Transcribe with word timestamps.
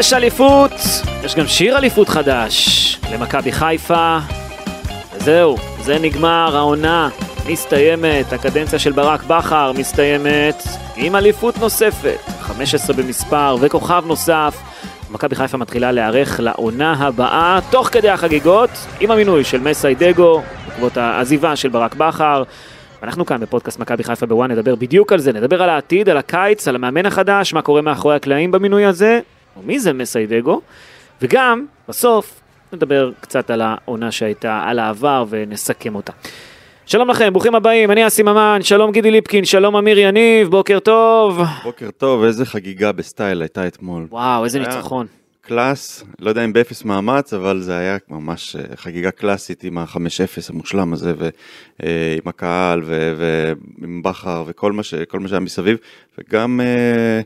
יש 0.00 0.12
אליפות, 0.12 0.72
יש 1.24 1.34
גם 1.34 1.46
שיר 1.46 1.78
אליפות 1.78 2.08
חדש 2.08 2.56
למכבי 3.12 3.52
חיפה. 3.52 4.18
וזהו, 5.14 5.56
זה 5.82 5.98
נגמר, 5.98 6.56
העונה 6.56 7.08
מסתיימת, 7.48 8.32
הקדנציה 8.32 8.78
של 8.78 8.92
ברק 8.92 9.22
בכר 9.22 9.72
מסתיימת 9.72 10.62
עם 10.96 11.16
אליפות 11.16 11.58
נוספת, 11.58 12.18
15 12.40 12.96
במספר 12.96 13.56
וכוכב 13.60 14.02
נוסף. 14.06 14.56
מכבי 15.10 15.34
חיפה 15.34 15.58
מתחילה 15.58 15.92
להיערך 15.92 16.40
לעונה 16.40 16.92
הבאה, 16.92 17.58
תוך 17.70 17.88
כדי 17.88 18.10
החגיגות, 18.10 18.70
עם 19.00 19.10
המינוי 19.10 19.44
של 19.44 19.60
מסיידגו, 19.60 20.42
בעקבות 20.68 20.96
העזיבה 20.96 21.56
של 21.56 21.68
ברק 21.68 21.94
בכר. 21.94 22.42
אנחנו 23.02 23.26
כאן 23.26 23.40
בפודקאסט 23.40 23.78
מכבי 23.78 24.04
חיפה 24.04 24.26
בוואן 24.26 24.50
נדבר 24.50 24.74
בדיוק 24.74 25.12
על 25.12 25.18
זה, 25.18 25.32
נדבר 25.32 25.62
על 25.62 25.68
העתיד, 25.68 26.08
על 26.08 26.16
הקיץ, 26.16 26.68
על 26.68 26.74
המאמן 26.74 27.06
החדש, 27.06 27.54
מה 27.54 27.62
קורה 27.62 27.80
מאחורי 27.80 28.16
הקלעים 28.16 28.50
במינוי 28.50 28.84
הזה, 28.84 29.20
ומי 29.56 29.80
זה 29.80 29.92
מסאי 29.92 30.26
דגו, 30.26 30.60
וגם, 31.22 31.66
בסוף, 31.88 32.40
נדבר 32.72 33.10
קצת 33.20 33.50
על 33.50 33.62
העונה 33.64 34.10
שהייתה, 34.12 34.62
על 34.64 34.78
העבר, 34.78 35.24
ונסכם 35.28 35.94
אותה. 35.94 36.12
שלום 36.86 37.10
לכם, 37.10 37.32
ברוכים 37.32 37.54
הבאים, 37.54 37.90
אני 37.90 38.06
אסי 38.06 38.22
ממן, 38.22 38.58
שלום 38.62 38.92
גידי 38.92 39.10
ליפקין, 39.10 39.44
שלום 39.44 39.76
אמיר 39.76 39.98
יניב, 39.98 40.48
בוקר 40.48 40.78
טוב. 40.78 41.40
בוקר 41.64 41.90
טוב, 41.90 42.24
איזה 42.24 42.46
חגיגה 42.46 42.92
בסטייל 42.92 43.42
הייתה 43.42 43.66
אתמול. 43.66 44.06
וואו, 44.10 44.44
איזה 44.44 44.58
ניצחון. 44.58 45.06
קלאס, 45.40 46.04
לא 46.18 46.28
יודע 46.28 46.44
אם 46.44 46.52
באפס 46.52 46.84
מאמץ, 46.84 47.34
אבל 47.34 47.60
זה 47.60 47.78
היה 47.78 47.96
ממש 48.08 48.56
אה, 48.56 48.76
חגיגה 48.76 49.10
קלאסית 49.10 49.64
עם 49.64 49.78
ה-5-0 49.78 49.98
המושלם 50.50 50.92
הזה, 50.92 51.12
ועם 51.18 52.22
הקהל, 52.26 52.82
ו- 52.84 53.14
ועם 53.80 54.02
בכר, 54.02 54.44
וכל 54.46 54.72
מה, 54.72 54.82
ש- 54.82 54.94
מה 55.14 55.28
שהיה 55.28 55.40
מסביב, 55.40 55.78
וגם 56.18 56.60
אה, 56.60 57.20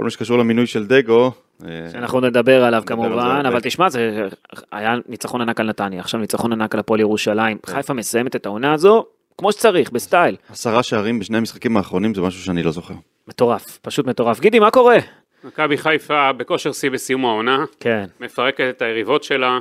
כל 0.00 0.04
מה 0.04 0.10
שקשור 0.10 0.38
למינוי 0.38 0.66
של 0.66 0.86
דגו. 0.86 1.32
אה, 1.64 1.88
שאנחנו 1.92 2.20
נדבר 2.20 2.64
עליו 2.64 2.80
נדבר 2.80 2.94
על 2.94 3.08
זה 3.08 3.08
כמובן. 3.08 3.46
אבל 3.46 3.60
תשמע, 3.60 3.88
זה 3.88 4.28
היה 4.72 4.94
ניצחון 5.08 5.40
ענק 5.40 5.60
על 5.60 5.66
נתניה, 5.66 6.00
עכשיו 6.00 6.20
ניצחון 6.20 6.52
ענק 6.52 6.74
על 6.74 6.80
הפועל 6.80 7.00
ירושלים. 7.00 7.58
כן. 7.58 7.72
חיפה 7.72 7.94
מסיימת 7.94 8.36
את 8.36 8.46
העונה 8.46 8.72
הזו 8.72 9.04
כמו 9.38 9.52
שצריך, 9.52 9.90
בסטייל. 9.90 10.36
עשרה 10.50 10.82
שערים 10.82 11.18
בשני 11.18 11.38
המשחקים 11.38 11.76
האחרונים 11.76 12.14
זה 12.14 12.22
משהו 12.22 12.42
שאני 12.42 12.62
לא 12.62 12.70
זוכר. 12.70 12.94
מטורף, 13.28 13.78
פשוט 13.82 14.06
מטורף. 14.06 14.40
גידי, 14.40 14.58
מה 14.58 14.70
קורה? 14.70 14.96
מכבי 15.44 15.78
חיפה 15.78 16.32
בכושר 16.32 16.72
שיא 16.72 16.90
בסיום 16.90 17.24
העונה, 17.24 17.64
כן. 17.80 18.04
מפרקת 18.20 18.64
את 18.76 18.82
היריבות 18.82 19.24
שלה. 19.24 19.58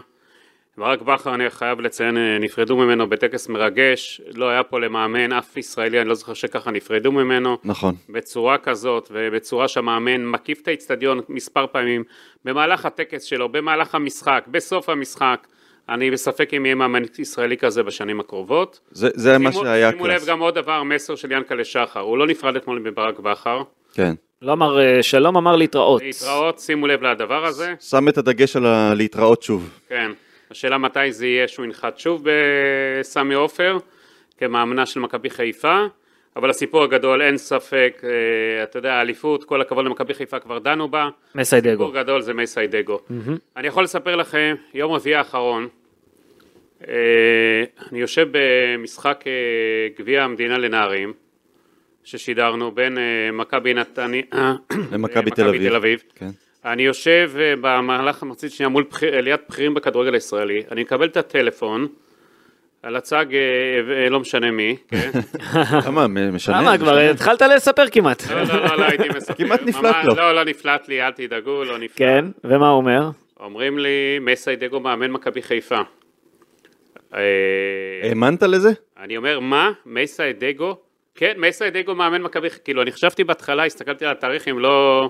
ברק 0.80 1.02
בכר, 1.02 1.33
אני 1.35 1.49
חייב 1.49 1.80
לציין, 1.81 2.17
אה, 2.17 2.38
נפרדו 2.39 2.77
ממנו 2.77 3.09
בטקס 3.09 3.49
מרגש, 3.49 4.22
לא 4.33 4.49
היה 4.49 4.63
פה 4.63 4.80
למאמן 4.80 5.33
אף 5.33 5.58
ישראלי, 5.58 6.02
אני 6.02 6.09
לא 6.09 6.16
זוכר 6.16 6.33
שככה 6.33 6.72
נפרדו 6.72 7.11
ממנו, 7.11 7.58
נכון. 7.63 7.95
בצורה 8.09 8.58
כזאת 8.58 9.11
ובצורה 9.11 9.67
שהמאמן 9.67 10.25
מקיף 10.25 10.61
את 10.61 10.67
האיצטדיון 10.67 11.19
מספר 11.30 11.66
פעמים, 11.72 12.03
במהלך 12.45 12.85
הטקס 12.85 13.23
שלו, 13.23 13.50
במהלך 13.50 13.95
המשחק, 13.95 14.44
בסוף 14.47 14.89
המשחק, 14.89 15.47
אני 15.89 16.11
בספק 16.11 16.53
אם 16.53 16.66
יהיה 16.66 16.75
מאמן 16.75 17.02
ישראלי 17.19 17.57
כזה 17.57 17.83
בשנים 17.83 18.19
הקרובות. 18.19 18.80
זה, 18.91 19.09
זה 19.13 19.38
מה 19.38 19.52
שימו- 19.52 19.63
שהיה 19.63 19.91
שימו 19.91 20.07
לב 20.07 20.11
קלאס. 20.13 20.25
גם 20.27 20.39
עוד 20.39 20.55
דבר, 20.55 20.83
מסר 20.83 21.16
של 21.16 21.31
ינקלה 21.31 21.63
שחר, 21.63 22.00
הוא 22.00 22.17
לא 22.17 22.27
נפרד 22.27 22.55
אתמול 22.55 22.80
מברק 22.80 23.19
בכר, 23.19 23.61
כן. 23.94 24.13
לא 24.41 24.52
אמר 24.53 24.80
אה, 24.81 25.03
שלום, 25.03 25.38
אמר 25.38 25.55
להתראות. 25.55 26.02
להתראות, 26.02 26.59
שימו 26.59 26.88
לב 26.88 27.03
לדבר 27.03 27.45
הזה. 27.45 27.73
שם 27.80 28.07
את 28.09 28.17
הדגש 28.17 28.55
על 28.55 28.66
הלהתראות 28.66 29.44
שוב. 29.44 29.69
כן, 29.89 30.11
השאלה 30.52 30.78
מתי 30.78 31.11
זה 31.11 31.28
יהיה 31.28 31.47
שהוא 31.47 31.66
ינחת 31.66 32.00
שוב 32.00 32.23
בסמי 32.23 33.33
עופר 33.33 33.78
כמאמנה 34.38 34.86
של 34.86 35.00
מכבי 35.00 35.30
חיפה, 35.30 35.86
אבל 36.36 36.50
הסיפור 36.50 36.84
הגדול 36.84 37.22
אין 37.22 37.38
ספק, 37.38 38.01
אה, 38.03 38.63
אתה 38.63 38.79
יודע, 38.79 38.94
האליפות, 38.94 39.44
כל 39.44 39.62
הכבוד 39.62 39.85
למכבי 39.85 40.13
חיפה 40.13 40.40
כבר 40.40 40.59
דנו 40.59 40.88
בה, 40.88 41.09
מסיידגו. 41.35 41.72
סיפור 41.72 41.94
גדול 41.94 42.22
זה 42.22 42.34
מסיידגו. 42.34 43.00
אני 43.57 43.68
יכול 43.68 43.84
לספר 43.84 44.16
לכם, 44.16 44.56
יום 44.73 44.91
רביעי 44.91 45.16
האחרון, 45.16 45.68
אה, 46.88 47.63
אני 47.91 48.00
יושב 48.00 48.28
במשחק 48.31 49.23
אה, 49.28 49.31
גביע 50.00 50.23
המדינה 50.23 50.57
לנערים, 50.57 51.13
ששידרנו 52.03 52.72
בין 52.72 52.97
מכבי 53.34 53.73
נתניה, 53.73 54.22
למכבי 54.91 55.31
תל 55.31 55.47
אביב. 55.47 55.69
תל 55.69 55.75
אביב. 55.75 56.03
כן. 56.16 56.29
אני 56.66 56.84
יושב 56.84 57.31
אה, 57.40 57.53
במהלך 57.62 58.24
המחצית 58.24 58.52
שנייה 58.52 58.70
מול 58.70 58.84
בחיר, 58.90 59.22
ליד 59.22 59.40
בכירים 59.50 59.74
בכדורגל 59.74 60.14
הישראלי, 60.14 60.64
אני 60.72 60.81
מקבל 60.81 61.08
את 61.08 61.18
הטלפון 61.18 61.88
על 62.84 62.96
הצג, 62.96 63.25
אה, 63.34 64.03
אה, 64.03 64.09
לא 64.09 64.20
משנה 64.20 64.52
מי, 64.52 64.75
כן? 64.88 65.12
למה, 65.88 66.08
משנה? 66.08 66.62
למה, 66.62 66.78
כבר. 66.78 66.97
התחלת 66.97 67.42
לספר 67.42 67.90
כמעט. 67.92 68.24
לא, 68.30 68.44
לא, 68.44 68.66
לא, 68.66 68.78
לא 68.78 68.86
הייתי 68.86 69.09
מספר. 69.18 69.34
כמעט 69.34 69.62
נפלט 69.62 69.96
לו. 70.06 70.16
לא, 70.16 70.36
לא 70.36 70.44
נפלט 70.44 70.88
לי, 70.88 71.02
אל 71.02 71.12
תדאגו, 71.12 71.64
לא 71.64 71.78
נפלט. 71.78 71.97
כן, 71.97 72.25
ומה 72.44 72.70
הוא 72.70 72.78
אומר? 72.78 73.09
אומרים 73.40 73.80
לי, 73.80 74.20
מסיידגו 74.22 74.80
מאמן 74.80 75.12
מכבי 75.12 75.41
חיפה. 75.41 75.80
האמנת 78.03 78.44
לזה? 78.44 78.70
אני 79.00 79.18
אומר, 79.18 79.40
מה? 79.40 79.72
מסיידגו? 79.86 80.78
כן, 81.16 81.34
מסיידגו 81.38 81.96
מאמן 81.96 82.22
מכבי 82.22 82.50
חיפה. 82.50 82.64
כאילו, 82.64 82.81
אני 82.81 82.91
חשבתי 82.91 83.24
בהתחלה, 83.24 83.66
הסתכלתי 83.66 84.06
על 84.06 84.12
התאריכים, 84.12 84.59
לא... 84.59 85.09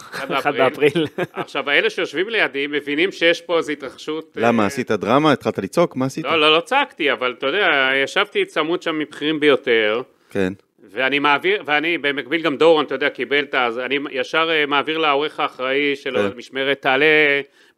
1 0.00 0.30
1 0.30 0.54
באפריל. 0.54 1.06
עכשיו, 1.32 1.70
האלה 1.70 1.90
שיושבים 1.90 2.28
לידי 2.28 2.66
מבינים 2.66 3.12
שיש 3.12 3.40
פה 3.40 3.58
איזו 3.58 3.72
התרחשות... 3.72 4.36
למה, 4.36 4.62
אה, 4.62 4.66
עשית 4.66 4.90
דרמה? 4.90 5.32
התחלת 5.32 5.58
לצעוק? 5.58 5.96
מה 5.96 6.06
עשית? 6.06 6.24
לא, 6.24 6.40
לא, 6.40 6.56
לא 6.56 6.60
צעקתי, 6.60 7.12
אבל 7.12 7.34
אתה 7.38 7.46
יודע, 7.46 7.90
ישבתי 8.04 8.44
צמוד 8.44 8.82
שם 8.82 8.98
מבכירים 8.98 9.40
ביותר, 9.40 10.02
כן. 10.30 10.52
ואני 10.90 11.18
מעביר, 11.18 11.62
ואני 11.66 11.98
במקביל 11.98 12.42
גם 12.42 12.56
דורון, 12.56 12.84
אתה 12.84 12.94
יודע, 12.94 13.08
קיבל 13.08 13.44
את 13.44 13.54
ה... 13.54 13.66
אז 13.66 13.78
אני 13.78 13.98
ישר 14.10 14.48
אה, 14.50 14.66
מעביר 14.66 14.98
לעורך 14.98 15.40
האחראי 15.40 15.96
של 15.96 16.18
כן. 16.18 16.24
המשמרת, 16.34 16.82
תעלה 16.82 17.06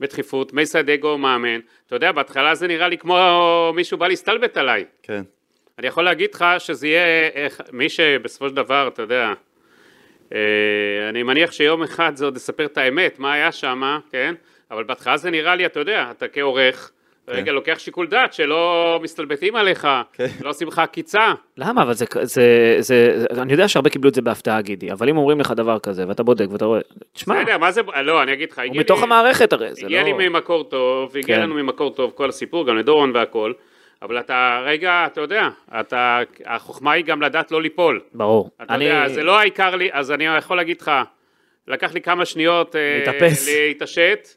בדחיפות, 0.01 0.53
מסיידגו 0.53 1.19
מאמן. 1.19 1.61
אתה 1.87 1.97
יודע, 1.97 2.13
בהתחלה 2.13 2.55
זה 2.55 2.67
נראה 2.67 2.89
לי 2.89 2.99
כמו 2.99 3.73
מישהו 3.75 3.99
בא 3.99 4.09
להסתלבט 4.09 4.57
עליי. 4.57 4.85
כן. 5.03 5.23
אני 5.79 5.87
יכול 5.87 6.05
להגיד 6.05 6.31
לך 6.35 6.45
שזה 6.59 6.87
יהיה 6.89 7.29
איך- 7.35 7.61
מי 7.73 7.89
שבסופו 7.89 8.49
של 8.49 8.55
דבר, 8.55 8.89
אתה 8.89 9.03
יודע, 9.03 9.23
אה, 9.27 9.33
אני 11.09 11.23
מניח 11.23 11.53
שיום 11.53 11.83
אחד 11.83 12.13
זה 12.17 12.25
עוד 12.25 12.37
יספר 12.37 12.65
את 12.65 12.79
האמת, 12.79 13.19
מה 13.19 13.33
היה 13.33 13.53
שם, 13.53 13.83
כן? 14.13 14.35
אבל 14.71 14.85
בהתחלה 14.85 15.17
זה 15.17 15.31
נראה 15.31 15.55
לי, 15.55 15.67
אתה 15.67 15.81
יודע, 15.81 16.07
אתה 16.11 16.29
כעורך, 16.29 16.91
רגע 17.29 17.53
לוקח 17.53 17.79
שיקול 17.79 18.07
דעת 18.07 18.33
שלא 18.33 18.99
מסתלבטים 19.03 19.57
עליך, 19.57 19.89
כן. 20.13 20.27
לא 20.41 20.51
עושים 20.51 20.69
לך 20.69 20.79
עקיצה. 20.79 21.33
למה? 21.57 21.83
אבל 21.83 21.93
זה, 21.95 22.05
זה, 22.23 22.77
זה, 22.79 23.13
זה, 23.35 23.43
אני 23.43 23.53
יודע 23.53 23.69
שהרבה 23.69 23.91
קיבלו 23.91 24.09
את 24.11 24.15
זה 24.15 24.23
בהפתעה, 24.23 24.61
גידי, 24.61 24.93
אבל 24.93 25.09
אם 25.09 25.17
אומרים 25.17 25.41
לך 25.41 25.51
דבר 25.57 25.79
כזה, 25.79 26.09
ואתה 26.09 26.23
בודק 26.23 26.47
ואתה 26.53 26.65
רואה, 26.65 26.81
תשמע, 27.13 27.43
בסדר, 27.43 27.59
מה 27.59 27.71
זה, 27.73 27.81
לא, 28.05 28.23
אני 28.23 28.33
אגיד 28.33 28.51
לך, 28.53 28.59
הוא 28.59 28.65
הגיע 28.65 28.81
מתוך 28.81 28.99
לי- 28.99 29.05
המערכת 29.05 29.53
הרי, 29.53 29.75
זה 29.75 29.87
הגיע 29.87 30.03
לא... 30.03 30.19
לי 30.19 30.29
ממקור 30.29 30.65
טוב, 30.65 31.17
הגיע 31.17 31.37
כן. 31.37 31.43
לנו 31.43 31.55
ממקור 31.55 31.91
טוב 31.95 32.13
כל 32.15 32.29
הסיפור, 32.29 32.67
גם 32.67 32.77
לדורון 32.77 33.11
והכל, 33.15 33.53
אבל 34.03 34.21
אתה, 34.21 34.63
רגע, 34.65 35.07
אתה 35.07 35.21
יודע, 35.21 35.49
אתה, 35.81 36.21
החוכמה 36.45 36.93
היא 36.93 37.05
גם 37.05 37.23
לדעת 37.23 37.51
לא 37.51 37.63
ליפול. 37.63 38.01
ברור. 38.13 38.51
אתה 38.63 38.75
יודע, 38.75 39.09
זה 39.09 39.23
לא 39.23 39.39
העיקר 39.39 39.77
לי, 39.77 39.89
אז 39.93 40.11
אני 40.11 40.25
יכול 40.25 40.57
להגיד 40.57 40.81
לך, 40.81 40.91
לקח 41.69 41.95
לי 41.95 42.01
כמה 42.01 42.25
שניות 42.25 42.77
אה, 42.77 42.99
להתאפס. 42.99 43.49
להתעשת, 43.49 44.29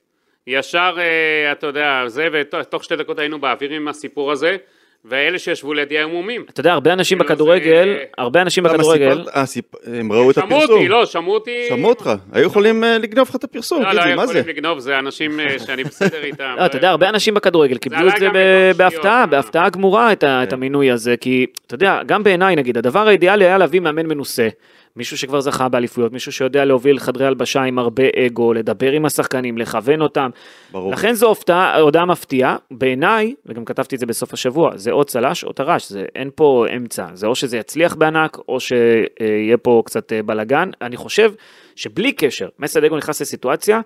ישר, 0.47 0.96
אה, 0.97 1.52
אתה 1.52 1.68
יודע, 1.68 2.03
זה, 2.07 2.28
ותוך 2.31 2.84
שתי 2.84 2.96
דקות 2.96 3.19
היינו 3.19 3.40
באוויר 3.40 3.72
עם 3.72 3.88
הסיפור 3.88 4.31
הזה, 4.31 4.57
ואלה 5.06 5.40
שישבו 5.40 5.74
לידי 5.74 5.97
היו 5.97 6.09
מומים. 6.09 6.46
אתה 6.50 6.59
יודע, 6.59 6.74
הרבה 6.74 6.94
אנשים 6.94 7.18
כאילו, 7.18 7.30
בכדורגל, 7.30 7.97
הרבה 8.18 8.41
אנשים 8.41 8.66
למה 8.66 8.74
בכדורגל, 8.74 9.24
סיפרת? 9.46 9.81
אה, 9.88 10.00
הם 10.00 10.12
ראו 10.12 10.30
את 10.30 10.36
שמעו 10.36 10.47
הפרסום. 10.47 10.75
אותי, 10.75 10.88
לא, 10.88 11.06
שמעו 11.06 11.34
אותי. 11.34 11.66
שמעו 11.69 11.90
אותך. 11.90 12.12
היו 12.31 12.46
יכולים 12.46 12.84
אה, 12.84 12.97
לגנוב 12.97 13.28
לך 13.30 13.36
את 13.36 13.44
הפרסום, 13.44 13.84
לא, 13.84 13.91
לא, 13.91 14.03
גידי, 14.03 14.16
מה 14.16 14.28
זה? 14.28 14.40
יכולים 14.40 14.56
לגנוב, 14.56 14.80
זה 14.80 15.00
אנשים 15.00 15.40
אה, 15.40 15.59
שאני 15.59 15.84
בסדר 15.84 16.24
איתם. 16.24 16.56
לא, 16.58 16.66
אתה 16.66 16.78
יודע, 16.78 16.90
הרבה 16.90 17.09
אנשים 17.09 17.34
בכדורגל 17.34 17.78
קיבלו 17.78 18.09
את 18.09 18.14
זה 18.20 18.29
בהפתעה. 18.78 19.26
בהפתעה 19.26 19.70
גמורה 19.70 20.11
את 20.11 20.20
כן. 20.20 20.46
המינוי 20.52 20.91
הזה, 20.91 21.17
כי 21.17 21.46
אתה 21.67 21.76
יודע, 21.76 22.00
גם 22.05 22.23
בעיניי 22.23 22.55
נגיד, 22.55 22.78
הדבר 22.78 23.08
האידיאלי 23.08 23.46
היה 23.46 23.58
להביא 23.58 23.79
מאמן 23.79 24.05
מנוסה, 24.05 24.47
מישהו 24.95 25.17
שכבר 25.17 25.41
זכה 25.41 25.69
באליפויות, 25.69 26.13
מישהו 26.13 26.31
שיודע 26.31 26.66
להוביל 26.66 26.99
חדרי 26.99 27.25
הלבשה 27.25 27.61
עם 27.61 27.79
הרבה 27.79 28.03
אגו, 28.25 28.53
לדבר 28.53 28.91
עם 28.91 29.05
השחקנים, 29.05 29.57
לכוון 29.57 30.01
אותם. 30.01 30.29
ברור. 30.72 30.91
לכן 30.91 31.13
זו 31.13 31.28
הופתעה, 31.28 31.79
הודעה 31.79 32.05
מפתיעה, 32.05 32.57
בעיניי, 32.72 33.34
וגם 33.45 33.66
כתבתי 33.66 33.95
את 33.95 33.99
זה 33.99 34.05
בסוף 34.05 34.34
השבוע, 34.34 34.78
זה 34.78 34.91
או 34.91 35.03
צל"ש 35.03 35.43
או 35.43 35.53
טר"ש, 35.53 35.90
זה, 35.90 36.05
אין 36.16 36.29
פה 36.35 36.66
אמצע, 36.75 37.07
זה 37.13 37.28
או 37.28 37.35
שזה 37.35 37.57
יצליח 37.57 37.95
בענק, 37.95 38.37
או 38.47 38.59
שיהיה 38.59 39.57
פה 39.61 39.81
קצת 39.85 40.13
אה, 40.13 40.23
בלאגן. 40.23 40.69
אני 40.81 40.97
חושב 40.97 41.34
שבלי 41.75 42.11
קשר, 42.11 42.49
מסיידגו 42.59 42.97
נכנס 42.97 43.22
לסיטואציה 43.22 43.81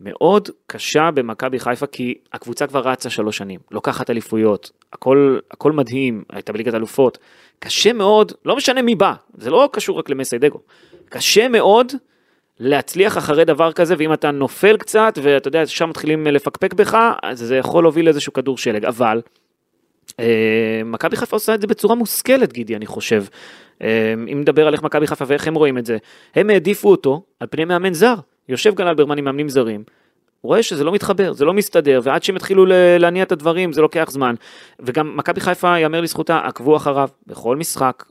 מאוד 0.00 0.48
קשה 0.66 1.10
במכבי 1.10 1.58
חיפה, 1.58 1.86
כי 1.86 2.14
הקבוצה 2.32 2.66
כבר 2.66 2.80
רצה 2.80 3.10
שלוש 3.10 3.36
שנים, 3.36 3.60
לוקחת 3.70 4.10
אליפויות, 4.10 4.70
הכל, 4.92 5.38
הכל 5.50 5.72
מדהים, 5.72 6.24
הייתה 6.32 6.52
בליגת 6.52 6.74
אלופות. 6.74 7.18
קשה 7.58 7.92
מאוד, 7.92 8.32
לא 8.44 8.56
משנה 8.56 8.82
מי 8.82 8.94
בא, 8.94 9.12
זה 9.38 9.50
לא 9.50 9.68
קשור 9.72 9.98
רק 9.98 10.10
למסיידגו, 10.10 10.58
קשה 11.08 11.48
מאוד 11.48 11.92
להצליח 12.60 13.18
אחרי 13.18 13.44
דבר 13.44 13.72
כזה, 13.72 13.94
ואם 13.98 14.12
אתה 14.12 14.30
נופל 14.30 14.76
קצת, 14.76 15.18
ואתה 15.22 15.48
יודע, 15.48 15.66
שם 15.66 15.90
מתחילים 15.90 16.26
לפקפק 16.26 16.74
בך, 16.74 16.98
אז 17.22 17.38
זה 17.38 17.56
יכול 17.56 17.84
להוביל 17.84 18.04
לאיזשהו 18.04 18.32
כדור 18.32 18.58
שלג, 18.58 18.84
אבל 18.84 19.20
אה, 20.20 20.82
מכבי 20.84 21.16
חיפה 21.16 21.36
עושה 21.36 21.54
את 21.54 21.60
זה 21.60 21.66
בצורה 21.66 21.94
מושכלת, 21.94 22.52
גידי, 22.52 22.76
אני 22.76 22.86
חושב. 22.86 23.24
אה, 23.82 24.14
אם 24.32 24.40
נדבר 24.40 24.66
על 24.66 24.74
איך 24.74 24.82
מכבי 24.82 25.06
חיפה 25.06 25.24
ואיך 25.28 25.48
הם 25.48 25.54
רואים 25.54 25.78
את 25.78 25.86
זה, 25.86 25.96
הם 26.34 26.50
העדיפו 26.50 26.90
אותו 26.90 27.22
על 27.40 27.48
פני 27.50 27.64
מאמן 27.64 27.94
זר. 27.94 28.14
יושב 28.48 28.74
גל 28.74 28.88
אלברמן 28.88 29.18
עם 29.18 29.24
מאמנים 29.24 29.48
זרים, 29.48 29.84
הוא 30.46 30.50
רואה 30.50 30.62
שזה 30.62 30.84
לא 30.84 30.92
מתחבר, 30.92 31.32
זה 31.32 31.44
לא 31.44 31.54
מסתדר, 31.54 32.00
ועד 32.02 32.22
שהם 32.22 32.36
התחילו 32.36 32.66
להניע 32.98 33.22
את 33.22 33.32
הדברים 33.32 33.72
זה 33.72 33.80
לוקח 33.80 34.10
זמן. 34.10 34.34
וגם 34.80 35.16
מכבי 35.16 35.40
חיפה, 35.40 35.78
יאמר 35.78 36.00
לזכותה, 36.00 36.38
עקבו 36.44 36.76
אחריו 36.76 37.08
בכל 37.26 37.56
משחק 37.56 38.04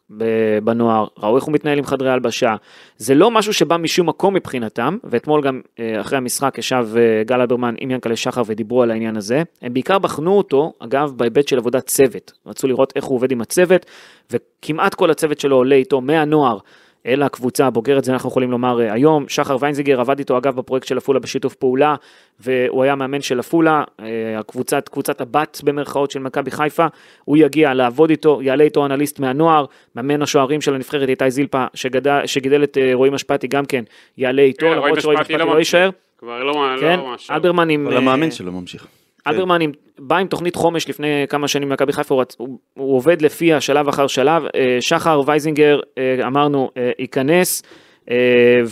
בנוער, 0.64 1.08
ראו 1.18 1.36
איך 1.36 1.44
הוא 1.44 1.54
מתנהל 1.54 1.78
עם 1.78 1.86
חדרי 1.86 2.10
הלבשה. 2.10 2.56
זה 2.98 3.16
לא 3.16 3.32
משהו 3.32 3.54
שבא 3.54 3.78
משום 3.78 4.10
מקום 4.10 4.34
מבחינתם, 4.34 4.98
ואתמול 5.04 5.42
גם 5.42 5.62
אה, 5.80 6.02
אחרי 6.02 6.18
המשחק 6.18 6.58
ישב 6.58 6.88
אה, 6.98 7.24
גל 7.24 7.42
אלברמן 7.42 7.76
עם 7.78 7.92
ינקלה 7.92 8.16
שחר 8.16 8.42
ודיברו 8.46 8.84
על 8.84 8.92
העניין 8.92 9.18
הזה. 9.18 9.44
הם 9.62 9.74
בעיקר 9.74 10.00
בחנו 10.00 10.38
אותו, 10.38 10.74
אגב, 10.80 11.14
בהיבט 11.18 11.48
של 11.48 11.58
עבודת 11.58 11.86
צוות. 11.86 12.32
רצו 12.46 12.68
לראות 12.68 12.94
איך 12.96 13.06
הוא 13.06 13.16
עובד 13.16 13.32
עם 13.32 13.42
הצוות, 13.42 13.86
וכמעט 14.32 14.94
כל 14.94 15.12
הצוות 15.12 15.40
שלו 15.40 15.56
עולה 15.56 15.76
איתו 15.76 16.02
מהנוער. 16.02 16.58
אל 17.06 17.24
הקבוצה 17.24 17.68
הבוגרת, 17.68 18.04
זה 18.04 18.14
אנחנו 18.14 18.30
יכולים 18.30 18.52
לומר 18.52 18.82
אה, 18.82 18.94
היום. 18.94 19.26
שחר 19.28 19.58
ויינזיגר 19.60 20.00
עבד 20.00 20.20
איתו 20.20 20.38
אגב 20.38 20.56
בפרויקט 20.56 20.88
של 20.88 20.98
עפולה 20.98 21.20
בשיתוף 21.20 21.56
פעולה, 21.56 21.96
והוא 22.40 22.84
היה 22.84 22.96
מאמן 22.96 23.22
של 23.22 23.40
עפולה, 23.40 23.84
אה, 24.00 24.40
הקבוצת, 24.40 24.90
קבוצת 24.90 25.22
הבת 25.22 25.62
במרכאות 25.64 26.12
של 26.12 26.20
מכבי 26.20 26.52
חיפה, 26.52 26.86
הוא 27.26 27.38
יגיע 27.38 27.74
לעבוד 27.74 28.10
איתו, 28.10 28.42
יעלה 28.42 28.64
איתו 28.64 28.86
אנליסט 28.86 29.20
מהנוער, 29.20 29.66
מאמן 29.96 30.22
השוערים 30.22 30.62
של 30.62 30.76
הנבחרת 30.76 31.10
איתי 31.10 31.32
זילפה, 31.32 31.66
שגדל, 31.74 32.22
שגידל 32.26 32.64
את 32.64 32.78
אה, 32.78 32.92
רועי 32.94 33.10
משפטי 33.10 33.48
גם 33.48 33.66
כן, 33.66 33.84
יעלה 34.18 34.42
איתו, 34.42 34.66
כן, 34.66 34.72
למרות 34.72 35.02
שרועי 35.02 35.18
משפטי 35.18 35.38
לא 35.38 35.46
ממשיך. 35.46 35.58
יישאר. 35.58 35.90
כבר 36.18 36.44
לא 36.44 36.54
כן, 36.80 37.00
לא 37.00 37.08
ממש. 37.08 37.32
אלברמן 37.32 37.70
עם... 37.70 37.88
אבל 37.88 37.98
המאמן 37.98 38.32
שלו 38.32 38.52
ממשיך. 38.52 38.88
אלברמן 39.28 39.62
עם- 39.62 39.72
בא 40.00 40.18
עם 40.18 40.28
תוכנית 40.28 40.56
חומש 40.56 40.90
לפני 40.90 41.26
כמה 41.30 41.48
שנים 41.48 41.70
במכבי 41.70 41.94
חיפה, 41.94 42.16
הוא, 42.16 42.24
הוא, 42.38 42.60
הוא 42.74 42.96
עובד 42.96 43.22
לפיה 43.22 43.62
שלב 43.62 43.88
אחר 43.88 44.08
שלב. 44.08 44.44
אה, 44.56 44.78
שחר 44.80 45.22
וייזינגר, 45.26 45.80
אה, 45.98 46.28
אמרנו, 46.28 46.70
אה, 46.78 46.92
ייכנס, 47.00 47.64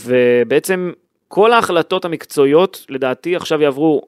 ובעצם 0.06 0.92
כל 1.28 1.52
ההחלטות 1.54 2.06
המקצועיות, 2.06 2.86
לדעתי, 2.90 3.36
עכשיו 3.36 3.62
יעברו 3.62 4.02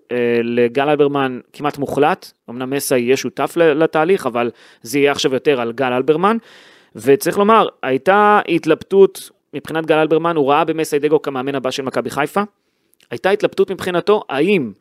לגל 0.43 0.89
אלברמן 0.89 1.39
כמעט 1.53 1.77
מוחלט. 1.77 2.31
אמנם 2.49 2.69
מסי 2.69 2.99
יהיה 2.99 3.17
שותף 3.17 3.53
לתהליך, 3.57 4.25
אבל 4.25 4.51
זה 4.81 4.99
יהיה 4.99 5.11
עכשיו 5.11 5.33
יותר 5.33 5.61
על 5.61 5.71
גל 5.71 5.93
אלברמן. 5.93 6.37
וצריך 6.95 7.37
לומר, 7.37 7.67
הייתה 7.83 8.39
התלבטות 8.47 9.29
מבחינת 9.53 9.85
גל 9.85 9.97
אלברמן, 9.97 10.35
הוא 10.35 10.49
ראה 10.51 10.63
במסי 10.63 10.99
דגו 10.99 11.21
כמאמן 11.21 11.55
הבא 11.55 11.71
של 11.71 11.83
מכבי 11.83 12.09
חיפה. 12.09 12.41
הייתה 13.11 13.29
התלבטות 13.29 13.71
מבחינתו, 13.71 14.23
האם 14.29 14.71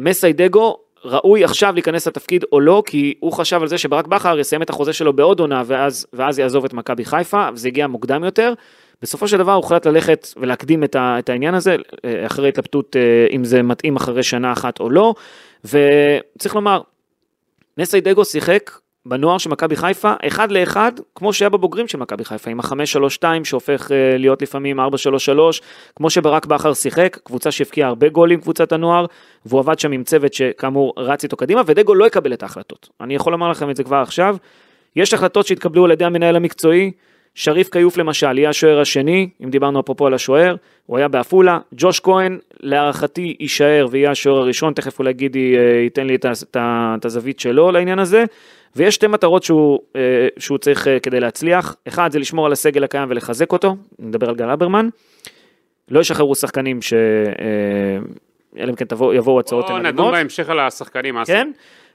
מסיידגו 0.00 0.76
ראוי 1.04 1.44
עכשיו 1.44 1.74
להיכנס 1.74 2.06
לתפקיד 2.06 2.44
או 2.52 2.60
לא, 2.60 2.82
כי 2.86 3.14
הוא 3.20 3.32
חשב 3.32 3.62
על 3.62 3.68
זה 3.68 3.78
שברק 3.78 4.06
בכר 4.06 4.38
יסיים 4.38 4.62
את 4.62 4.70
החוזה 4.70 4.92
שלו 4.92 5.12
בעוד 5.12 5.40
עונה 5.40 5.62
ואז, 5.66 6.06
ואז 6.12 6.38
יעזוב 6.38 6.64
את 6.64 6.72
מכבי 6.72 7.04
חיפה, 7.04 7.48
וזה 7.54 7.68
הגיע 7.68 7.86
מוקדם 7.86 8.24
יותר. 8.24 8.54
בסופו 9.02 9.28
של 9.28 9.38
דבר 9.38 9.52
הוחלט 9.52 9.86
ללכת 9.86 10.28
ולהקדים 10.36 10.84
את, 10.84 10.96
ה, 10.96 11.16
את 11.18 11.28
העניין 11.28 11.54
הזה, 11.54 11.76
אה, 12.04 12.26
אחרי 12.26 12.48
התלבטות 12.48 12.96
אה, 12.96 13.26
אם 13.36 13.44
זה 13.44 13.62
מתאים 13.62 13.96
אחרי 13.96 14.22
שנה 14.22 14.52
אחת 14.52 14.80
או 14.80 14.90
לא, 14.90 15.14
וצריך 15.64 16.54
לומר, 16.54 16.80
נסיידגו 17.78 18.24
שיחק 18.24 18.70
בנוער 19.06 19.38
של 19.38 19.50
מכבי 19.50 19.76
חיפה, 19.76 20.12
אחד 20.26 20.52
לאחד, 20.52 20.92
כמו 21.14 21.32
שהיה 21.32 21.48
בבוגרים 21.48 21.88
של 21.88 21.98
מכבי 21.98 22.24
חיפה, 22.24 22.50
עם 22.50 22.60
ה-5-3-2 22.60 23.24
שהופך 23.44 23.92
אה, 23.92 24.18
להיות 24.18 24.42
לפעמים 24.42 24.80
4-3-3, 24.80 24.82
כמו 25.96 26.10
שברק 26.10 26.46
בכר 26.46 26.74
שיחק, 26.74 27.18
קבוצה 27.24 27.50
שהבקיעה 27.50 27.88
הרבה 27.88 28.08
גולים, 28.08 28.40
קבוצת 28.40 28.72
הנוער, 28.72 29.06
והוא 29.46 29.60
עבד 29.60 29.78
שם 29.78 29.92
עם 29.92 30.04
צוות 30.04 30.34
שכאמור 30.34 30.94
רץ 30.96 31.22
איתו 31.22 31.36
קדימה, 31.36 31.62
ודגו 31.66 31.94
לא 31.94 32.06
יקבל 32.06 32.32
את 32.32 32.42
ההחלטות. 32.42 32.88
אני 33.00 33.14
יכול 33.14 33.32
לומר 33.32 33.50
לכם 33.50 33.70
את 33.70 33.76
זה 33.76 33.84
כבר 33.84 33.96
עכשיו. 33.96 34.36
יש 34.96 35.14
החלטות 35.14 35.46
שהתקבלו 35.46 35.84
על 35.84 35.90
ידי 35.90 36.04
המנהל 36.04 36.36
המקצועי, 36.36 36.90
שריף 37.34 37.68
כיוף 37.68 37.96
למשל, 37.96 38.38
יהיה 38.38 38.50
השוער 38.50 38.80
השני, 38.80 39.28
אם 39.44 39.50
דיברנו 39.50 39.80
אפרופו 39.80 40.06
על 40.06 40.14
השוער, 40.14 40.56
הוא 40.86 40.98
היה 40.98 41.08
בעפולה, 41.08 41.58
ג'וש 41.74 42.00
כהן 42.00 42.38
להערכתי 42.60 43.36
יישאר 43.40 43.86
ויהיה 43.90 44.10
השוער 44.10 44.38
הראשון, 44.38 44.72
תכף 44.72 44.98
אולי 44.98 45.12
גידי 45.12 45.56
אה, 45.58 45.62
ייתן 45.62 46.06
לי 46.06 46.16
את 46.56 47.04
הזווית 47.04 47.40
שלו 47.40 47.72
לעניין 47.72 47.98
הזה, 47.98 48.24
ויש 48.76 48.94
שתי 48.94 49.06
מטרות 49.06 49.42
שהוא, 49.42 49.78
אה, 49.96 50.28
שהוא 50.38 50.58
צריך 50.58 50.88
אה, 50.88 51.00
כדי 51.00 51.20
להצליח, 51.20 51.76
אחד 51.88 52.12
זה 52.12 52.18
לשמור 52.18 52.46
על 52.46 52.52
הסגל 52.52 52.84
הקיים 52.84 53.10
ולחזק 53.10 53.52
אותו, 53.52 53.76
נדבר 53.98 54.28
על 54.28 54.34
גל 54.34 54.50
אברמן, 54.50 54.88
לא 55.88 56.00
ישחררו 56.00 56.34
שחקנים 56.34 56.82
ש... 56.82 56.92
אלא 58.58 58.70
אם 58.70 58.76
כן 58.76 58.84
תבוא, 58.84 59.14
יבואו 59.14 59.40
הצעות 59.40 59.66
בואו 59.66 59.78
מדהימות. 59.78 59.94
נדון 59.94 60.12
בהמשך 60.12 60.48
על 60.48 60.60
השחקנים. 60.60 61.24
כן, 61.24 61.50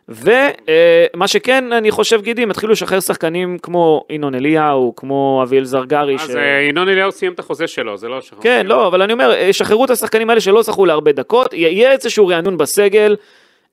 ומה 0.10 1.28
שכן, 1.28 1.74
אני 1.74 1.92
חושב, 1.92 2.22
גידי, 2.22 2.44
הם 2.44 2.52
התחילו 2.52 2.72
לשחרר 2.72 3.00
שחקנים 3.00 3.58
כמו 3.62 4.06
ינון 4.10 4.36
אליהו, 4.36 4.94
כמו 4.96 5.40
אביאל 5.44 5.64
זרגרי. 5.64 6.16
אז 6.16 6.36
אה, 6.36 6.62
ינון 6.70 6.90
אליהו 6.90 7.12
סיים 7.12 7.34
את 7.34 7.40
החוזה 7.40 7.68
שלו, 7.68 7.98
זה 7.98 8.08
לא 8.08 8.22
שחרר. 8.22 8.42
כן, 8.42 8.66
לא, 8.66 8.88
אבל 8.88 9.02
אני 9.02 9.14
אומר, 9.14 9.32
אה, 9.34 9.54
שחררו 9.54 9.86
את 9.86 9.90
השחקנים 9.90 10.30
האלה 10.30 10.42
שלא 10.42 10.62
זכו 10.62 10.86
להרבה 10.86 11.12
דקות, 11.12 11.54
יהיה 11.54 11.92
איזשהו 11.92 12.28
רענון 12.28 12.58
בסגל. 12.58 13.16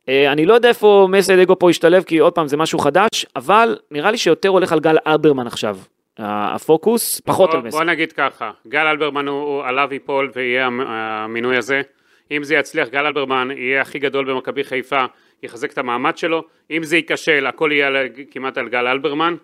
אה, 0.08 0.32
אני 0.32 0.46
לא 0.46 0.55
יודע 0.55 0.69
איפה 0.69 1.08
מסיידגו 1.11 1.58
פה 1.58 1.70
ישתלב, 1.70 2.02
כי 2.02 2.19
עוד 2.19 2.32
פעם 2.32 2.46
זה 2.49 2.56
משהו 2.56 2.79
חדש, 2.79 3.26
אבל 3.37 3.76
נראה 3.90 4.11
לי 4.11 4.19
שיותר 4.19 4.49
הולך 4.49 4.73
על 4.73 4.81
גל 4.81 4.96
אלברמן 5.06 5.46
עכשיו. 5.46 5.76
הפוקוס, 6.19 7.20
פחות 7.20 7.50
בוא- 7.50 7.58
על 7.58 7.64
מסי. 7.67 7.76
בוא 7.76 7.84
נגיד 7.84 8.12
ככה, 8.12 8.50
גל 8.69 8.87
אלברמן 8.87 9.29
הוא 9.29 9.43
הוא 9.43 9.62
עליו 9.64 9.88
ייפול 9.93 10.31
ויהיה 10.37 10.67
המ- 10.67 10.81
המינוי 10.87 11.56
הזה. 11.56 11.81
אם 12.31 12.44
זה 12.44 12.55
יצליח, 12.55 12.88
גל 12.88 13.06
אלברמן 13.06 13.49
יהיה 13.56 13.81
הכי 13.81 13.99
גדול 13.99 14.25
במכבי 14.25 14.64
חיפה, 14.64 15.05
יחזק 15.42 15.72
את 15.72 15.78
המעמד 15.78 16.16
שלו. 16.18 16.44
אם 16.70 16.84
זה 16.84 16.96
ייכשל, 16.96 17.46
הכל 17.46 17.70
יהיה 17.72 17.86
על- 17.86 17.96
כמעט 18.30 18.58
על 18.58 18.68
גל 18.68 18.86
אלברמן. 18.86 19.34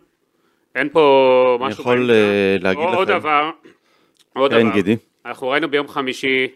אין 0.74 0.88
פה 0.88 1.56
אני 1.60 1.68
משהו... 1.68 1.82
יכול 1.82 1.98
באמצע. 1.98 2.12
אה, 2.12 2.56
להגיד 2.60 2.84
עוד 2.94 3.08
לכם. 3.10 3.18
דבר, 3.18 3.50
עוד 4.32 4.50
כן, 4.52 4.62
דבר. 4.62 4.72
גידי. 4.74 4.96
אנחנו 5.26 5.48
ראינו 5.48 5.68
ביום 5.68 5.88
חמישי 5.88 6.48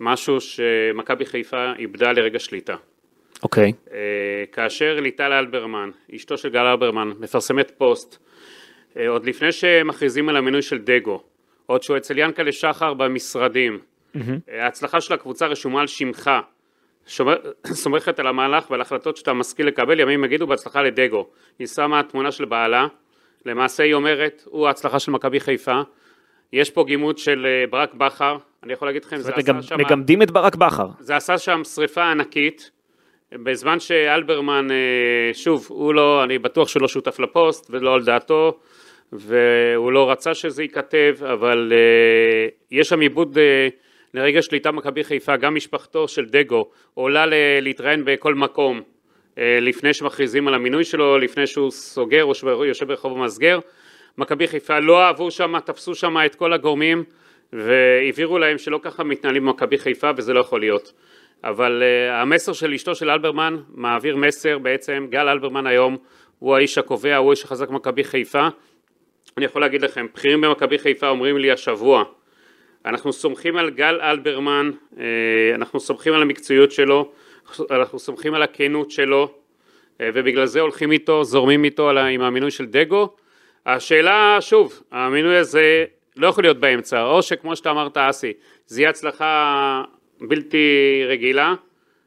משהו 0.00 0.40
שמכבי 0.40 1.26
חיפה 1.26 1.72
איבדה 1.78 2.12
לרגע 2.12 2.38
שליטה. 2.38 2.76
אוקיי. 3.42 3.72
אה, 3.92 3.98
כאשר 4.52 5.00
ליטל 5.00 5.32
אלברמן, 5.32 5.90
אשתו 6.14 6.38
של 6.38 6.48
גל 6.48 6.66
אלברמן, 6.66 7.12
מפרסמת 7.20 7.72
פוסט, 7.78 8.18
אה, 8.96 9.08
עוד 9.08 9.26
לפני 9.26 9.52
שמכריזים 9.52 10.28
על 10.28 10.36
המינוי 10.36 10.62
של 10.62 10.78
דגו, 10.78 11.22
עוד 11.66 11.82
שהוא 11.82 11.96
אצל 11.96 12.18
ינקלה 12.18 12.52
שחר 12.52 12.94
במשרדים, 12.94 13.78
אה, 14.16 14.20
ההצלחה 14.64 15.00
של 15.00 15.14
הקבוצה 15.14 15.46
רשומה 15.46 15.80
על 15.80 15.86
שמך, 15.86 16.30
שומר- 17.08 17.38
סומכת 17.82 18.18
על 18.18 18.26
המהלך 18.26 18.70
ועל 18.70 18.80
החלטות 18.80 19.16
שאתה 19.16 19.32
משכיל 19.32 19.66
לקבל, 19.66 20.00
ימים 20.00 20.24
יגידו 20.24 20.46
בהצלחה 20.46 20.82
לדגו. 20.82 21.26
היא 21.58 21.66
שמה 21.66 22.02
תמונה 22.02 22.32
של 22.32 22.44
בעלה, 22.44 22.86
למעשה 23.46 23.82
היא 23.82 23.94
אומרת, 23.94 24.42
הוא 24.46 24.66
ההצלחה 24.66 24.98
של 24.98 25.10
מכבי 25.12 25.40
חיפה, 25.40 25.80
יש 26.52 26.70
פה 26.70 26.84
גימות 26.86 27.18
של 27.18 27.46
אה, 27.46 27.64
ברק 27.70 27.94
בכר, 27.94 28.36
אני 28.62 28.72
יכול 28.72 28.88
להגיד 28.88 29.04
לכם, 29.04 29.16
זה 29.16 29.32
עשה 29.34 29.52
מגמ- 29.52 29.62
שם... 29.62 29.76
מגמדים 29.78 30.22
את 30.22 30.30
ברק 30.30 30.56
בכר. 30.56 30.86
זה 31.00 31.16
עשה 31.16 31.38
שם 31.38 31.64
שריפה 31.64 32.04
ענקית, 32.10 32.70
בזמן 33.32 33.80
שאלברמן, 33.80 34.70
אה, 34.70 34.76
שוב, 35.34 35.66
הוא 35.70 35.94
לא, 35.94 36.24
אני 36.24 36.38
בטוח 36.38 36.68
שהוא 36.68 36.82
לא 36.82 36.88
שותף 36.88 37.18
לפוסט 37.20 37.66
ולא 37.70 37.94
על 37.94 38.04
דעתו, 38.04 38.58
והוא 39.12 39.92
לא 39.92 40.10
רצה 40.10 40.34
שזה 40.34 40.62
ייכתב, 40.62 41.14
אבל 41.32 41.72
אה, 41.74 42.48
יש 42.70 42.88
שם 42.88 43.00
עיבוד 43.00 43.38
לרגע 44.14 44.42
שליטה 44.42 44.72
מכבי 44.72 45.04
חיפה, 45.04 45.36
גם 45.36 45.54
משפחתו 45.54 46.08
של 46.08 46.24
דגו 46.24 46.70
עולה 46.94 47.24
להתראיין 47.60 48.04
בכל 48.04 48.34
מקום, 48.34 48.82
אה, 49.38 49.58
לפני 49.60 49.94
שמכריזים 49.94 50.48
על 50.48 50.54
המינוי 50.54 50.84
שלו, 50.84 51.18
לפני 51.18 51.46
שהוא 51.46 51.70
סוגר 51.70 52.24
או 52.24 52.64
יושב 52.64 52.88
ברחוב 52.88 53.18
המסגר. 53.18 53.58
מכבי 54.18 54.48
חיפה 54.48 54.78
לא 54.78 55.02
אהבו 55.02 55.30
שם, 55.30 55.60
תפסו 55.60 55.94
שם 55.94 56.16
את 56.26 56.34
כל 56.34 56.52
הגורמים 56.52 57.04
והבהירו 57.52 58.38
להם 58.38 58.58
שלא 58.58 58.80
ככה 58.82 59.04
מתנהלים 59.04 59.46
במכבי 59.46 59.78
חיפה 59.78 60.10
וזה 60.16 60.32
לא 60.32 60.40
יכול 60.40 60.60
להיות. 60.60 60.92
אבל 61.44 61.82
uh, 61.82 62.12
המסר 62.12 62.52
של 62.52 62.72
אשתו 62.74 62.94
של 62.94 63.10
אלברמן 63.10 63.56
מעביר 63.74 64.16
מסר 64.16 64.58
בעצם, 64.58 65.06
גל 65.10 65.28
אלברמן 65.28 65.66
היום 65.66 65.96
הוא 66.38 66.56
האיש 66.56 66.78
הקובע, 66.78 67.16
הוא 67.16 67.30
האיש 67.30 67.44
החזק 67.44 67.68
במכבי 67.68 68.04
חיפה. 68.04 68.48
אני 69.36 69.44
יכול 69.44 69.62
להגיד 69.62 69.82
לכם, 69.82 70.06
בכירים 70.14 70.40
במכבי 70.40 70.78
חיפה 70.78 71.08
אומרים 71.08 71.38
לי 71.38 71.52
השבוע, 71.52 72.04
אנחנו 72.88 73.12
סומכים 73.12 73.56
על 73.56 73.70
גל 73.70 74.00
אלברמן, 74.02 74.70
אה, 74.98 75.04
אנחנו 75.54 75.80
סומכים 75.80 76.14
על 76.14 76.22
המקצועיות 76.22 76.72
שלו, 76.72 77.10
אנחנו 77.70 77.98
סומכים 77.98 78.34
על 78.34 78.42
הכנות 78.42 78.90
שלו, 78.90 79.34
אה, 80.00 80.10
ובגלל 80.14 80.46
זה 80.46 80.60
הולכים 80.60 80.92
איתו, 80.92 81.24
זורמים 81.24 81.64
איתו 81.64 81.90
עם 81.90 82.20
המינוי 82.20 82.50
של 82.50 82.66
דגו. 82.66 83.08
השאלה, 83.66 84.36
שוב, 84.40 84.82
המינוי 84.90 85.36
הזה 85.36 85.84
לא 86.16 86.26
יכול 86.26 86.44
להיות 86.44 86.60
באמצע, 86.60 87.04
או 87.04 87.22
שכמו 87.22 87.56
שאתה 87.56 87.70
אמרת 87.70 87.96
אסי, 87.96 88.32
זה 88.66 88.80
יהיה 88.80 88.90
הצלחה 88.90 89.82
בלתי 90.20 91.02
רגילה, 91.08 91.54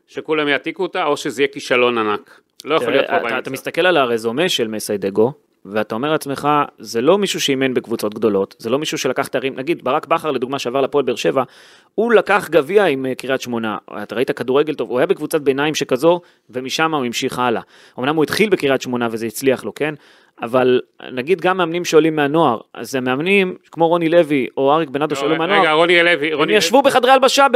שכולם 0.08 0.48
יעתיקו 0.48 0.84
אותה, 0.84 1.06
או 1.06 1.18
שזה 1.18 1.42
יהיה 1.42 1.48
כישלון 1.48 1.98
ענק. 1.98 2.42
לא 2.66 2.76
יכול 2.76 2.92
להיות 2.92 3.06
פה 3.06 3.12
תראה, 3.12 3.28
אתה, 3.28 3.30
באמצע. 3.30 3.52
מסתכל 3.52 3.86
על 3.86 3.98
הרזומה 3.98 4.50
של 4.50 4.68
מסיידגו, 4.68 5.34
ואתה 5.66 5.96
אומר 5.96 6.12
לעצמך, 6.12 6.48
זה 6.80 7.02
לא 7.02 7.18
מישהו 7.18 7.42
שאימן 7.42 7.74
בקבוצות 7.74 8.14
גדולות, 8.14 8.56
זה 8.60 8.70
לא 8.70 8.80
מישהו 8.80 8.98
שלקח 8.98 9.28
תארים, 9.28 9.56
נגיד 9.56 9.84
ברק 9.84 10.08
בכר 10.08 10.32
לדוגמה 10.32 10.60
שעבר 10.60 10.82
לפועל 10.82 11.06
באר 11.06 11.16
שבע, 11.16 11.44
הוא 11.96 12.14
לקח 12.14 12.50
גביע 12.50 12.86
עם 12.86 13.06
אה, 13.06 13.16
קריית 13.16 13.42
שמונה, 13.42 13.78
אתה 14.04 14.16
ראית 14.16 14.32
כדורגל 14.32 14.76
טוב, 14.76 14.90
הוא 14.90 15.00
היה 15.00 15.08
בקבוצת 15.08 15.42
ביניים 15.42 15.76
שכזו, 15.76 16.22
ומשם 16.50 16.94
הוא 16.94 17.06
המשיך 17.06 17.40
הלאה. 17.40 17.62
אמנם 18.00 18.16
הוא 18.16 18.24
התחיל 18.24 18.50
בקריית 18.50 18.82
שמונה 18.82 19.08
וזה 19.12 19.26
הצליח 19.26 19.64
לו, 19.64 19.74
כן? 19.74 19.94
אבל 20.42 20.82
נגיד 21.12 21.42
גם 21.42 21.58
מאמנים 21.58 21.86
שעולים 21.86 22.16
מהנוער, 22.16 22.60
אז 22.74 22.92
זה 22.92 23.02
מאמנים 23.02 23.56
כמו 23.72 23.88
רוני 23.88 24.10
לוי 24.10 24.48
או 24.58 24.74
אריק 24.74 24.90
בנאדו 24.90 25.16
שעולים 25.16 25.42
רגע, 25.42 25.52
מהנוער, 25.54 25.76
רוני 25.76 26.04
לוי, 26.04 26.28
הם 26.28 26.38
רוני 26.38 26.52
לוי, 26.52 26.58
ישבו 26.58 26.82
בחדרי 26.82 27.12
הלבשה 27.12 27.48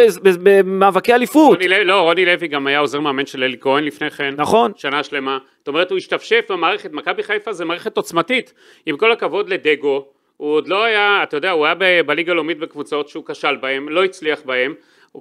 במאבקי 0.43 1.13
אליפות, 1.13 1.61
רוני 1.61 1.85
לא, 1.85 2.01
רוני 2.01 2.25
לוי 2.25 2.47
גם 2.47 2.67
היה 2.67 2.79
עוזר 2.79 2.99
מאמן 2.99 3.25
של 3.25 3.43
אלי 3.43 3.57
כהן 3.59 3.83
לפני 3.83 4.09
כן. 4.09 4.33
נכון. 4.37 4.71
שנה 4.75 5.03
שלמה. 5.03 5.37
זאת 5.59 5.67
אומרת, 5.67 5.91
הוא 5.91 5.97
השתפשף 5.97 6.45
במערכת, 6.49 6.93
מכבי 6.93 7.23
חיפה 7.23 7.53
זה 7.53 7.65
מערכת 7.65 7.97
עוצמתית. 7.97 8.53
עם 8.85 8.97
כל 8.97 9.11
הכבוד 9.11 9.49
לדגו, 9.49 10.05
הוא 10.37 10.53
עוד 10.53 10.67
לא 10.67 10.83
היה, 10.83 11.19
אתה 11.23 11.37
יודע, 11.37 11.51
הוא 11.51 11.65
היה 11.65 11.75
ב- 11.75 12.01
בליגה 12.05 12.31
הלאומית 12.31 12.59
בקבוצות 12.59 13.09
שהוא 13.09 13.23
כשל 13.25 13.55
בהן, 13.55 13.85
לא 13.89 14.03
הצליח 14.03 14.41
בהן. 14.45 14.73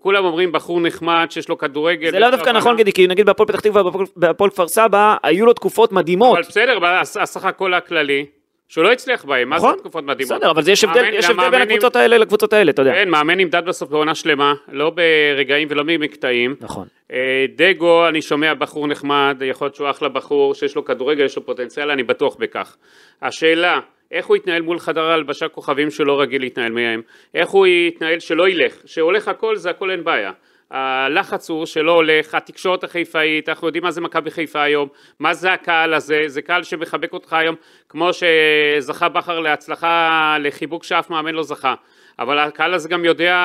כולם 0.02 0.24
אומרים 0.24 0.52
בחור 0.52 0.80
נחמד 0.80 1.26
שיש 1.30 1.48
לו 1.48 1.58
כדורגל. 1.58 2.10
זה 2.10 2.18
לא 2.18 2.30
דווקא. 2.30 2.50
נכון 2.50 2.76
גידי, 2.76 2.92
כי 2.92 3.06
נגיד 3.06 3.26
בהפועל 3.26 3.48
פתח 3.48 3.60
תקווה 3.60 3.82
ובהפועל 3.86 4.50
כפר 4.50 4.68
סבא, 4.68 5.16
היו 5.22 5.46
לו 5.46 5.52
תקופות 5.52 5.92
מדהימות. 5.92 6.38
אבל 6.38 6.48
בסדר, 6.48 6.78
הסך 7.20 7.44
הכל 7.44 7.74
הכללי, 7.74 8.26
שהוא 8.68 8.84
לא 8.84 8.92
הצליח 8.92 9.24
בהם, 9.24 9.48
מה 9.48 9.58
זה 9.58 9.66
נכון, 9.66 9.78
תקופות 9.78 10.04
מדהימות? 10.04 10.36
בסדר, 10.36 10.50
אבל 10.50 10.62
יש 10.68 10.84
הבדל, 10.84 11.50
בין 11.50 11.62
הקבוצות 11.62 11.96
האלה 11.96 12.18
לקבוצות 12.18 12.52
האלה, 12.52 12.70
אתה 12.70 12.82
יודע. 12.82 12.92
כן, 12.92 13.08
מאמן 13.08 13.40
נמדד 13.40 13.62
בסוף 13.66 13.90
בעונה 13.90 14.14
שלמה, 14.14 14.54
לא 14.68 14.90
ברגעים 14.90 15.68
ולא 15.70 15.82
במקטעים. 15.82 16.56
נכון. 16.60 16.86
אה, 17.12 17.46
דגו, 17.56 18.08
אני 18.08 18.22
שומע 18.22 18.54
בחור 18.54 18.86
נחמד, 18.86 19.42
יכול 19.44 19.64
להיות 19.64 19.74
שהוא 19.74 19.90
אחלה 19.90 20.08
בחור, 20.08 20.54
שיש 20.54 20.76
לו 20.76 20.84
כדורגל, 20.84 21.24
יש 21.24 21.36
לו 21.36 21.46
פוטנציאל, 21.46 21.90
אני 21.90 22.02
בטוח 22.02 22.36
בכך. 22.36 22.76
השאלה, 23.22 23.80
איך 24.14 24.26
הוא 24.26 24.36
יתנהל 24.36 24.62
מול 24.62 24.78
חדר 24.78 25.02
ההלבשה 25.02 25.48
כוכבים 25.48 25.90
שלא 25.90 26.20
רגיל 26.20 26.42
להתנהל 26.42 26.72
מהם? 26.72 27.02
איך 27.34 27.48
הוא 27.48 27.66
יתנהל 27.66 28.20
שלא 28.20 28.48
ילך? 28.48 28.74
שהולך 28.86 29.28
הכל, 29.28 29.56
זה 29.56 29.70
הכל 29.70 29.90
אין 29.90 30.04
בעיה. 30.04 30.32
הלחץ 30.70 31.50
הוא 31.50 31.66
שלא 31.66 31.92
הולך, 31.92 32.34
התקשורת 32.34 32.84
החיפאית, 32.84 33.48
אנחנו 33.48 33.66
יודעים 33.66 33.84
מה 33.84 33.90
זה 33.90 34.00
מכבי 34.00 34.30
חיפה 34.30 34.62
היום, 34.62 34.88
מה 35.18 35.34
זה 35.34 35.52
הקהל 35.52 35.94
הזה, 35.94 36.24
זה 36.26 36.42
קהל 36.42 36.62
שמחבק 36.62 37.12
אותך 37.12 37.32
היום, 37.32 37.56
כמו 37.88 38.10
שזכה 38.12 39.08
בכר 39.08 39.40
להצלחה, 39.40 40.36
לחיבוק 40.40 40.84
שאף 40.84 41.10
מאמן 41.10 41.34
לא 41.34 41.42
זכה, 41.42 41.74
אבל 42.18 42.38
הקהל 42.38 42.74
הזה 42.74 42.88
גם 42.88 43.04
יודע 43.04 43.36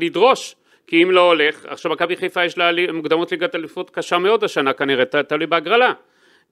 לדרוש, 0.00 0.54
כי 0.86 1.02
אם 1.02 1.10
לא 1.10 1.20
הולך, 1.20 1.66
עכשיו 1.66 1.92
מכבי 1.92 2.16
חיפה 2.16 2.44
יש 2.44 2.58
לה 2.58 2.70
מוקדמות 2.92 3.32
ליגת 3.32 3.54
אליפות 3.54 3.90
קשה 3.90 4.18
מאוד 4.18 4.44
השנה 4.44 4.72
כנראה, 4.72 5.04
תלוי 5.04 5.46
בהגרלה, 5.46 5.92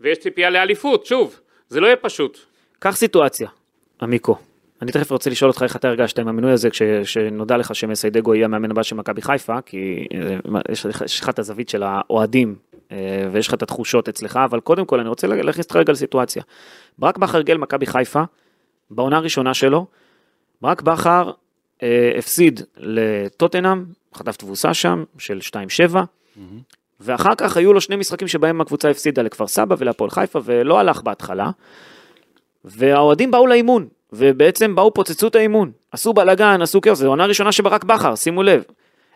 ויש 0.00 0.18
ציפייה 0.18 0.50
לאליפות, 0.50 1.06
שוב, 1.06 1.40
זה 1.68 1.80
לא 1.80 1.86
יהיה 1.86 1.96
פשוט. 1.96 2.49
קח 2.82 2.96
סיטואציה, 2.96 3.48
עמיקו. 4.02 4.36
אני 4.82 4.92
תכף 4.92 5.12
רוצה 5.12 5.30
לשאול 5.30 5.50
אותך 5.50 5.62
איך 5.62 5.76
אתה 5.76 5.88
הרגשת 5.88 6.18
עם 6.18 6.28
המינוי 6.28 6.52
הזה 6.52 6.68
כשנודע 6.70 7.56
לך 7.56 7.74
שמסיידגו 7.74 8.34
יהיה 8.34 8.44
המאמן 8.44 8.70
הבא 8.70 8.82
של 8.82 8.96
מכבי 8.96 9.22
חיפה, 9.22 9.60
כי 9.60 10.06
אה, 10.14 10.60
יש 10.72 10.86
לך- 11.20 11.28
את 11.28 11.38
הזווית 11.38 11.68
של 11.68 11.82
האוהדים 11.82 12.56
אה, 12.92 12.96
ויש 13.32 13.48
לך 13.48 13.54
את 13.54 13.62
התחושות 13.62 14.08
אצלך, 14.08 14.36
אבל 14.44 14.60
קודם 14.60 14.84
כל 14.86 15.00
אני 15.00 15.08
רוצה 15.08 15.26
להכניס 15.26 15.66
אותך 15.66 15.76
רגע 15.76 15.92
לסיטואציה. 15.92 16.42
ברק 16.98 17.18
בכר 17.18 17.36
הרגל 17.36 17.56
מכבי 17.56 17.86
חיפה, 17.86 18.22
בעונה 18.90 19.16
הראשונה 19.16 19.54
שלו, 19.54 19.86
ברק 20.62 20.82
בכר 20.82 21.30
אה, 21.82 22.12
הפסיד 22.18 22.60
לטוטנאם, 22.76 23.84
חטף 24.14 24.36
תבוסה 24.36 24.74
שם 24.74 25.04
של 25.18 25.38
2-7, 25.92 25.96
ואחר 27.00 27.34
כך 27.38 27.56
היו 27.56 27.72
לו 27.72 27.80
שני 27.80 27.96
משחקים 27.96 28.28
שבהם 28.28 28.60
הקבוצה 28.60 28.90
הפסידה 28.90 29.22
לכפר 29.22 29.46
סבא 29.46 29.76
ולהפועל 29.78 30.10
חיפה, 30.10 30.40
ולא 30.44 30.78
הלך 30.80 31.02
בהתחלה. 31.02 31.50
והאוהדים 32.64 33.30
באו 33.30 33.46
לאימון, 33.46 33.86
ובעצם 34.12 34.74
באו, 34.74 34.94
פוצצו 34.94 35.26
את 35.26 35.34
האימון. 35.34 35.70
עשו 35.92 36.12
בלאגן, 36.12 36.62
עשו 36.62 36.80
כאוס, 36.80 36.98
זו 36.98 37.08
עונה 37.08 37.26
ראשונה 37.26 37.52
שברק 37.52 37.84
בכר, 37.84 38.14
שימו 38.14 38.42
לב. 38.42 38.62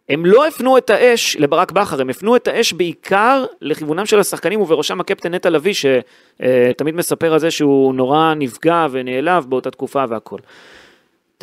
הם 0.08 0.26
לא 0.26 0.46
הפנו 0.46 0.78
את 0.78 0.90
האש 0.90 1.36
לברק 1.36 1.72
בכר, 1.72 2.00
הם 2.00 2.10
הפנו 2.10 2.36
את 2.36 2.48
האש 2.48 2.72
בעיקר 2.72 3.44
לכיוונם 3.60 4.06
של 4.06 4.20
השחקנים, 4.20 4.60
ובראשם 4.60 5.00
הקפטן 5.00 5.34
נטע 5.34 5.50
לביא, 5.50 5.72
שתמיד 5.74 6.94
מספר 6.94 7.32
על 7.32 7.38
זה 7.38 7.50
שהוא 7.50 7.94
נורא 7.94 8.34
נפגע 8.34 8.86
ונעלב 8.90 9.46
באותה 9.48 9.70
תקופה 9.70 10.04
והכל. 10.08 10.38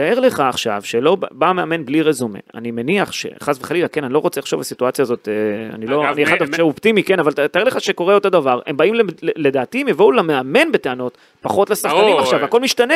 תאר 0.02 0.20
לך 0.20 0.40
עכשיו 0.40 0.82
שלא 0.84 1.18
בא 1.32 1.52
מאמן 1.52 1.86
בלי 1.86 2.02
רזומה, 2.02 2.40
אני 2.56 2.72
מניח 2.72 3.12
שחס 3.12 3.60
וחלילה, 3.62 3.88
כן, 3.88 4.04
אני 4.04 4.14
לא 4.14 4.20
רוצה 4.20 4.40
לחשוב 4.40 4.60
בסיטואציה 4.60 5.04
הזאת, 5.04 5.28
אה, 5.32 5.76
אני 5.76 5.88
לא, 5.88 6.04
אגב, 6.06 6.14
אני 6.14 6.24
אחד 6.24 6.36
מ- 6.42 6.46
חושב 6.52 6.62
אופטימי, 6.64 7.04
כן, 7.04 7.20
אבל 7.20 7.32
תאר 7.32 7.64
לך 7.64 7.82
שקורה 7.82 8.14
אותו 8.16 8.30
דבר, 8.30 8.60
הם 8.68 8.78
באים, 8.78 8.94
לדעתי, 9.22 9.82
הם 9.82 9.88
יבואו 9.88 10.12
למאמן 10.12 10.72
בטענות, 10.72 11.18
פחות 11.42 11.70
לשחקנים. 11.70 12.18
עכשיו, 12.18 12.44
הכל 12.44 12.60
משתנה, 12.60 12.96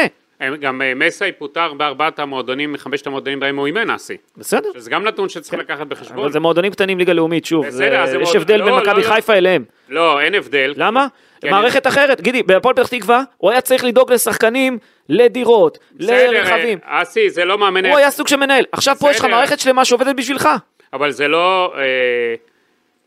גם 0.59 0.81
אה, 0.81 0.93
מסי 0.95 1.31
פוטר 1.37 1.73
בארבעת 1.73 2.19
המועדונים, 2.19 2.73
מחמשת 2.73 3.07
המועדונים 3.07 3.39
בהם 3.39 3.57
הוא 3.57 3.65
אימן 3.67 3.89
אסי, 3.89 4.17
בסדר, 4.37 4.69
שזה 4.75 4.89
גם 4.89 5.03
נתון 5.03 5.29
שצריך 5.29 5.53
לקחת 5.53 5.87
בחשבון. 5.87 6.19
אבל 6.19 6.31
זה 6.31 6.39
מועדונים 6.39 6.71
קטנים 6.71 6.97
ליגה 6.99 7.13
לאומית, 7.13 7.45
שוב, 7.45 7.65
בסדר, 7.67 8.05
זה- 8.05 8.11
זה 8.11 8.17
יש 8.17 8.27
מועד- 8.27 8.35
הבדל 8.41 8.57
לא, 8.57 8.65
בין 8.65 8.73
לא, 8.73 8.81
מכבי 8.81 9.01
לא. 9.01 9.07
חיפה 9.07 9.33
אליהם, 9.33 9.63
לא, 9.89 10.21
אין 10.21 10.35
הבדל. 10.35 10.73
למה? 10.77 11.07
כן. 11.41 11.49
מערכת 11.51 11.87
אחרת, 11.87 12.21
גידי, 12.21 12.43
בהפועל 12.43 12.75
פתח 12.75 12.87
תקווה, 12.87 13.23
הוא 13.37 13.51
היה 13.51 13.61
צריך 13.61 13.83
לדאוג 13.83 14.11
לשחקנים, 14.13 14.77
לדירות, 15.09 15.77
לרכבים, 15.99 16.79
אסי, 16.83 17.29
זה 17.29 17.45
לא 17.45 17.57
מאמן... 17.57 17.85
הוא 17.85 17.97
היה 17.97 18.11
סוג 18.11 18.27
של 18.27 18.35
מנהל, 18.35 18.65
עכשיו 18.71 18.95
פה 18.99 19.11
יש 19.11 19.19
לך. 19.19 19.25
מערכת 19.25 19.59
שלמה 19.59 19.85
שעובדת 19.85 20.15
בשבילך, 20.15 20.49
אבל 20.93 21.11
זה 21.11 21.27
לא... 21.27 21.73
אה, 21.77 22.35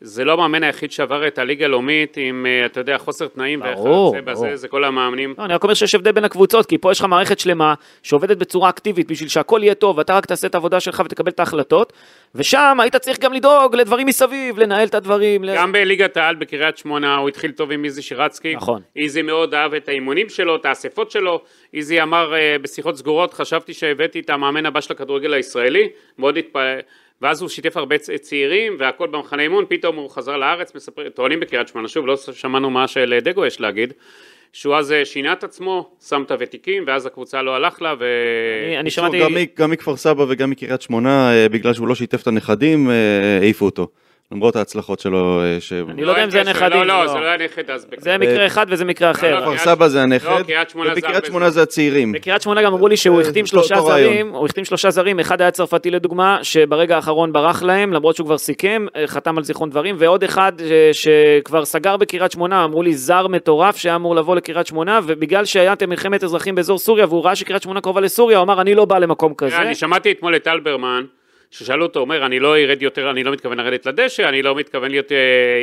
זה 0.01 0.25
לא 0.25 0.33
המאמן 0.33 0.63
היחיד 0.63 0.91
שעבר 0.91 1.27
את 1.27 1.37
הליגה 1.37 1.65
הלאומית 1.65 2.17
עם, 2.17 2.45
אה, 2.45 2.65
אתה 2.65 2.79
יודע, 2.79 2.97
חוסר 2.97 3.27
תנאים 3.27 3.59
ברור, 3.59 4.09
וכיוצא 4.09 4.31
ברור. 4.33 4.45
בזה, 4.47 4.55
זה 4.55 4.67
כל 4.67 4.83
המאמנים. 4.83 5.35
לא, 5.37 5.45
אני 5.45 5.53
רק 5.53 5.63
אומר 5.63 5.73
שיש 5.73 5.95
הבדל 5.95 6.11
בין 6.11 6.23
הקבוצות, 6.23 6.65
כי 6.65 6.77
פה 6.77 6.91
יש 6.91 6.99
לך 6.99 7.05
מערכת 7.05 7.39
שלמה 7.39 7.73
שעובדת 8.03 8.37
בצורה 8.37 8.69
אקטיבית 8.69 9.11
בשביל 9.11 9.29
שהכל 9.29 9.59
יהיה 9.63 9.73
טוב, 9.75 9.97
ואתה 9.97 10.17
רק 10.17 10.25
תעשה 10.25 10.47
את 10.47 10.55
העבודה 10.55 10.79
שלך 10.79 11.01
ותקבל 11.05 11.31
את 11.31 11.39
ההחלטות, 11.39 11.93
ושם 12.35 12.77
היית 12.79 12.95
צריך 12.95 13.19
גם 13.19 13.33
לדאוג 13.33 13.75
לדברים 13.75 14.07
מסביב, 14.07 14.59
לנהל 14.59 14.87
את 14.87 14.95
הדברים. 14.95 15.43
ל- 15.43 15.55
גם 15.55 15.71
בליגת 15.71 16.17
העל 16.17 16.35
בקריית 16.35 16.77
שמונה 16.77 17.15
הוא 17.15 17.29
התחיל 17.29 17.51
טוב 17.51 17.71
עם 17.71 17.85
איזי 17.85 18.01
שירצקי. 18.01 18.55
נכון. 18.55 18.81
איזי 18.95 19.21
מאוד 19.21 19.53
אהב 19.53 19.73
את 19.73 19.89
האימונים 19.89 20.29
שלו, 20.29 20.55
את 20.55 20.65
האספות 20.65 21.11
שלו. 21.11 21.41
איזי 21.73 22.01
אמר 22.01 22.33
אה, 22.35 22.55
בשיחות 22.61 22.97
סגורות, 22.97 23.33
חשבתי 23.33 23.73
שהבאתי 23.73 24.19
את 24.19 24.29
המאמן 24.29 24.65
הבא 24.65 24.81
של 24.81 24.93
הכדורגל 24.93 25.33
הישראלי, 25.33 25.89
מאוד 26.17 26.37
התפעל... 26.37 26.79
ואז 27.21 27.41
הוא 27.41 27.49
שיתף 27.49 27.77
הרבה 27.77 27.97
צעירים 27.97 28.75
והכל 28.79 29.07
במחנה 29.07 29.41
אימון, 29.43 29.65
פתאום 29.69 29.95
הוא 29.95 30.09
חזר 30.09 30.37
לארץ, 30.37 30.75
מספר, 30.75 31.09
טוענים 31.09 31.39
בקריית 31.39 31.67
שמונה, 31.67 31.87
שוב, 31.87 32.07
לא 32.07 32.17
שמענו 32.17 32.69
מה 32.69 32.87
שלדגו 32.87 33.45
יש 33.45 33.61
להגיד, 33.61 33.93
שהוא 34.53 34.75
אז 34.75 34.91
אה, 34.91 35.05
שינה 35.05 35.33
את 35.33 35.43
עצמו, 35.43 35.89
שם 36.07 36.21
את 36.25 36.31
הוותיקים, 36.31 36.83
ואז 36.87 37.05
הקבוצה 37.05 37.41
לא 37.41 37.55
הלך 37.55 37.81
לה, 37.81 37.93
ו... 37.99 38.05
אני- 38.67 38.79
אני 38.79 38.89
שמעתי, 38.89 39.19
גם 39.19 39.31
גם 39.57 39.71
מכפר 39.71 39.95
סבא 39.95 40.25
וגם 40.29 40.49
מקריית 40.49 40.81
שמונה, 40.81 41.31
אה, 41.33 41.49
בגלל 41.49 41.73
שהוא 41.73 41.87
לא 41.87 41.95
שיתף 41.95 42.21
את 42.21 42.27
הנכדים, 42.27 42.89
אה, 42.89 42.93
העיפו 43.41 43.65
אותו. 43.65 43.87
למרות 44.31 44.55
ההצלחות 44.55 44.99
שלו. 44.99 45.41
אה, 45.41 45.57
ש- 45.61 45.73
אני 45.73 46.01
לא 46.05 46.11
יודע 46.11 46.23
אם 46.23 46.29
זה 46.29 46.39
קשר, 46.39 46.49
הנכדים, 46.49 46.71
לא, 46.81 46.85
לא, 46.87 47.05
לא. 47.05 47.11
זה 47.11 47.19
לא 47.19 47.25
היה 47.25 47.37
נכד 47.37 47.69
אז. 47.71 47.87
זה 47.97 48.17
מקרה 48.17 48.45
אחד 48.45 48.65
וזה 48.69 48.85
מקרה 48.85 49.11
אחר. 49.11 49.35
לא, 49.35 49.41
כפר 49.41 49.45
קריית- 49.49 49.59
סבא 49.61 49.87
זה 49.87 50.01
הנכד, 50.01 50.25
לא, 50.39 50.43
קריית 50.43 50.69
שמונה 50.69 50.89
זה 50.89 50.99
ובקריית 50.99 51.25
שמונה 51.25 51.49
זה 51.49 51.61
הצעירים. 51.61 52.11
בקריית 52.11 52.41
שמונה 52.41 52.63
גם 52.63 52.73
אמרו 52.73 52.87
לי 52.87 52.97
שהוא 52.97 53.15
זה 53.23 53.27
החתים 53.29 53.45
שלושה. 53.45 53.81
זרים, 53.81 54.29
הוא 54.29 54.45
החתים 54.45 54.65
שלושה 54.65 54.89
זרים, 54.89 55.19
אחד 55.19 55.41
היה 55.41 55.51
צרפתי 55.51 55.91
לדוגמה, 55.91 56.37
שברגע 56.43 56.95
האחרון 56.95 57.33
ברח 57.33 57.63
להם, 57.63 57.93
למרות 57.93 58.15
שהוא 58.15 58.25
כבר 58.25 58.37
סיכם, 58.37 58.85
אה, 58.95 59.07
חתם 59.07 59.37
על 59.37 59.43
זיכרון 59.43 59.69
דברים, 59.69 59.95
ועוד 59.99 60.23
אחד 60.23 60.51
אה, 60.61 60.89
שכבר 60.93 61.65
סגר 61.65 61.97
בקריית 61.97 62.31
שמונה, 62.31 62.63
אמרו 62.65 62.83
לי 62.83 62.93
זר 62.93 63.27
מטורף 63.27 63.77
שהיה 63.77 63.95
אמור 63.95 64.15
לבוא 64.15 64.35
לקריית 64.35 64.67
שמונה, 64.67 64.99
ובגלל 65.03 65.45
שהיה 65.45 65.73
את 65.73 65.83
מלחמת 65.83 66.23
אזרחים 66.23 66.55
באזור 66.55 66.77
סוריה, 66.79 67.05
והוא 67.05 67.23
ראה 67.25 67.35
שקריית 67.35 67.63
שמונה 67.63 67.81
קרובה 67.81 68.01
לסוריה, 68.01 68.37
הוא 68.37 68.43
אמר 68.43 68.61
אני 68.61 68.75
לא 68.75 68.85
בא 68.85 68.97
למקום 68.99 69.33
כזה. 69.33 69.57
אני 69.57 69.75
שמעתי 69.75 70.11
אתמול 70.11 70.35
את 70.35 70.47
אלברמן, 70.47 71.03
ששאלו 71.51 71.85
אותו, 71.85 71.99
אומר, 71.99 72.25
אני 72.25 72.39
לא 72.39 72.57
ארד 72.57 72.81
יותר, 72.81 73.09
אני 73.11 73.23
לא 73.23 73.31
מתכוון 73.31 73.57
לרדת 73.57 73.85
לדשא, 73.85 74.29
אני 74.29 74.41
לא 74.41 74.55
מתכוון 74.55 74.91
להיות 74.91 75.11
אה, 75.11 75.17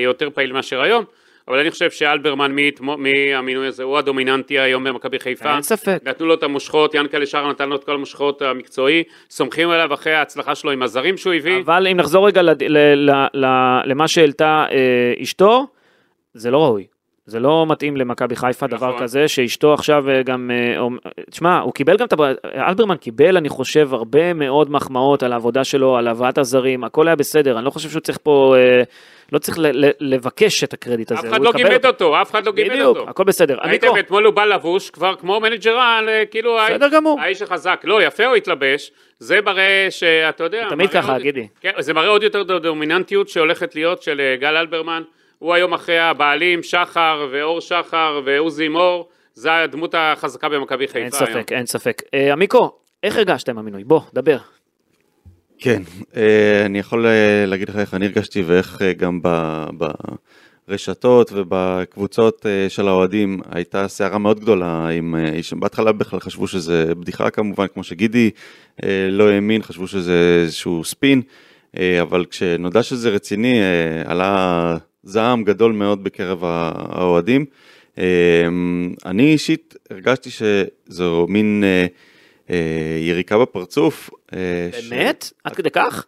יותר 0.04 0.30
פעיל 0.30 0.52
מאשר 0.52 0.80
היום, 0.80 1.04
אבל 1.48 1.58
אני 1.58 1.70
חושב 1.70 1.90
שאלברמן 1.90 2.56
מהמינוי 2.80 3.66
הזה 3.66 3.82
הוא 3.82 3.98
הדומיננטי 3.98 4.58
היום 4.58 4.84
במכבי 4.84 5.18
חיפה. 5.18 5.54
אין 5.54 5.62
ספק. 5.62 5.98
נתנו 6.04 6.26
לו 6.26 6.34
את 6.34 6.42
המושכות, 6.42 6.94
ינקלה 6.94 7.26
שרה 7.26 7.50
נתן 7.50 7.68
לו 7.68 7.76
את 7.76 7.84
כל 7.84 7.94
המושכות 7.94 8.42
המקצועי, 8.42 9.02
סומכים 9.30 9.70
עליו 9.70 9.94
אחרי 9.94 10.12
ההצלחה 10.14 10.54
שלו 10.54 10.70
עם 10.70 10.82
הזרים 10.82 11.16
שהוא 11.16 11.34
הביא. 11.34 11.60
אבל 11.64 11.86
אם 11.86 11.96
נחזור 11.96 12.26
רגע 12.26 12.42
לד- 12.42 12.62
ל- 12.62 13.10
ל- 13.10 13.26
ל- 13.34 13.80
למה 13.84 14.08
שהעלתה 14.08 14.66
אה, 14.70 15.22
אשתו, 15.22 15.66
זה 16.34 16.50
לא 16.50 16.58
ראוי. 16.64 16.86
זה 17.26 17.40
לא 17.40 17.66
מתאים 17.68 17.96
למכבי 17.96 18.36
חיפה, 18.36 18.66
דבר 18.66 18.88
נכון. 18.88 19.02
כזה, 19.02 19.28
שאשתו 19.28 19.74
עכשיו 19.74 20.10
אה, 20.10 20.22
גם... 20.22 20.50
אה, 20.50 20.86
תשמע, 21.30 21.58
הוא 21.58 21.72
קיבל 21.72 21.96
גם 21.96 22.06
את... 22.06 22.12
אלברמן 22.44 22.96
קיבל, 22.96 23.36
אני 23.36 23.48
חושב, 23.48 23.94
הרבה 23.94 24.32
מאוד 24.32 24.70
מחמאות 24.70 25.22
על 25.22 25.32
העבודה 25.32 25.64
שלו, 25.64 25.96
על 25.96 26.08
הבאת 26.08 26.38
הזרים, 26.38 26.84
הכל 26.84 27.08
היה 27.08 27.16
בסדר, 27.16 27.56
אני 27.56 27.64
לא 27.64 27.70
חושב 27.70 27.90
שהוא 27.90 28.00
צריך 28.00 28.18
פה... 28.22 28.54
אה, 28.58 28.82
לא 29.32 29.38
צריך 29.38 29.58
לבקש 30.00 30.64
את 30.64 30.72
הקרדיט 30.72 31.12
הזה. 31.12 31.20
אף 31.20 31.32
אחד 31.32 31.40
לא 31.40 31.52
גימד 31.52 31.86
אותו, 31.86 32.22
אף 32.22 32.30
אחד 32.30 32.46
לא 32.46 32.52
גימד 32.52 32.70
בדיוק, 32.70 32.96
אותו. 32.96 33.10
הכל 33.10 33.24
בסדר. 33.24 33.56
ראיתם, 33.62 33.88
אתמול 33.98 34.24
הוא 34.26 34.34
בא 34.34 34.44
לבוש 34.44 34.90
כבר 34.90 35.14
כמו 35.14 35.40
מנג'ר 35.40 35.78
על, 35.78 36.08
כאילו, 36.30 36.58
בסדר 36.70 36.88
גמור. 36.88 37.20
האיש 37.20 37.42
החזק. 37.42 37.80
לא, 37.84 38.02
יפה 38.02 38.24
הוא 38.26 38.36
התלבש, 38.36 38.92
זה 39.18 39.40
מראה 39.40 39.86
שאתה 39.90 40.44
יודע... 40.44 40.66
תמיד 40.68 40.90
ככה, 40.90 41.12
עוד- 41.12 41.22
גידי. 41.22 41.48
כן, 41.60 41.70
זה 41.78 41.94
מראה 41.94 42.08
עוד 42.08 42.22
יותר 42.22 42.42
דומיננטיות 42.42 43.28
שהולכת 43.28 43.74
להיות 43.74 44.02
של 44.02 44.34
גל 44.40 44.56
אלברמן. 44.56 45.02
הוא 45.38 45.54
היום 45.54 45.74
אחרי 45.74 45.98
הבעלים, 45.98 46.62
שחר 46.62 47.28
ואור 47.32 47.60
שחר 47.60 48.20
ועוזי 48.24 48.68
מור, 48.68 49.08
זה 49.34 49.56
הדמות 49.56 49.94
החזקה 49.98 50.48
במכבי 50.48 50.86
חיפה 50.88 50.98
אין 50.98 51.08
היום. 51.12 51.42
ספק, 51.42 51.52
אין 51.52 51.66
ספק. 51.66 52.02
אה, 52.14 52.32
עמיקו, 52.32 52.78
איך 53.02 53.16
הרגשת 53.16 53.48
עם 53.48 53.58
המינוי? 53.58 53.84
בוא, 53.84 54.00
דבר. 54.14 54.38
כן, 55.58 55.82
אה, 56.16 56.62
אני 56.66 56.78
יכול 56.78 57.06
אה, 57.06 57.44
להגיד 57.46 57.68
לך 57.68 57.76
איך 57.76 57.94
אני 57.94 58.06
הרגשתי 58.06 58.42
ואיך 58.42 58.82
אה, 58.82 58.92
גם 58.92 59.22
ב- 59.22 59.66
ב- 59.78 60.14
ברשתות 60.68 61.32
ובקבוצות 61.34 62.46
אה, 62.46 62.66
של 62.68 62.88
האוהדים 62.88 63.40
הייתה 63.50 63.88
סערה 63.88 64.18
מאוד 64.18 64.40
גדולה, 64.40 64.88
עם, 64.88 65.14
אה, 65.14 65.40
בהתחלה 65.52 65.92
בכלל 65.92 66.20
חשבו 66.20 66.46
שזה 66.48 66.94
בדיחה 66.94 67.30
כמובן, 67.30 67.66
כמו 67.66 67.84
שגידי 67.84 68.30
לא 69.10 69.28
האמין, 69.30 69.62
חשבו 69.62 69.86
שזה 69.86 70.38
איזשהו 70.42 70.84
ספין, 70.84 71.22
אבל 72.02 72.24
כשנודע 72.30 72.82
שזה 72.82 73.10
רציני, 73.10 73.60
עלה 74.04 74.76
זעם 75.06 75.44
גדול 75.44 75.72
מאוד 75.72 76.04
בקרב 76.04 76.44
האוהדים. 76.44 77.44
אה, 77.98 78.04
אני 79.06 79.32
אישית 79.32 79.74
הרגשתי 79.90 80.30
שזו 80.30 81.26
מין 81.28 81.64
אה, 81.64 81.86
אה, 82.50 82.98
יריקה 83.00 83.38
בפרצוף. 83.38 84.10
אה, 84.34 84.68
ש- 84.80 84.88
באמת? 84.88 85.30
עד 85.44 85.54
כדי 85.56 85.70
כך? 85.70 86.06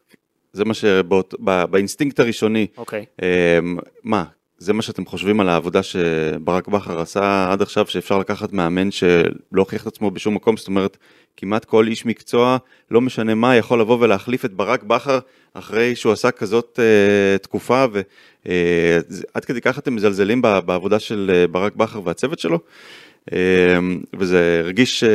זה 0.52 0.64
מה 0.64 0.74
שבאינסטינקט 0.74 2.20
הראשוני, 2.20 2.66
אוקיי. 2.76 3.04
אמ, 3.22 3.78
מה, 4.04 4.24
זה 4.58 4.72
מה 4.72 4.82
שאתם 4.82 5.06
חושבים 5.06 5.40
על 5.40 5.48
העבודה 5.48 5.82
שברק 5.82 6.68
בכר 6.68 7.00
עשה 7.00 7.48
עד 7.52 7.62
עכשיו, 7.62 7.86
שאפשר 7.86 8.18
לקחת 8.18 8.52
מאמן 8.52 8.90
שלא 8.90 9.28
הוכיח 9.56 9.82
את 9.82 9.86
עצמו 9.86 10.10
בשום 10.10 10.34
מקום, 10.34 10.56
זאת 10.56 10.68
אומרת, 10.68 10.96
כמעט 11.40 11.64
כל 11.64 11.86
איש 11.86 12.06
מקצוע, 12.06 12.56
לא 12.90 13.00
משנה 13.00 13.34
מה, 13.34 13.56
יכול 13.56 13.80
לבוא 13.80 13.98
ולהחליף 14.00 14.44
את 14.44 14.52
ברק 14.52 14.82
בכר 14.82 15.18
אחרי 15.54 15.96
שהוא 15.96 16.12
עשה 16.12 16.30
כזאת 16.30 16.78
uh, 16.78 17.38
תקופה, 17.38 17.84
ועד 18.44 19.44
כדי 19.44 19.60
כך 19.60 19.78
אתם 19.78 19.94
מזלזלים 19.94 20.42
בעבודה 20.42 20.98
של 20.98 21.30
uh, 21.30 21.50
ברק 21.50 21.76
בכר 21.76 22.00
והצוות 22.04 22.38
שלו, 22.38 22.58
um, 23.30 23.32
וזה 24.18 24.60
הרגיש 24.64 25.04
uh, 25.04 25.06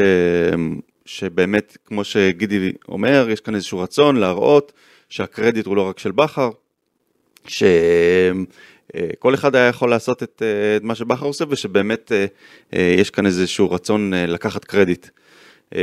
שבאמת, 1.06 1.78
כמו 1.86 2.04
שגידי 2.04 2.72
אומר, 2.88 3.28
יש 3.30 3.42
כאן 3.42 3.56
איזשהו 3.56 3.80
רצון 3.80 4.16
להראות 4.16 4.72
שהקרדיט 5.10 5.66
הוא 5.66 5.76
לא 5.76 5.82
רק 5.82 6.00
של 6.00 6.12
בכר, 6.12 6.50
שכל 7.48 9.34
אחד 9.34 9.56
היה 9.56 9.68
יכול 9.68 9.90
לעשות 9.90 10.24
את, 10.24 10.42
אה, 10.46 10.78
את 10.78 10.84
מה 10.84 10.96
שבכר 10.96 11.26
עושה 11.26 11.46
ושבאמת 11.50 12.12
אה, 12.12 12.26
אה, 12.74 12.96
יש 13.00 13.10
כאן 13.10 13.26
איזשהו 13.26 13.72
רצון 13.72 14.14
אה, 14.14 14.26
לקחת 14.26 14.66
קרדיט. 14.66 15.08
אה, 15.76 15.82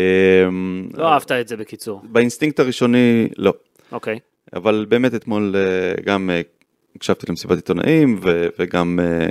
לא 0.94 1.08
אהבת 1.12 1.32
את 1.32 1.49
זה 1.49 1.56
בקיצור. 1.56 2.00
באינסטינקט 2.04 2.60
הראשוני 2.60 3.28
לא, 3.37 3.54
אוקיי. 3.92 4.18
אבל 4.52 4.87
באמת 4.88 5.14
אתמול 5.14 5.54
אה, 5.56 6.02
גם 6.04 6.30
אה, 6.30 6.40
הקשבתי 6.96 7.26
למסיבת 7.28 7.56
עיתונאים 7.56 8.18
ו- 8.22 8.46
וגם 8.58 9.00
אה, 9.02 9.26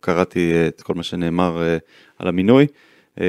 קראתי 0.00 0.52
את 0.68 0.82
כל 0.82 0.94
מה 0.94 1.02
שנאמר 1.02 1.62
אה, 1.62 1.76
על 2.18 2.28
המינוי 2.28 2.66
אה, 3.20 3.26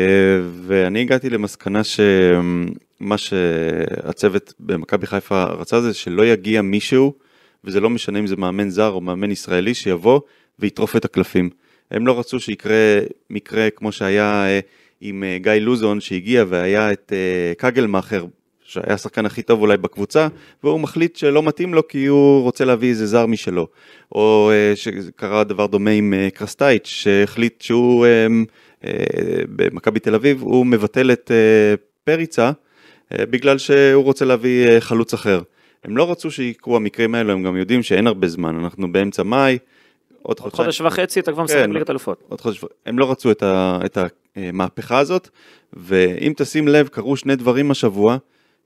ואני 0.62 1.02
הגעתי 1.02 1.30
למסקנה 1.30 1.82
שמה 1.84 3.18
שהצוות 3.18 4.54
במכבי 4.60 5.08
חיפה 5.08 5.44
רצה 5.44 5.82
זה 5.82 5.94
שלא 5.94 6.26
יגיע 6.26 6.62
מישהו 6.62 7.14
וזה 7.64 7.80
לא 7.80 7.90
משנה 7.90 8.20
אם 8.20 8.28
זה 8.28 8.36
מאמן 8.36 8.70
זר 8.70 8.90
או 8.90 9.02
מאמן 9.02 9.32
ישראלי 9.32 9.74
שיבוא 9.74 10.20
ויטרוף 10.60 10.96
את 10.96 11.06
הקלפים. 11.06 11.50
הם 11.92 12.08
לא 12.08 12.20
רצו 12.20 12.40
שיקרה 12.40 13.00
מקרה 13.30 13.70
כמו 13.70 13.92
שהיה 13.92 14.46
אה, 14.46 14.60
עם 15.02 15.24
אה, 15.24 15.38
גיא 15.38 15.52
לוזון 15.52 16.00
שהגיע 16.00 16.44
והיה 16.48 16.92
את 16.92 17.14
אה, 17.16 17.54
קגלמאכר 17.58 18.26
שהיה 18.64 18.94
השחקן 18.94 19.26
הכי 19.26 19.42
טוב 19.42 19.62
אולי 19.62 19.78
בקבוצה, 19.78 20.28
והוא 20.64 20.80
מחליט 20.80 21.16
שלא 21.16 21.44
מתאים 21.44 21.74
לו 21.74 21.88
כי 21.88 22.06
הוא 22.06 22.42
רוצה 22.42 22.66
להביא 22.66 22.90
איזה 22.90 23.06
זר 23.06 23.26
משלו. 23.26 23.68
או 24.12 24.52
אה, 24.54 24.76
שקרה 24.76 25.44
דבר 25.44 25.66
דומה 25.66 25.90
עם 25.90 26.14
קרסטייץ', 26.34 26.88
שהחליט 26.88 27.62
שהוא 27.62 28.06
במכבי 29.50 30.00
תל 30.00 30.16
אביב, 30.16 30.42
הוא 30.42 30.66
מבטל 30.66 31.12
את 31.12 31.32
פריצה 32.04 32.52
בגלל 33.14 33.58
שהוא 33.58 34.04
רוצה 34.04 34.26
להביא 34.26 34.80
חלוץ 34.80 35.14
אחר. 35.14 35.42
הם 35.84 35.98
לא 35.98 36.12
רצו 36.12 36.32
שיקרו 36.32 36.76
המקרים 36.76 37.16
האלו, 37.16 37.34
הם 37.34 37.44
גם 37.44 37.58
יודעים 37.58 37.84
שאין 37.84 38.08
הרבה 38.08 38.28
זמן, 38.28 38.60
אנחנו 38.60 38.92
באמצע 38.92 39.24
מאי, 39.24 39.58
עוד 40.22 40.40
עוד. 40.40 40.54
חודש 40.54 40.82
וחצי 40.82 41.20
אתה 41.20 41.32
כבר 41.32 41.48
כן. 41.48 41.70
בליגת 41.70 41.90
אלופות. 41.90 42.24
עוד 42.30 42.42
חודש, 42.42 42.64
הם 42.86 43.00
לא 43.00 43.12
רצו 43.12 43.32
את, 43.32 43.44
ה, 43.44 43.80
את 43.86 43.98
המהפכה 44.38 45.00
הזאת, 45.00 45.30
ואם 45.74 46.34
תשים 46.38 46.68
לב, 46.68 46.88
קרו 46.88 47.18
שני 47.18 47.36
דברים 47.36 47.72
השבוע, 47.72 48.18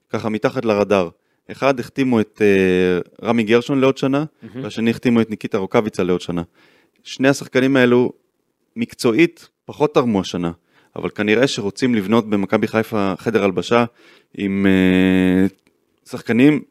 ככה 0.10 0.30
מתחת 0.30 0.66
לרדאר. 0.66 1.10
אחד, 1.52 1.80
החתימו 1.80 2.20
את 2.20 2.42
uh, 2.42 3.26
רמי 3.26 3.44
גרשון 3.44 3.80
לעוד 3.80 3.98
שנה, 3.98 4.26
והשני 4.62 4.90
החתימו 4.90 5.22
את 5.22 5.30
ניקיטה 5.30 5.58
רוקאביצה 5.58 6.04
לעוד 6.04 6.22
שנה. 6.22 6.44
שני 7.04 7.28
השחקנים 7.28 7.78
האלו, 7.78 8.12
מקצועית, 8.76 9.50
פחות 9.66 9.94
תרמו 9.94 10.22
השנה, 10.22 10.52
אבל 10.96 11.10
כנראה 11.10 11.48
שרוצים 11.48 11.96
לבנות 11.96 12.30
במכבי 12.30 12.68
חיפה 12.68 13.14
חדר 13.18 13.44
הלבשה 13.44 13.86
עם 14.38 14.66
uh, 14.66 16.10
שחקנים 16.10 16.62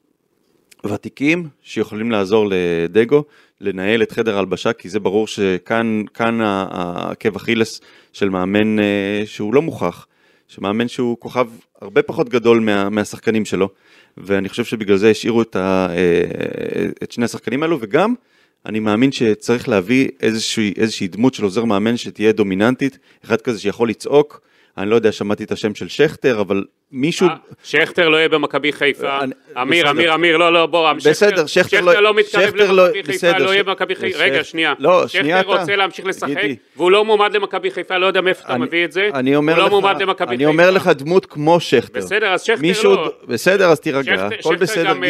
ותיקים 0.87 1.49
שיכולים 1.63 2.11
לעזור 2.11 2.49
לדגו 2.51 3.25
לנהל 3.61 4.03
את 4.03 4.12
חדר 4.12 4.37
ההלבשה, 4.37 4.73
כי 4.73 4.88
זה 4.88 5.01
ברור 5.01 5.27
שכאן 5.27 6.40
העקב 6.40 7.37
אכילס 7.37 7.81
של 8.12 8.29
מאמן 8.29 8.79
אה, 8.79 9.23
שהוא 9.25 9.55
לא 9.55 9.62
מוכח, 9.62 10.07
שמאמן 10.49 10.88
שהוא 10.88 11.16
כוכב 11.18 11.49
הרבה 11.81 12.03
פחות 12.03 12.29
גדול 12.29 12.61
מה, 12.61 12.88
מהשחקנים 12.88 13.44
שלו, 13.44 13.68
ואני 14.16 14.49
חושב 14.49 14.64
שבגלל 14.64 14.96
זה 14.96 15.11
השאירו 15.11 15.42
את, 15.42 15.57
ה, 15.57 15.88
אה, 15.90 16.87
את 17.03 17.12
שני 17.12 17.25
השחקנים 17.25 17.62
האלו, 17.62 17.79
וגם 17.81 18.14
אני 18.66 18.81
מאמין 18.81 19.12
שצריך 19.12 19.68
להביא 19.68 20.09
איזושהי, 20.20 20.75
איזושהי 20.77 21.09
דמות 21.09 21.35
של 21.35 21.44
עוזר 21.44 21.64
מאמן 21.64 21.96
שתהיה 21.96 22.33
דומיננטית, 22.33 22.99
אחד 23.25 23.40
כזה 23.40 23.61
שיכול 23.61 23.88
לצעוק, 23.88 24.40
אני 24.79 24.91
לא 24.91 24.95
יודע, 24.95 25.13
שמעתי 25.13 25.45
את 25.45 25.53
השם 25.53 25.75
של 25.75 25.89
שכטר, 25.89 26.41
אבל 26.41 26.65
מישהו... 26.93 27.27
אה, 27.29 27.35
שכטר 27.65 28.09
לא 28.09 28.17
יהיה 28.17 28.29
במכבי 28.29 28.73
חיפה. 28.73 29.19
אני- 29.21 29.33
אמיר, 29.63 29.85
בסדר. 29.85 29.91
אמיר, 29.91 30.15
אמיר, 30.15 30.37
לא, 30.37 30.53
לא, 30.53 30.67
בוא, 30.67 30.93
בסדר, 30.93 31.47
שכטר 31.47 31.81
לא- 31.81 31.93
שכטר 31.93 32.01
לא 32.01 32.15
מתקרב 32.15 32.43
שכטר 32.51 32.73
לא- 32.73 32.85
למכבי 32.85 33.03
חיפה, 33.03 33.13
בסדר, 33.13 33.45
לא 33.45 33.51
יהיה 33.51 33.63
במכבי 33.63 33.95
חיפה. 33.95 34.19
רגע, 34.19 34.45
שנייה. 34.45 34.73
לא, 34.79 35.09
שנייה 35.09 35.41
שכטר 35.41 35.53
אתה. 35.53 35.61
רוצה 35.61 35.77
להמשיך 35.77 36.07
לשחק. 36.07 36.35
והוא 36.77 36.91
לא 36.91 37.05
מועמד 37.05 37.37
למכבי 37.37 37.71
חיפה, 37.71 37.99
לא 37.99 38.07
יודע 38.07 38.21
מאיפה 38.21 38.43
אתה 38.45 38.59
מביא 38.59 38.85
את 38.85 38.93
זה. 38.93 39.11
אני 39.15 39.37
אומר 39.37 39.53
הוא 39.53 39.59
לך, 39.67 39.73
לא 39.73 39.81
מועמד 39.81 40.03
למכבי 40.03 40.27
חיפה. 40.29 40.35
אני 40.35 40.47
אומר 40.47 40.71
לך 40.71 40.87
דמות 40.89 41.27
כמו 41.27 41.61
שכטר. 41.61 41.99
בסדר, 42.01 42.27
אז 42.33 42.43
שכטר 42.43 42.63
לא. 42.85 43.13
בסדר, 43.29 43.69
אז 43.71 43.81
תירגע, 43.81 44.03
שכטר- 44.13 44.27
הכל 44.27 44.37
שכטר 44.43 44.57
בסדר, 44.57 44.93
גידי. 44.95 45.07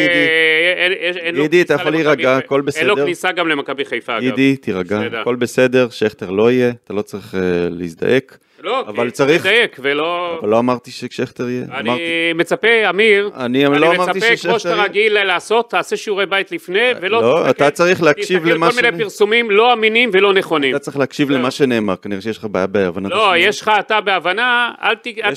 אה, 1.25 1.31
גידי, 1.41 1.61
אתה 1.61 1.73
יכול 1.73 1.85
למכבי 1.91 2.03
להירגע. 2.03 2.37
הכל 2.37 2.55
אין 2.55 2.87
לו 2.87 2.95
בסדר. 2.95 3.05
כניסה 3.05 3.31
גם 3.31 3.47
למכבי 3.47 3.85
חיפה, 3.85 4.13
אגב. 4.17 4.21
גידי, 4.23 4.55
תירגע, 4.55 4.99
בסדר. 4.99 5.19
הכל 5.19 5.35
בסדר, 5.35 5.89
שכטר 5.89 6.29
לא 6.29 6.51
יהיה, 6.51 6.71
אתה 6.83 6.93
לא 6.93 7.01
צריך 7.01 7.35
אה, 7.35 7.39
להזדעק. 7.69 8.37
לא, 8.63 8.81
אבל 8.87 9.05
כי 9.05 9.11
צריך- 9.11 9.45
לדייק, 9.45 9.77
ולא... 9.81 10.37
אבל 10.41 10.49
לא 10.49 10.59
אמרתי 10.59 10.91
ששכטר 10.91 11.49
יהיה, 11.49 11.65
אני 11.73 11.89
אמרתי, 11.89 12.01
מצפה, 12.35 12.89
אמיר, 12.89 13.29
אני 13.35 13.65
לא 13.65 13.91
אמרתי 13.95 14.11
מצפה, 14.19 14.35
ששכטר 14.37 14.49
כמו 14.49 14.59
שאתה 14.59 14.69
יהיה. 14.75 14.83
רגיל 14.83 15.23
לעשות, 15.23 15.69
תעשה 15.69 15.97
שיעורי 15.97 16.25
בית 16.25 16.51
לפני, 16.51 16.79
ולא 17.01 17.21
לא, 17.21 17.37
תסתכל- 17.43 17.49
אתה 17.49 17.69
צריך 17.71 18.03
להקשיב 18.03 18.45
למה 18.45 18.67
תסתכל 18.69 18.81
כל 18.81 18.91
מיני 18.91 19.03
פרסומים 19.03 19.51
לא 19.51 19.73
אמינים 19.73 20.09
ולא 20.13 20.33
נכונים. 20.33 20.75
אתה 20.75 20.83
צריך 20.83 20.97
להקשיב 20.97 21.27
זהו. 21.27 21.37
למה 21.37 21.51
שנאמר, 21.51 21.95
כנראה 21.95 22.21
שיש 22.21 22.37
לך 22.37 22.45
בעיה 22.51 22.67
בהבנת 22.67 23.11
לא, 23.11 23.31
השמיעה. 23.31 23.49
יש 23.49 23.61
לך 23.61 23.71
אתה 23.79 24.01
בהבנה, 24.01 24.71
אל 24.83 24.95
תיגרר 24.95 25.29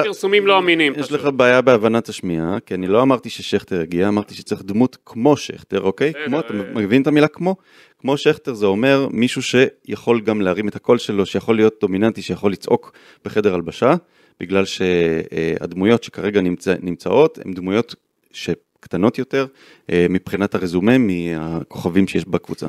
לפרסומים 0.00 0.46
לא 0.46 0.58
אמינים. 0.58 0.92
יש 0.96 1.06
פשוט. 1.06 1.20
לך 1.20 1.28
בעיה 1.36 1.60
בהבנת 1.60 2.08
השמיעה, 2.08 2.56
כי 2.66 2.74
אני 2.74 2.86
לא 2.86 3.02
אמרתי 3.02 3.30
ששכטר 3.30 3.80
יגיע, 3.80 4.08
אמרתי 4.08 4.34
שצריך 4.34 4.62
דמות 4.64 4.96
כמו 5.06 5.36
שכטר, 5.36 5.80
אוקיי? 5.80 6.12
כמו, 6.26 6.38
אתה 6.40 6.54
אה. 6.54 6.58
מבין 6.74 7.02
את 7.02 7.06
המילה 7.06 7.28
כמו? 7.28 7.56
כמו 8.04 8.16
שכטר 8.16 8.54
זה 8.54 8.66
אומר 8.66 9.08
מישהו 9.10 9.42
שיכול 9.42 10.20
גם 10.20 10.40
להרים 10.40 10.68
את 10.68 10.76
הקול 10.76 10.98
שלו, 10.98 11.26
שיכול 11.26 11.56
להיות 11.56 11.74
דומיננטי, 11.80 12.22
שיכול 12.22 12.52
לצעוק 12.52 12.92
בחדר 13.24 13.54
הלבשה, 13.54 13.94
בגלל 14.40 14.64
שהדמויות 14.64 16.02
שכרגע 16.04 16.40
נמצא, 16.40 16.74
נמצאות 16.82 17.38
הן 17.44 17.52
דמויות 17.52 17.94
שקטנות 18.32 19.18
יותר 19.18 19.46
אה, 19.90 20.06
מבחינת 20.10 20.54
הרזומה 20.54 20.98
מהכוכבים 20.98 22.08
שיש 22.08 22.24
בקבוצה. 22.24 22.66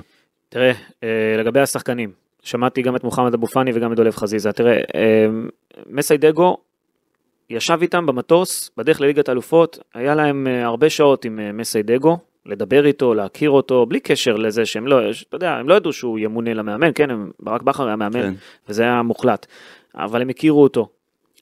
תראה, 0.50 0.72
אה, 1.04 1.36
לגבי 1.40 1.60
השחקנים, 1.60 2.12
שמעתי 2.44 2.82
גם 2.82 2.96
את 2.96 3.04
מוחמד 3.04 3.34
אבו 3.34 3.48
פאני 3.48 3.72
וגם 3.74 3.92
את 3.92 3.98
דולב 3.98 4.16
חזיזה. 4.16 4.52
תראה, 4.52 4.78
אה, 4.96 5.28
מסיידגו 5.90 6.58
ישב 7.50 7.78
איתם 7.82 8.06
במטוס 8.06 8.72
בדרך 8.78 9.02
לליגת 9.02 9.30
האלופות, 9.30 9.80
היה 9.94 10.16
להם 10.16 10.48
הרבה 10.48 10.90
שעות 10.90 11.26
עם 11.26 11.58
מסיידגו, 11.58 12.18
לדבר 12.46 12.86
איתו, 12.86 13.14
להכיר 13.14 13.50
אותו, 13.50 13.86
בלי 13.86 14.00
קשר 14.00 14.36
לזה 14.36 14.66
שהם 14.66 14.88
לא, 14.88 15.00
אתה 15.30 15.36
יודע, 15.36 15.52
הם 15.52 15.70
לא 15.70 15.74
ידעו 15.74 15.94
שהוא 15.94 16.20
ימונה 16.20 16.54
למאמן, 16.54 16.92
כן, 16.96 17.10
הם, 17.10 17.32
ברק 17.40 17.62
בכר 17.62 17.88
היה 17.88 17.96
מאמן, 17.96 18.22
כן. 18.22 18.34
וזה 18.70 18.84
היה 18.84 19.02
מוחלט. 19.02 19.46
אבל 19.96 20.22
הם 20.22 20.30
הכירו 20.30 20.64
אותו. 20.64 20.90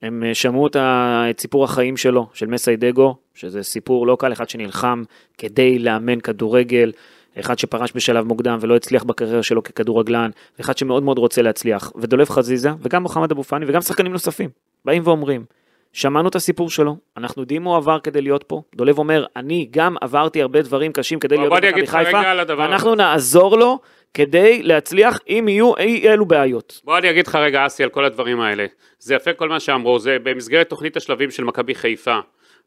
הם 0.02 0.24
אה, 0.24 0.34
שמעו 0.34 0.68
את, 0.68 0.76
ה, 0.76 1.24
את 1.30 1.40
סיפור 1.40 1.64
החיים 1.64 1.98
שלו, 1.98 2.28
של 2.34 2.48
מסיידגו, 2.48 3.16
שזה 3.36 3.64
סיפור 3.64 4.08
לא 4.08 4.18
קל, 4.20 4.34
אחד 4.34 4.50
שנלחם 4.50 5.04
כדי 5.38 5.80
לאמן 5.80 6.20
כדורגל, 6.20 6.92
אחד 7.40 7.60
שפרש 7.60 7.92
בשלב 7.96 8.26
מוקדם 8.26 8.58
ולא 8.62 8.76
הצליח 8.76 9.04
בקריירה 9.04 9.44
שלו 9.44 9.64
ככדורגלן, 9.64 10.30
ואחד 10.60 10.78
שמאוד 10.78 11.04
מאוד 11.04 11.18
רוצה 11.18 11.42
להצליח. 11.42 11.92
ודולב 11.96 12.30
חזיזה, 12.30 12.70
וגם 12.82 13.04
מוחמד 13.04 13.32
אבו 13.32 13.44
פאני, 13.44 13.66
וגם 13.70 13.82
שחקנים 13.82 14.12
נוספים, 14.12 14.50
באים 14.86 15.02
ואומרים, 15.06 15.46
שמענו 15.94 16.30
את 16.30 16.36
הסיפור 16.36 16.70
שלו, 16.70 16.98
אנחנו 17.18 17.42
יודעים 17.42 17.64
מה 17.64 17.70
הוא 17.70 17.78
עבר 17.78 18.00
כדי 18.00 18.22
להיות 18.22 18.44
פה. 18.44 18.62
דולב 18.76 18.98
אומר, 18.98 19.26
אני 19.36 19.68
גם 19.72 19.96
עברתי 20.02 20.42
הרבה 20.42 20.62
דברים 20.62 20.92
קשים 20.92 21.20
כדי 21.20 21.38
להיות 21.38 21.54
במכבי 21.54 21.88
חיפה, 21.88 22.22
ואנחנו. 22.58 22.96
נעזור 22.96 23.58
לו 23.58 23.80
כדי 24.14 24.64
להצליח 24.64 25.20
אם 25.30 25.46
יהיו 25.48 25.78
אי 25.78 26.10
אלו 26.10 26.26
בעיות. 26.26 26.82
בוא 26.84 26.98
אני 26.98 27.10
אגיד 27.10 27.28
לך 27.28 27.36
רגע, 27.36 27.66
אסי, 27.66 27.84
על 27.84 27.90
כל 27.90 28.06
הדברים 28.06 28.42
האלה. 28.42 28.66
זה 29.00 29.16
יפה 29.16 29.34
כל 29.34 29.50
מה 29.50 29.60
שאמרו, 29.60 30.00
זה 30.00 30.18
במסגרת 30.24 30.70
תוכנית 30.70 30.98
השלבים 30.98 31.32
של 31.32 31.44
מכבי 31.44 31.76
חיפה, 31.76 32.20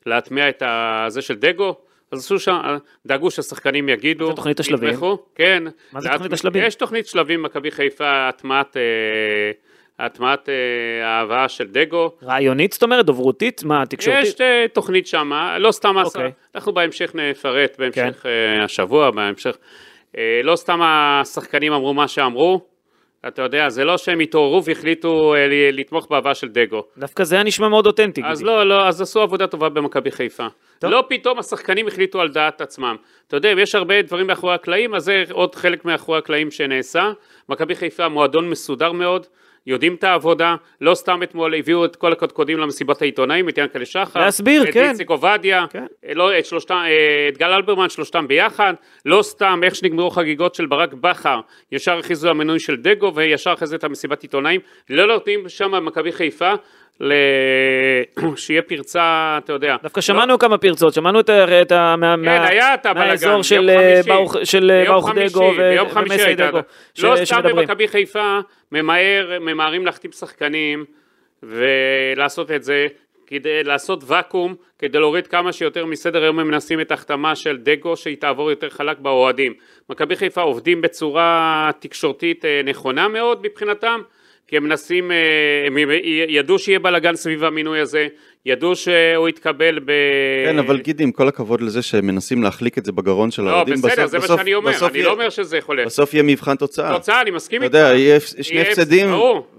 להטמיע 0.06 0.48
את 0.48 0.62
זה 1.08 1.22
של 1.22 1.34
דגו, 1.34 1.76
אז 2.12 2.18
עשו 2.18 2.38
שם, 2.38 2.76
דאגו 3.06 3.30
שהשחקנים 3.30 3.88
יגידו. 3.88 4.24
מה 4.24 4.30
זה 4.30 4.36
תוכנית 4.36 4.60
השלבים? 4.60 4.88
יתמכו, 4.88 5.18
כן. 5.34 5.64
מה 5.92 6.00
זה 6.00 6.08
תוכנית 6.12 6.32
השלבים? 6.32 6.64
יש 6.64 6.74
תוכנית 6.74 7.06
שלבים, 7.06 7.42
מכבי 7.42 7.70
חיפה, 7.70 8.28
הטמעת, 8.28 8.76
אה, 8.76 8.82
הטמעת 9.98 10.48
אה, 10.48 10.54
ההבאה 11.08 11.48
של 11.48 11.64
דגו. 11.66 12.10
רעיונית, 12.22 12.72
זאת 12.72 12.82
אומרת, 12.82 13.06
דוברותית? 13.06 13.64
מה, 13.64 13.86
תקשורתית? 13.86 14.24
יש 14.24 14.40
אה, 14.40 14.66
תוכנית 14.72 15.06
שמה, 15.06 15.58
לא 15.58 15.72
סתם, 15.72 15.98
עשה- 15.98 16.18
אוקיי. 16.18 16.32
אנחנו 16.54 16.72
בהמשך 16.72 17.12
נפרט, 17.14 17.76
בהמשך 17.78 18.26
אה, 18.26 18.64
השבוע, 18.64 19.10
בהמשך, 19.10 19.56
אה, 20.16 20.40
לא 20.44 20.56
סתם 20.56 20.80
השחקנים 20.82 21.72
אמרו 21.72 21.94
מה 21.94 22.08
שאמרו, 22.08 22.60
אתה 23.28 23.42
יודע, 23.42 23.68
זה 23.68 23.84
לא 23.84 23.96
שהם 23.98 24.20
התעוררו 24.20 24.64
והחליטו 24.64 25.34
אה, 25.34 25.46
לתמוך 25.72 26.06
בהבאה 26.10 26.34
של 26.34 26.48
דגו. 26.48 26.82
דווקא 26.98 27.24
זה 27.24 27.34
היה 27.34 27.44
נשמע 27.44 27.68
מאוד 27.68 27.86
אותנטי. 27.86 28.22
אז 28.24 28.38
גידי. 28.38 28.50
לא, 28.50 28.68
לא, 28.68 28.86
אז 28.88 29.00
עשו 29.00 29.20
עבודה 29.20 29.46
טובה 29.46 29.68
במכבי 29.68 30.10
חיפה. 30.10 30.46
טוב. 30.78 30.90
לא 30.90 31.04
פתאום 31.08 31.38
השחקנים 31.38 31.86
החליטו 31.88 32.20
על 32.20 32.28
דעת 32.28 32.60
עצמם. 32.60 32.96
אתה 33.28 33.36
יודע, 33.36 33.52
אם 33.52 33.58
יש 33.58 33.74
הרבה 33.74 34.02
דברים 34.02 34.26
מאחורי 34.26 34.54
הקלעים, 34.54 34.94
אז 34.94 35.04
זה 35.04 35.24
עוד 35.30 35.54
חלק 35.54 35.84
מאחורי 35.84 36.18
הקלעים 36.18 36.50
שנעשה. 36.50 37.10
מכבי 37.48 37.74
חיפה 37.74 38.08
מועדון 38.08 38.50
מסודר 38.50 38.92
מאוד, 38.92 39.26
יודעים 39.66 39.94
את 39.94 40.04
העבודה, 40.04 40.56
לא 40.80 40.94
סתם 40.94 41.22
אתמול 41.22 41.54
הביאו 41.54 41.84
את 41.84 41.96
כל 41.96 42.12
הקודקודים 42.12 42.58
למסיבת 42.58 43.02
העיתונאים, 43.02 43.48
את 43.48 43.58
ינקלה 43.58 43.84
שחר, 43.84 44.20
להסביר, 44.20 44.62
את 44.62 44.74
כן. 44.74 44.90
איציק 44.90 45.10
עובדיה, 45.10 45.64
כן. 45.70 45.86
לא, 46.14 46.38
את 46.38 46.46
שלושתם, 46.46 46.82
את 47.28 47.38
גל 47.38 47.52
אלברמן, 47.52 47.88
שלושתם 47.88 48.28
ביחד, 48.28 48.74
לא 49.04 49.22
סתם 49.22 49.60
איך 49.64 49.74
שנגמרו 49.74 50.10
חגיגות 50.10 50.54
של 50.54 50.66
ברק 50.66 50.92
בכר, 50.92 51.40
ישר 51.72 51.98
הכריזו 51.98 52.28
המינוי 52.28 52.60
של 52.60 52.76
דגו 52.76 53.14
וישר 53.14 53.52
אחרי 53.52 53.66
זה 53.66 53.76
את 53.76 53.84
המסיבת 53.84 54.22
עיתונאים, 54.22 54.60
לא 54.90 55.06
נותנים 55.06 55.48
שם 55.48 55.70
במכבי 55.70 56.12
חיפה, 56.12 56.52
ל... 57.00 57.12
שיהיה 58.36 58.62
פרצה, 58.62 59.38
אתה 59.44 59.52
יודע. 59.52 59.76
דווקא 59.82 60.00
שמענו 60.00 60.38
כמה 60.38 60.58
פרצות, 60.58 60.94
שמענו 60.94 61.20
את. 61.20 61.30
את 61.30 61.72
ה 61.72 61.94
מה- 61.98 62.14
כן, 62.24 62.28
היה 62.42 62.74
את 62.74 62.86
הבלאגן, 62.86 63.08
מהאזור 63.08 63.42
של 63.42 63.70
אה. 63.70 64.00
ברוך- 64.06 64.36
של 64.44 64.70
אה, 64.70 64.84
דגו 65.28 65.40
ו- 65.40 65.56
ביום 65.56 65.88
חמישי 65.88 66.14
ומסי 66.14 66.26
הייתה- 66.26 66.46
דגו, 66.50 66.58
לא 67.02 67.24
סתם. 67.24 67.42
במכבי 67.42 67.88
חיפה 67.88 68.38
ממהר, 68.72 69.38
ממהרים 69.40 69.86
להחתים 69.86 70.12
שחקנים 70.12 70.84
ולעשות 71.42 72.50
את 72.50 72.62
זה 72.62 72.86
כדי 73.26 73.64
לעשות 73.64 74.00
ואקום, 74.06 74.54
כדי 74.78 74.98
להוריד 74.98 75.26
כמה 75.26 75.52
שיותר 75.52 75.86
מסדר 75.86 76.22
היום 76.22 76.38
הם 76.38 76.48
מנסים 76.48 76.80
את 76.80 76.90
ההחתמה 76.90 77.34
של 77.36 77.56
דגו 77.56 77.96
שהיא 77.96 78.16
תעבור 78.16 78.50
יותר 78.50 78.70
חלק 78.70 78.98
באוהדים. 78.98 79.54
מכבי 79.90 80.16
חיפה 80.16 80.40
עובדים 80.40 80.80
בצורה 80.80 81.70
תקשורתית 81.78 82.44
אה, 82.44 82.60
נכונה 82.64 83.08
מאוד 83.08 83.42
מבחינתם, 83.42 84.00
כי 84.48 84.56
הם 84.56 84.64
מנסים, 84.64 85.12
אה, 85.12 85.16
הם 85.66 85.76
ידעו 86.28 86.58
שיהיה 86.58 86.78
בלאגן 86.78 87.16
סביב 87.16 87.44
המינוי 87.44 87.80
הזה, 87.80 88.06
ידעו 88.46 88.76
שהוא 88.76 89.28
יתקבל 89.28 89.78
ב... 89.84 89.92
כן, 90.46 90.58
אבל 90.58 90.78
גידי, 90.78 91.02
עם 91.04 91.12
כל 91.12 91.28
הכבוד 91.28 91.60
לזה 91.60 91.82
שהם 91.82 92.06
מנסים 92.06 92.42
להחליק 92.42 92.78
את 92.78 92.84
זה 92.84 92.92
בגרון 92.92 93.30
של 93.30 93.42
לא, 93.42 93.50
האוהדים, 93.50 93.74
בסדר, 93.74 93.88
בסוף- 93.92 94.06
זה 94.10 94.18
מה 94.18 94.24
בסוף- 94.24 94.40
שאני 94.40 94.54
אומר, 94.54 94.70
אני 94.86 94.98
יהיה- 94.98 95.06
לא 95.06 95.12
אומר 95.12 95.28
שזה 95.30 95.56
יכול 95.58 95.76
להיות. 95.76 95.86
בסוף 95.86 96.14
יהיה 96.14 96.22
מבחן 96.22 96.56
תוצאה. 96.56 96.92
תוצאה, 96.96 97.20
אני 97.20 97.30
מסכים 97.30 97.64
אתה 97.64 97.66
איתך. 97.66 97.76
יודע, 97.76 97.98
יהיה 97.98 98.20
שני 98.20 98.56
יהיה- 98.58 98.68
הפסדים. 98.70 99.12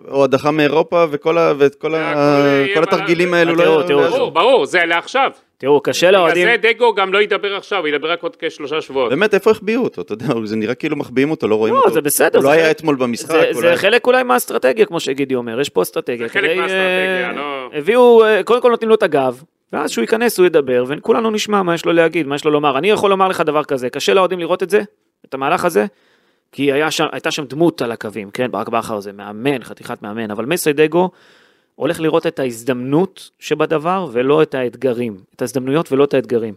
או 0.07 0.23
הדחה 0.23 0.51
מאירופה, 0.51 1.05
וכל 1.11 1.37
ה- 1.37 1.53
ואת 1.57 1.75
כל 1.75 1.95
ה- 1.95 2.11
הכל 2.11 2.47
יהיה 2.47 2.73
כל 2.75 2.79
מה 2.79 2.85
התרגילים. 2.87 3.33
האלו 3.33 3.55
לא 3.55 3.83
תראו. 3.87 4.01
ברור, 4.09 4.31
ברור, 4.31 4.65
זה 4.65 4.85
לעכשיו. 4.85 5.31
תראו, 5.59 5.81
קשה 5.81 6.07
בגלל 6.07 6.19
לאוהדים, 6.19 6.47
זה 6.47 6.55
דגו 6.73 6.93
גם 6.95 7.13
לא 7.13 7.21
ידבר 7.21 7.55
עכשיו, 7.55 7.79
הוא 7.79 7.87
ידבר 7.87 8.11
רק 8.11 8.23
עוד 8.23 8.35
כשלושה 8.39 8.81
שבועות. 8.81 9.09
באמת, 9.09 9.33
איפה 9.33 9.51
החביאו 9.51 9.83
אותו? 9.83 10.01
אתה 10.01 10.13
יודע, 10.13 10.25
זה 10.43 10.55
נראה 10.55 10.75
כאילו 10.75 10.95
מחביאים 10.95 11.31
אותו, 11.31 11.47
לא 11.47 11.55
רואים 11.55 11.73
לא, 11.73 11.79
אותו. 11.79 11.91
זה 11.93 12.01
בסדר, 12.01 12.37
הוא 12.39 12.43
לא 12.45 12.49
היה 12.49 12.71
אתמול 12.71 12.95
במשחק. 12.95 13.29
זה- 13.31 13.37
אולי- 13.39 13.53
זה 13.53 13.75
חלק 13.75 14.07
אולי 14.07 14.23
מהאסטרטגיה, 14.23 14.85
כמו 14.85 14.99
שגידי 14.99 15.35
אומר, 15.35 15.59
יש 15.59 15.69
פה 15.69 15.81
אסטרטגיה. 15.81 16.27
זה 16.27 16.33
חלק 16.33 16.43
כדי, 16.43 16.55
מהאסטרטגיה, 16.59 17.27
אה, 17.29 17.33
לא- 17.35 17.69
הביאו, 17.73 18.23
אה, 18.25 18.43
קודם 18.43 18.61
כל 18.61 18.69
נותנים 18.69 18.89
לו 18.89 18.95
את 18.95 19.03
הגב, 19.03 19.43
ואז 19.73 19.91
שהוא 19.91 20.01
ייכנס 20.01 20.37
הוא 20.39 20.45
ידבר, 20.45 20.83
וכולנו 20.87 21.31
נשמע 21.31 21.63
מה 21.63 21.73
יש 21.75 21.85
לו 21.85 21.93
להגיד, 21.93 22.27
מה 22.27 22.35
יש 22.35 22.45
לו 22.45 22.51
לומר. 22.51 22.77
אני 22.77 22.89
יכול 22.89 23.09
לומר 23.09 23.27
לך 23.27 23.41
דבר 23.41 23.63
כזה, 23.63 23.89
קשה 23.89 24.13
לאוהדים 24.13 24.39
לראות 24.39 24.63
את 24.63 24.69
זה, 24.69 24.81
את 25.25 25.33
המהלך 25.33 25.65
הזה, 25.65 25.85
כי 26.51 26.71
היה 26.71 26.91
שם, 26.91 27.05
הייתה 27.11 27.31
שם 27.31 27.45
דמות 27.45 27.81
על 27.81 27.91
הקווים, 27.91 28.29
כן, 28.31 28.51
ברק 28.51 28.69
בכר 28.69 28.99
זה 28.99 29.11
מאמן, 29.13 29.63
חתיכת 29.63 30.01
מאמן, 30.01 30.31
אבל 30.31 30.45
מסיידגו 30.45 31.09
הולך 31.77 31.99
לראות 31.99 32.27
את 32.27 32.39
ההזדמנות 32.39 33.29
שבדבר 33.39 34.07
ולא 34.11 34.41
את 34.41 34.55
האתגרים, 34.55 35.17
את 35.35 35.41
ההזדמנויות 35.41 35.91
ולא 35.91 36.03
את 36.03 36.13
האתגרים. 36.13 36.53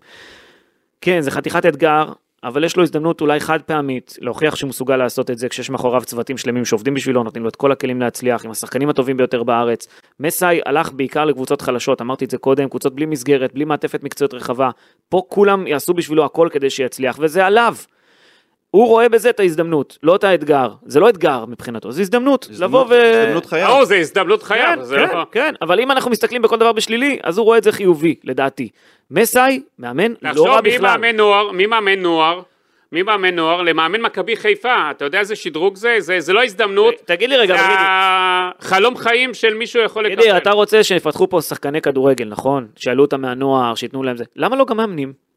כן, 1.01 1.21
זה 1.21 1.31
חתיכת 1.31 1.67
אתגר, 1.67 2.13
אבל 2.45 2.65
יש 2.65 2.77
לו 2.77 2.83
הזדמנות 2.83 3.21
אולי 3.21 3.41
חד 3.41 3.63
פעמית 3.63 4.17
להוכיח 4.21 4.57
שהוא 4.57 4.69
מסוגל 4.69 4.97
לעשות 4.97 5.31
את 5.31 5.39
זה 5.39 5.49
כשיש 5.49 5.71
מאחוריו 5.71 6.03
צוותים 6.05 6.37
שלמים 6.37 6.65
שעובדים 6.65 6.95
בשבילו, 6.95 7.23
נותנים 7.23 7.43
לו 7.43 7.49
את 7.49 7.57
כל 7.57 7.73
הכלים 7.73 8.01
להצליח, 8.01 8.45
עם 8.45 8.51
השחקנים 8.51 8.89
הטובים 8.89 9.17
ביותר 9.17 9.43
בארץ. 9.43 9.89
מסאי 10.21 10.61
הלך 10.67 10.93
בעיקר 10.93 11.25
לקבוצות 11.25 11.63
חלשות, 11.63 12.01
אמרתי 12.01 12.25
את 12.25 12.31
זה 12.31 12.39
קודם, 12.39 12.69
קבוצות 12.69 12.95
בלי 12.95 13.07
מסגרת, 13.07 13.55
בלי 13.55 13.65
מעטפת 13.65 14.03
מקצועית 14.05 14.35
רחבה. 14.35 14.71
פה 15.09 15.23
כולם 15.29 15.67
יעשו 15.67 15.95
בשבילו 15.95 16.25
הכל 16.25 16.49
כדי 16.53 16.71
שיצליח, 16.71 17.17
וזה 17.21 17.47
עליו. 17.47 17.75
הוא 18.71 18.87
רואה 18.87 19.09
בזה 19.09 19.31
את 19.31 19.41
ההזדמנות, 19.41 19.99
לא 20.03 20.17
את 20.17 20.25
האתגר. 20.25 20.69
זה 20.87 21.01
לא 21.01 21.09
אתגר 21.09 21.45
מבחינתו, 21.45 21.93
זה 21.93 22.03
הזדמנות. 22.03 22.49
לבוא 22.59 22.85
ו... 22.91 22.95
הזדמנות 22.95 23.47
חייו. 23.47 23.69
ברור, 23.69 23.85
זה 23.85 23.97
הזדמנות 23.97 24.43
חייו. 24.43 24.73
כן, 24.77 24.83
זה 24.83 24.97
כן, 24.97 25.17
לא- 25.17 25.25
כן, 25.33 25.55
אבל 25.63 25.81
אם 25.81 25.91
אנחנו 25.91 26.11
מסתכלים 26.11 26.43
בכל 26.43 26.57
דבר 26.57 26.73
בשלילי, 26.73 27.19
אז 27.23 27.39
הוא 27.39 27.45
רואה 27.45 27.59
את 27.59 27.65
זה 27.65 27.73
חיובי, 27.73 28.15
לדעתי. 28.25 28.69
מסאי, 29.11 29.63
מאמן 29.79 30.13
לא 30.23 30.31
לחשוב 30.31 30.47
רע 30.47 30.61
מי 30.61 30.71
בכלל. 30.71 30.91
מאמן 31.01 31.17
נוער, 31.17 31.51
מי 31.51 31.67
מאמן 31.67 31.99
נוער, 32.03 32.41
מי 32.93 33.03
מאמן 33.03 33.35
נוער, 33.35 33.63
למאמן 33.63 34.01
מכבי 34.01 34.37
חיפה, 34.37 34.91
אתה 34.91 35.05
יודע 35.05 35.19
איזה 35.19 35.37
שדרוג 35.37 35.77
זה? 35.77 35.97
זה 35.99 36.21
זה 36.21 36.33
לא 36.33 36.45
הזדמנות, 36.45 36.95
תגיד 37.05 37.31
לי 37.31 37.37
רגע, 37.37 37.57
זה 37.57 37.63
החלום 37.69 38.97
חיים 38.97 39.35
של 39.35 39.55
מישהו 39.55 39.83
יכול 39.83 40.05
לקבל. 40.07 40.23
גידי, 40.23 40.37
אתה 40.37 40.51
רוצה 40.51 40.83
שיפתחו 40.85 41.29
פה 41.29 41.41
שחקני 41.41 41.81
כדורגל, 41.83 42.25
נכון? 42.29 42.67
שיעלו 42.77 43.03
אותם 43.05 43.21
מהנוער, 43.21 43.75
שייתנו 43.75 44.03
להם 44.03 44.17
זה. 44.17 44.25
למה 44.37 44.57
לא 44.57 44.65
גם 44.65 44.77
מאמנים? 44.77 45.30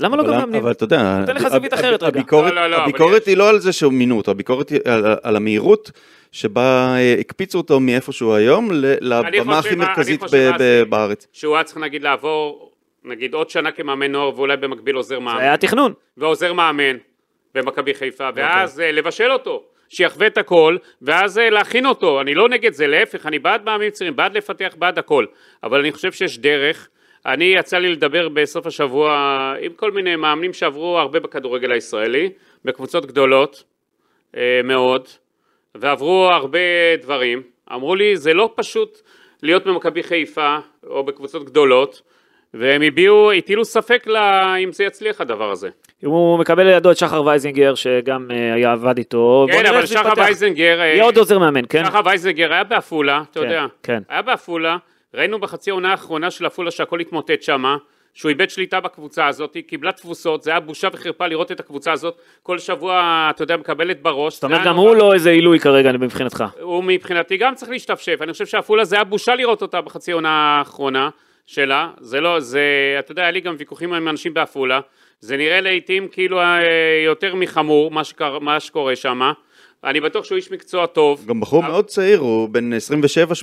למה 0.00 0.16
לא 0.16 0.22
אבל- 0.22 0.30
גם 0.32 0.38
מאמנים? 0.38 0.62
אבל 0.62 0.70
אתה 0.70 0.84
יודע, 0.84 1.16
נותן 1.20 1.34
לך 1.36 1.48
זווית 1.48 1.74
אחרת 1.74 2.02
רגע. 2.02 2.08
הביקורת- 2.20 2.52
לא, 2.52 2.70
לא, 2.70 2.86
לא. 2.98 3.16
היא 3.26 3.36
לא 3.36 3.48
על 3.48 3.58
זה 3.58 3.72
שהוא 3.72 3.92
מינו 3.92 4.16
אותו, 4.16 4.30
הביקורת 4.30 4.68
היא 4.68 4.80
על- 5.22 5.36
המהירות 5.36 5.90
שבה 6.32 6.94
אה, 6.96 7.16
הקפיצו 7.20 7.58
אותו 7.58 7.80
מאיפה 7.80 8.12
שהוא 8.12 8.34
היום 8.34 8.68
לבמה 8.72 9.58
הכי 9.58 9.74
מרכזית 9.74 10.20
זה. 10.26 10.82
בארץ. 10.88 11.26
שהוא 11.32 11.54
היה 11.54 11.64
צריך 11.64 11.76
נגיד 11.78 12.02
לעבור, 12.02 12.72
נגיד 13.04 13.34
עוד 13.34 13.50
שנה 13.50 13.70
כמאמן 13.72 14.12
נוער 14.12 14.32
ואולי 14.36 14.56
במקביל 14.56 14.94
עוזר 14.96 15.14
זה 15.14 15.20
מאמן. 15.20 15.40
היה 15.40 15.54
התכנון. 15.54 15.92
ועוזר 16.16 16.52
מאמן 16.52 16.96
במכבי 17.54 17.94
חיפה, 17.94 18.28
אוקיי. 18.28 18.42
ואז 18.44 18.80
אה, 18.80 18.92
לבשל 18.92 19.30
אותו, 19.32 19.62
שיחווה 19.88 20.26
את 20.26 20.38
הכל, 20.38 20.76
ואז 21.02 21.38
אה, 21.38 21.50
להכין 21.50 21.86
אותו, 21.86 22.20
אני 22.20 22.34
לא 22.34 22.48
נגד 22.48 22.72
זה, 22.72 22.86
להפך, 22.86 23.26
אני 23.26 23.38
בעד 23.38 23.64
מאמנים 23.64 23.90
צעירים, 23.90 24.16
בעד 24.16 24.36
לפתח, 24.36 24.74
בעד 24.78 24.98
הכל, 24.98 25.24
אבל 25.62 25.80
אני 25.80 25.92
חושב 25.92 26.12
שיש 26.12 26.38
דרך, 26.38 26.88
אני 27.26 27.44
יצא 27.44 27.78
לי 27.78 27.88
לדבר 27.88 28.28
בסוף 28.28 28.66
השבוע 28.66 29.12
עם 29.60 29.72
כל 29.72 29.90
מיני 29.90 30.16
מאמנים 30.16 30.52
שעברו 30.52 30.98
הרבה 30.98 31.20
בכדורגל 31.20 31.72
הישראלי, 31.72 32.30
בקבוצות 32.64 33.06
גדולות 33.06 33.64
אה, 34.36 34.60
מאוד, 34.64 35.08
ועברו 35.74 36.28
הרבה 36.32 36.58
דברים, 37.02 37.42
אמרו 37.72 37.94
לי 37.94 38.16
זה 38.16 38.34
לא 38.34 38.52
פשוט 38.56 39.00
להיות 39.42 39.66
במכבי 39.66 40.02
חיפה 40.02 40.58
או 40.86 41.04
בקבוצות 41.04 41.44
גדולות, 41.44 42.02
והם 42.54 42.82
הביעו, 42.82 43.32
הטילו 43.32 43.64
ספק 43.64 44.06
לה, 44.06 44.56
אם 44.56 44.72
זה 44.72 44.84
יצליח 44.84 45.20
הדבר 45.20 45.50
הזה. 45.50 45.68
הוא 46.04 46.38
מקבל 46.38 46.66
לידו 46.66 46.90
את 46.90 46.96
שחר 46.96 47.22
וייזנגר, 47.24 47.74
שגם 47.74 48.30
אה, 48.30 48.54
היה 48.54 48.72
עבד 48.72 48.98
איתו. 48.98 49.46
כן, 49.52 49.66
אבל 49.66 49.86
שחר 49.86 50.00
יתפתח. 50.00 50.22
וייזנגר, 50.22 50.80
אה, 50.80 50.86
יהיה 50.86 51.04
עוד 51.04 51.16
עוזר 51.16 51.38
מאמן, 51.38 51.62
כן? 51.68 51.84
שחר 51.84 52.00
וייזנגר 52.04 52.52
היה 52.52 52.64
בעפולה, 52.64 53.22
אתה 53.30 53.40
כן, 53.40 53.46
יודע, 53.46 53.66
כן. 53.82 54.02
היה 54.08 54.22
בעפולה, 54.22 54.76
ראינו 55.14 55.38
בחצי 55.40 55.70
העונה 55.70 55.90
האחרונה 55.90 56.30
של 56.30 56.46
עפולה 56.46 56.70
שהכל 56.70 57.00
התמוטט 57.00 57.42
שמה, 57.42 57.76
שהוא 58.14 58.28
איבד 58.28 58.50
שליטה 58.50 58.80
בקבוצה 58.80 59.26
הזאת, 59.26 59.56
קיבלה 59.66 59.92
תבוסות, 59.92 60.42
זה 60.42 60.50
היה 60.50 60.60
בושה 60.60 60.88
וחרפה 60.92 61.26
לראות 61.26 61.52
את 61.52 61.60
הקבוצה 61.60 61.92
הזאת, 61.92 62.14
כל 62.42 62.58
שבוע, 62.58 63.26
אתה 63.30 63.42
יודע, 63.42 63.56
מקבלת 63.56 64.02
בראש. 64.02 64.34
זאת 64.34 64.44
אומרת, 64.44 64.64
גם 64.66 64.76
הוא. 64.76 64.96
לא 64.96 65.14
איזה 65.14 65.30
עילוי 65.30 65.58
כרגע 65.58 65.92
מבחינתך. 65.92 66.44
הוא 66.60 66.84
מבחינתי 66.84 67.36
גם 67.36 67.54
צריך 67.54 67.70
להשתפשף, 67.70 68.18
אני 68.22 68.32
חושב 68.32 68.46
שעפולה 68.46 68.84
זה 68.84 68.96
היה 68.96 69.04
בושה 69.04 69.34
לראות 69.34 69.62
אותה 69.62 69.80
בחצי 69.80 70.10
העונה 70.12 70.30
האחרונה 70.30 71.10
שלה, 71.46 71.90
זה 72.00 72.20
לא, 72.20 72.40
זה, 72.40 72.62
אתה 72.98 73.12
יודע, 73.12 73.22
היה 73.22 73.30
לי 73.30 73.40
גם 73.40 73.54
ויכוחים 73.58 73.94
עם 73.94 74.08
אנשים 74.08 74.34
בעפולה, 74.34 74.80
זה 75.20 75.36
נראה 75.36 75.60
לעיתים 75.60 76.08
כאילו 76.08 76.40
אה, 76.40 76.58
יותר 77.04 77.34
מחמור, 77.34 77.90
מה, 77.90 78.04
שקר, 78.04 78.38
מה 78.38 78.60
שקורה 78.60 78.96
שם, 78.96 79.20
אני 79.84 80.00
בטוח 80.00 80.24
שהוא 80.24 80.36
איש 80.36 80.50
מקצוע 80.50 80.86
טוב. 80.86 81.24
גם 81.26 81.40
בחור 81.40 81.60
אבל- 81.62 81.70
מאוד 81.70 81.84
צעיר, 81.86 82.18
הוא 82.18 82.48
בן 82.48 82.70
27-8. 82.72 82.76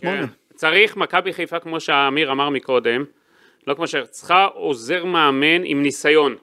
כן. 0.01 0.25
צריך 0.57 0.97
מכבי 0.97 1.33
חיפה, 1.33 1.59
כמו 1.59 1.79
שאמיר 1.79 2.31
אמר 2.31 2.49
מקודם, 2.49 3.05
לא 3.67 3.73
כמו 3.73 3.87
ש... 3.87 3.95
צריכה 3.95 4.45
עוזר 4.45 5.05
מאמן 5.05 5.63
עם 5.63 5.81
ניסיון. 5.81 6.35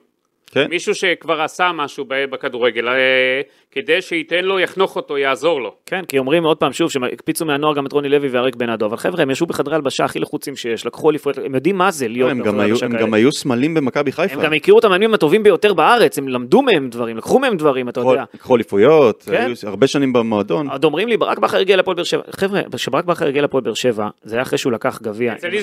כן. 0.45 0.69
מישהו 0.69 0.95
שכבר 0.95 1.41
עשה 1.41 1.71
משהו 1.71 2.05
בכדורגל, 2.07 2.89
אה, 2.89 3.41
כדי 3.77 4.01
שייתן 4.01 4.45
לו, 4.45 4.59
יחנוך 4.59 4.95
אותו, 4.95 5.17
יעזור 5.17 5.61
לו. 5.61 5.75
כן, 5.85 6.01
כי 6.07 6.17
אומרים 6.17 6.43
עוד 6.43 6.57
פעם, 6.57 6.73
שוב, 6.73 6.91
שהקפיצו 6.91 7.45
מהנוער 7.45 7.75
גם 7.75 7.85
את 7.85 7.91
רוני 7.93 8.09
לוי 8.09 8.27
ואריק 8.27 8.55
בנאדו, 8.55 8.85
אבל 8.85 8.97
חבר'ה, 8.97 9.21
הם 9.21 9.29
ישבו 9.31 9.45
בחדרי 9.45 9.75
הלבשה 9.75 10.05
הכי 10.05 10.19
לחוצים 10.19 10.55
שיש, 10.55 10.85
לקחו 10.85 11.09
אליפויות, 11.09 11.37
הם 11.37 11.55
יודעים 11.55 11.77
מה 11.77 11.91
זה 11.91 12.07
להיות 12.07 12.31
הם 12.31 12.41
גם 12.43 12.59
היו- 12.59 12.75
הם. 12.81 12.97
גם 12.97 13.13
היו 13.13 13.31
סמלים 13.31 13.73
במכבי 13.73 14.11
חיפה. 14.11 14.33
הם 14.33 14.41
גם 14.41 14.53
הכירו 14.53 14.79
את 14.79 14.83
המאמנים 14.83 15.13
הטובים 15.13 15.43
ביותר 15.43 15.73
בארץ, 15.73 16.17
הם 16.17 16.27
למדו 16.27 16.61
מהם 16.61 16.89
דברים, 16.89 17.17
לקחו 17.17 17.39
מהם 17.39 17.57
דברים, 17.57 17.89
אתה 17.89 17.99
יודע. 17.99 18.23
לקחו 18.33 18.55
אליפויות, 18.55 19.23
כן. 19.23 19.45
היו 19.45 19.55
הרבה 19.63 19.87
שנים 19.87 20.13
במועדון. 20.13 20.69
עוד 20.69 20.83
אומרים 20.83 21.07
לי, 21.07 21.17
ברק 21.17 21.39
בכר 21.39 21.57
הגיע 21.57 21.77
לפועל 21.77 21.95
באר 21.95 22.03
שבע. 22.03 22.21
חבר'ה, 22.31 22.61
כשברק 22.75 23.05
בכר 23.05 23.27
הגיע 23.27 23.41
לפועל 23.41 23.63
באר 23.63 23.73
שבע, 23.73 24.07
זה 24.23 24.35
היה 24.35 24.41
אחרי 24.41 24.57
שהוא 24.57 24.73
לקח 24.73 24.99
גביע. 25.01 25.33
אצל 25.33 25.47
עם- 25.47 25.53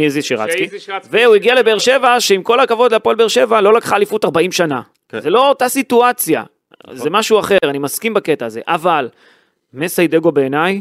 איזי 0.00 0.18
עם 0.18 0.22
שירצקי. 0.22 0.66
והוא 1.10 1.34
הגיע 1.34 1.54
לבאר 1.54 1.78
שבע, 1.78 2.20
שעם 2.20 2.42
כל 2.42 2.60
הכבוד 2.60 2.92
להפועל 2.92 3.16
באר 3.16 3.28
שבע, 3.28 3.60
לא 3.60 3.72
לקחה 3.72 3.96
אליפות 3.96 4.24
40 4.24 4.52
שנה. 4.52 4.80
כן. 5.08 5.20
זה 5.20 5.30
לא 5.30 5.48
אותה 5.48 5.68
סיטואציה, 5.68 6.42
זה 6.90 7.10
משהו 7.10 7.38
אחר, 7.40 7.58
אני 7.64 7.78
מסכים 7.78 8.14
בקטע 8.14 8.46
הזה. 8.46 8.60
אבל, 8.68 9.08
מסיידגו 9.74 10.32
בעיניי, 10.32 10.80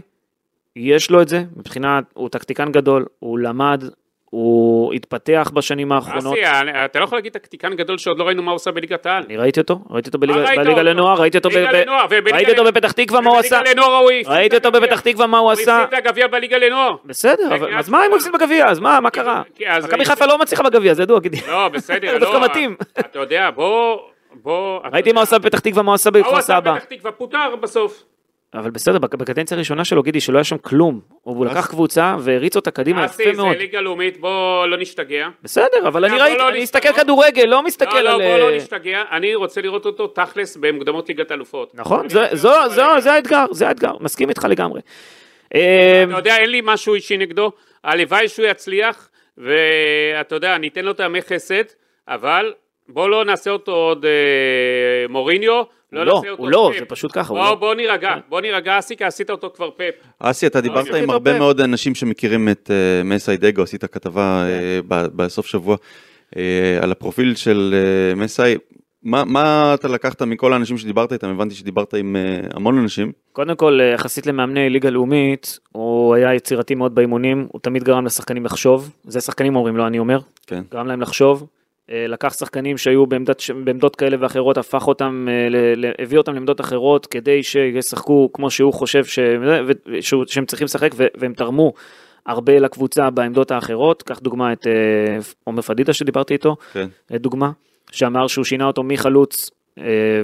יש 0.75 1.11
לו 1.11 1.21
את 1.21 1.27
זה, 1.27 1.43
מבחינת, 1.55 2.03
הוא 2.13 2.29
טקטיקן 2.29 2.71
גדול, 2.71 3.05
הוא 3.19 3.39
למד, 3.39 3.83
הוא 4.25 4.93
התפתח 4.93 5.51
בשנים 5.53 5.91
האחרונות. 5.91 6.33
אסי, 6.33 6.41
אתה 6.85 6.99
לא 6.99 7.03
יכול 7.03 7.17
להגיד 7.17 7.33
טקטיקן 7.33 7.73
גדול 7.75 7.97
שעוד 7.97 8.19
לא 8.19 8.23
ראינו 8.23 8.43
מה 8.43 8.51
הוא 8.51 8.55
עושה 8.55 8.71
בליגת 8.71 9.05
העל. 9.05 9.23
אני 9.25 9.37
ראיתי 9.37 9.59
אותו, 9.59 9.79
ראיתי 9.89 10.07
אותו 10.07 10.19
בליגה? 10.19 10.81
לנוער, 10.83 11.21
ראיתי 11.21 11.37
אותו. 11.37 11.49
בפתח 12.63 12.91
תקווה, 12.91 13.21
מה 13.21 13.29
הוא 13.29 13.37
עשה. 13.37 13.59
בליגה 13.59 13.71
לנוער 13.81 13.95
הוא 13.97 14.11
הפסיד 14.11 14.27
ראיתי 14.33 14.55
אותו. 14.55 14.71
בפתח 14.71 14.99
תקווה, 14.99 15.27
מה 15.27 15.37
הוא 15.37 15.45
הוא 15.45 15.51
עשה. 15.51 15.83
הפסיד 15.83 15.99
את 15.99 16.05
הגביע 16.05 16.27
בליגה 16.27 16.57
לנוער. 16.57 16.95
בסדר, 17.05 17.59
כן, 17.59 17.77
אז 17.77 17.89
מה 17.89 18.05
אם? 18.05 18.09
הוא 18.09 18.17
הפסיד 18.17 18.31
בגביע? 18.33 18.67
אז 18.67 18.79
מה, 18.79 18.99
מה 18.99 19.09
קרה? 19.09 19.41
כי 19.55 19.69
אז- 19.69 19.85
מכבי 19.85 20.05
חיפה 20.05 20.25
לא 20.25 20.37
מצליחה 20.37 20.63
בגביע, 20.63 20.93
זה 20.93 21.03
ידוע. 21.03 21.19
לא, 21.47 21.67
בסדר, 21.69 22.13
לא. 22.13 22.19
דווקא 22.19 22.39
מתאים. 22.45 22.75
אתה 22.99 23.19
יודע, 23.19 23.49
בוא... 23.55 23.99
בוא... 24.34 24.80
ראיתי. 24.94 25.12
מה 25.12 25.20
הוא 25.20 25.24
עשה 25.24 25.39
בפתח 25.39 25.60
תקווה, 25.60 25.84
מה 25.84 25.91
הוא 25.91 26.00
הוא 26.06 26.12
בכפר 26.12 26.36
עשה 26.38 26.41
סבא. 26.56 26.74
בפתח 26.74 26.86
תקווה? 26.86 27.12
פוטר 27.12 27.56
בסוף. 27.62 28.04
אבל 28.54 28.70
בסדר, 28.72 29.00
בק- 29.00 29.15
בקדנציה 29.15 29.56
הראשונה 29.56 29.86
שלו, 29.86 30.04
גידי, 30.04 30.22
שלא 30.22 30.38
היה 30.38 30.44
שם 30.44 30.58
כלום. 30.58 31.00
הוא 31.22 31.46
לקח 31.46 31.67
קבוצה 31.67 32.15
והריץ 32.20 32.56
אותה 32.56 32.72
קדימה 32.72 33.06
אסי, 33.06 33.24
יפה 33.24 33.36
זה 33.36 33.41
מאוד. 33.44 33.58
ליגה 33.58 33.82
לאומית, 33.82 34.20
בוא 34.20 34.65
לא 34.67 34.78
נשתגע. 34.78 35.28
בסדר, 35.44 35.88
אבל 35.88 36.06
אני 36.06 36.13
בוא 36.13 36.24
ראיתי, 36.24 36.38
לא 36.38 36.50
אני. 36.50 36.62
מסתכל 36.63 36.94
כדורגל, 36.94 37.46
לא 37.46 37.63
מסתכל 37.63 37.96
לא, 37.96 38.02
לא, 38.02 38.10
על... 38.10 38.22
בוא 38.22 38.38
לא 38.38 38.50
אה, 38.50 38.56
נשתגע. 38.58 39.04
אני 39.12 39.36
רוצה 39.36 39.62
לראות 39.62 39.86
אותו 39.86 40.08
תכלס 40.08 40.58
במוקדמות 40.58 41.10
ליגת 41.10 41.32
אלופות. 41.32 41.72
נכון, 41.76 42.00
אני 42.00 42.10
זה-. 42.10 42.28
זה 43.00 43.13
האתגר, 43.13 43.46
זה 43.52 43.67
האתגר, 43.67 43.94
מסכים 44.00 44.30
איתך 44.30 44.46
לגמרי. 44.50 44.82
אה, 45.56 46.04
אתה 46.10 46.17
יודע, 46.17 46.38
אין 46.38 46.50
לי 46.50 46.62
משהו 46.63 46.94
אישי 46.94 47.17
נגדו, 47.17 47.52
הלוואי 47.84 48.28
שהוא 48.28 48.46
יצליח, 48.46 49.10
ואתה 49.38 50.36
יודע, 50.36 50.58
ניתן 50.58 50.86
לו 50.86 50.94
טעמי 50.94 51.22
חסד, 51.22 51.63
אבל 52.08 52.54
בוא 52.93 53.10
לא 53.10 53.25
נעשה 53.25 53.51
אותו 53.51 53.71
עוד 53.71 54.06
אה, 54.06 54.12
מוריניו, 55.10 55.62
לא 55.91 56.06
לא, 56.06 56.21
הוא 56.38 56.49
לא. 56.49 56.71
זה 56.80 56.86
פשוט 56.86 57.12
ככה, 57.13 57.34
בוא, 57.34 57.39
לא. 57.45 57.56
בוא 57.56 57.75
נירגע, 57.75 58.15
בוא 58.30 58.41
נירגע, 58.41 58.80
אסי, 58.80 58.97
כי 58.97 59.04
עשית 59.04 59.30
אותו 59.30 59.51
כבר 59.56 59.69
פאפ. 59.69 59.93
אסי, 60.19 60.47
אתה 60.47 60.62
דיברת 60.62 60.88
עם 61.04 61.10
הרבה. 61.10 61.38
מאוד 61.39 61.62
אנשים 61.62 61.95
שמכירים 61.95 62.49
את 62.49 62.71
אה, 62.73 63.04
מסיידגו, 63.04 63.62
עשית 63.62 63.86
כתבה 63.86 64.43
אה, 64.47 64.80
ב- 64.88 65.08
בסוף 65.15 65.45
שבוע 65.45 65.75
אה, 66.38 66.41
על 66.82 66.91
הפרופיל 66.91 67.36
של 67.36 67.75
מסאי. 68.15 68.56
מה- 69.04 69.23
מה 69.25 69.71
אתה 69.73 69.88
לקחת 69.88 70.21
מכל 70.21 70.54
האנשים 70.54 70.77
שדיברת 70.77 71.13
איתם? 71.13 71.30
הבנתי 71.30 71.56
שדיברת 71.56 71.93
עם 71.93 72.15
המון 72.54 72.77
אנשים. 72.77 73.12
קודם 73.34 73.56
כל, 73.56 73.80
יחסית 73.95 74.25
למאמני 74.27 74.69
ליגה 74.69 74.89
לאומית, 74.89 75.60
הוא 75.71 76.15
היה 76.15 76.34
יצירתי 76.36 76.75
מאוד 76.75 76.95
באימונים, 76.95 77.47
הוא 77.51 77.62
תמיד 77.62 77.84
גרם 77.84 78.06
לשחקנים 78.06 78.45
לחשוב, 78.45 78.91
זה 79.04 79.21
שחקנים 79.21 79.56
אומרים, 79.56 79.77
לא 79.77 79.88
אני 79.88 79.99
אומר, 79.99 80.19
כן. 80.47 80.62
גרם 80.71 80.88
להם 80.88 81.01
לחשוב. 81.01 81.47
אה, 81.91 82.08
לקח 82.08 82.34
שחקנים 82.34 82.77
שהיו 82.77 83.06
בעמדת, 83.06 83.41
בעמדות 83.63 83.95
כאלה 83.95 84.17
ואחרות, 84.19 84.58
הפך 84.58 84.88
אותם, 84.88 85.27
אה, 85.30 85.91
הביא 86.04 86.17
אותם 86.17 86.34
לעמדות 86.34 86.62
אחרות 86.62 87.06
כדי 87.06 87.43
שישחקו 87.43 88.30
כמו 88.34 88.49
שהוא 88.49 88.73
חושב 88.73 89.06
ש... 89.06 89.19
שהם 90.27 90.45
צריכים 90.45 90.65
לשחק 90.65 90.91
והם 91.17 91.34
תרמו 91.34 91.73
הרבה 92.25 92.60
לקבוצה 92.60 93.10
בעמדות 93.10 93.51
האחרות. 93.51 94.04
קח 94.04 94.19
דוגמא 94.19 94.54
את 94.54 94.67
אה, 94.67 95.17
עומר 95.43 95.62
פדידה 95.62 95.93
שדיברתי 95.93 96.34
איתו, 96.34 96.56
כן. 96.73 96.88
דוגמה, 97.12 97.51
שאמר 97.91 98.27
שהוא 98.27 98.45
שינה 98.45 98.65
אותו 98.65 98.84
מחלוץ 98.84 99.49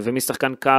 ומשחקן 0.01 0.53
קו, 0.55 0.71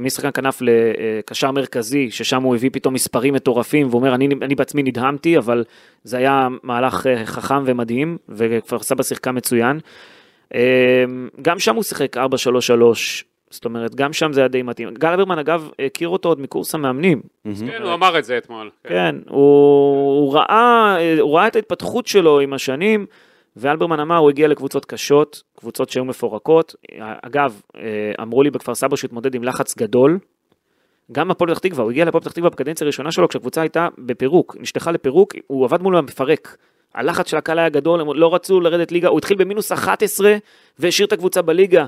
משחקן 0.00 0.30
כנף 0.34 0.58
לקשר 0.60 1.50
מרכזי, 1.50 2.10
ששם 2.10 2.42
הוא 2.42 2.54
הביא 2.54 2.70
פתאום 2.72 2.94
מספרים 2.94 3.34
מטורפים, 3.34 3.86
והוא 3.86 4.00
אומר, 4.00 4.14
אני, 4.14 4.28
אני 4.42 4.54
בעצמי 4.54 4.82
נדהמתי, 4.82 5.38
אבל 5.38 5.64
זה 6.04 6.16
היה 6.16 6.48
מהלך 6.62 7.06
אה, 7.06 7.26
חכם 7.26 7.62
ומדהים, 7.66 8.18
וכפר 8.28 8.78
סבא 8.78 9.02
שיחקה 9.02 9.32
מצוין. 9.32 9.80
אה, 10.54 11.04
גם 11.42 11.58
שם 11.58 11.74
הוא 11.74 11.82
שיחק 11.82 12.16
4-3-3, 12.16 12.20
זאת 13.50 13.64
אומרת, 13.64 13.94
גם 13.94 14.12
שם 14.12 14.32
זה 14.32 14.40
היה 14.40 14.48
די 14.48 14.62
מתאים. 14.62 14.94
גל 14.94 15.12
אברמן, 15.12 15.38
אגב, 15.38 15.70
הכיר 15.86 16.08
אותו 16.08 16.28
עוד 16.28 16.40
מקורס 16.40 16.74
המאמנים. 16.74 17.20
כן, 17.44 17.82
הוא 17.82 17.94
אמר 17.94 18.18
את 18.18 18.24
זה 18.24 18.38
אתמול. 18.38 18.70
כן. 18.84 18.88
כן, 18.88 19.16
הוא 19.28 20.34
ראה 20.34 21.46
את 21.46 21.56
ההתפתחות 21.56 22.06
שלו 22.06 22.40
עם 22.40 22.52
השנים, 22.52 23.06
ואלברמן 23.58 24.00
אמר, 24.00 24.16
הוא 24.16 24.30
הגיע 24.30 24.48
לקבוצות 24.48 24.84
קשות, 24.84 25.42
קבוצות 25.58 25.88
שהיו 25.88 26.04
מפורקות. 26.04 26.74
אגב, 26.98 27.60
אה, 27.76 27.82
אמרו 28.22 28.42
לי 28.42 28.50
בכפר 28.50 28.74
סבא 28.74 28.96
שהוא 28.96 29.08
התמודד 29.08 29.34
עם 29.34 29.44
לחץ 29.44 29.76
גדול. 29.76 30.18
גם 31.12 31.30
הפועל 31.30 31.50
פתח 31.50 31.58
תקווה, 31.58 31.82
הוא 31.82 31.90
הגיע 31.90 32.04
לפועל 32.04 32.22
פתח 32.22 32.32
תקווה 32.32 32.50
בקדנציה 32.50 32.84
הראשונה 32.84 33.12
שלו, 33.12 33.28
כשהקבוצה 33.28 33.60
הייתה 33.60 33.88
בפירוק, 33.98 34.56
נשלחה 34.60 34.90
לפירוק, 34.90 35.34
הוא 35.46 35.64
עבד 35.64 35.82
מול 35.82 35.96
המפרק. 35.96 36.56
הלחץ 36.94 37.30
של 37.30 37.36
הקהל 37.36 37.58
היה 37.58 37.68
גדול, 37.68 38.00
הם 38.00 38.06
לא 38.14 38.34
רצו 38.34 38.60
לרדת 38.60 38.92
ליגה, 38.92 39.08
הוא 39.08 39.18
התחיל 39.18 39.36
במינוס 39.36 39.72
11 39.72 40.36
והשאיר 40.78 41.06
את 41.06 41.12
הקבוצה 41.12 41.42
בליגה. 41.42 41.86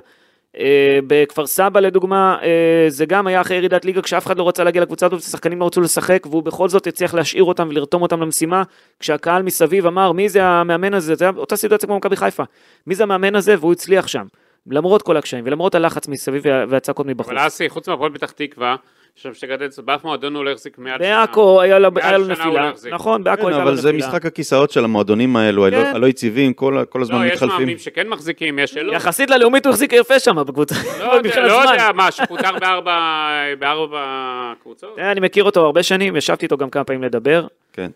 אה, 0.58 0.98
בכפר 1.06 1.46
סבא 1.46 1.80
לדוגמה, 1.80 2.38
אה, 2.42 2.48
זה 2.88 3.06
גם 3.06 3.26
היה 3.26 3.40
אחרי 3.40 3.56
ירידת 3.56 3.84
ליגה, 3.84 4.02
כשאף 4.02 4.26
אחד 4.26 4.38
לא 4.38 4.48
רצה 4.48 4.64
להגיע 4.64 4.82
לקבוצה 4.82 5.06
הזאת, 5.06 5.22
שחקנים 5.22 5.60
לא 5.60 5.66
רצו 5.66 5.80
לשחק, 5.80 6.26
והוא 6.30 6.42
בכל 6.42 6.68
זאת 6.68 6.86
הצליח 6.86 7.14
להשאיר 7.14 7.44
אותם 7.44 7.68
ולרתום 7.70 8.02
אותם 8.02 8.20
למשימה, 8.20 8.62
כשהקהל 9.00 9.42
מסביב 9.42 9.86
אמר, 9.86 10.12
מי 10.12 10.28
זה 10.28 10.44
המאמן 10.44 10.94
הזה? 10.94 11.14
זה 11.14 11.24
היה 11.24 11.32
אותה 11.36 11.56
סיטואציה 11.56 11.86
כמו 11.86 11.96
מכבי 11.96 12.16
חיפה. 12.16 12.42
מי 12.86 12.94
זה 12.94 13.02
המאמן 13.02 13.34
הזה? 13.34 13.54
והוא 13.58 13.72
הצליח 13.72 14.06
שם. 14.06 14.26
למרות 14.70 15.02
כל 15.02 15.16
הקשיים 15.16 15.44
ולמרות 15.46 15.74
הלחץ 15.74 16.08
מסביב 16.08 16.42
וה- 16.46 16.64
והצעקות 16.68 17.06
מבחוץ. 17.06 17.32
אבל 17.32 17.46
אסי, 17.46 17.68
חוץ 17.68 17.88
מהפועל 17.88 18.12
פתח 18.14 18.30
תקווה, 18.30 18.76
שם 19.16 19.34
שתי 19.34 19.46
קדנציות, 19.46 19.86
באף 19.86 20.04
מועדון 20.04 20.36
הוא 20.36 20.44
לא 20.44 20.50
החזיק 20.50 20.78
מעל 20.78 20.98
שנה. 20.98 21.26
בעכו 21.26 21.60
היה 21.60 21.78
לו 21.78 21.90
נפילה, 22.28 22.50
לא. 22.84 22.90
נכון, 22.90 23.24
בעכו 23.24 23.42
כן, 23.42 23.48
הייתה 23.48 23.64
לו 23.64 23.68
אבל 23.70 23.76
זה 23.76 23.88
נפילה. 23.92 24.08
משחק 24.08 24.26
הכיסאות 24.26 24.70
של 24.70 24.84
המועדונים 24.84 25.36
האלו, 25.36 25.66
הלא- 25.66 25.76
כן. 26.00 26.04
יציבים, 26.06 26.52
כל 26.52 26.76
הזמן 26.94 27.20
לא, 27.20 27.26
יש 27.26 27.32
מתחלפים. 27.32 27.56
מאמנים 27.56 27.78
שכן 27.78 28.08
מחזיקים, 28.08 28.58
יש 28.58 28.70
שלא. 28.70 28.92
יחסית 28.92 29.30
ללאומית 29.30 29.66
הוא 29.66 29.70
החזיק 29.72 29.92
יפה 29.92 30.18
שם 30.18 30.36
בקבוצה, 30.46 30.74
לא 31.00 31.14
יודע, 31.16 31.46
לא. 31.46 31.52
יודע 31.70 31.90
מה, 31.94 32.10
שפוטר 32.10 32.58
בארבע 32.60 32.98
בארבע 33.58 34.04
קבוצות? 34.62 34.98
אה, 34.98 35.12
אני 35.12 35.20
מכיר 35.20 35.44
אותו 35.44 35.64
הרבה 35.64 35.82
שנים, 35.82 36.16
ישבתי 36.16 36.44
איתו 36.46 36.56
גם 36.56 36.70
כמה 36.70 36.84
פעמים 36.84 37.02
לדבר. 37.02 37.46
כן. 37.72 37.90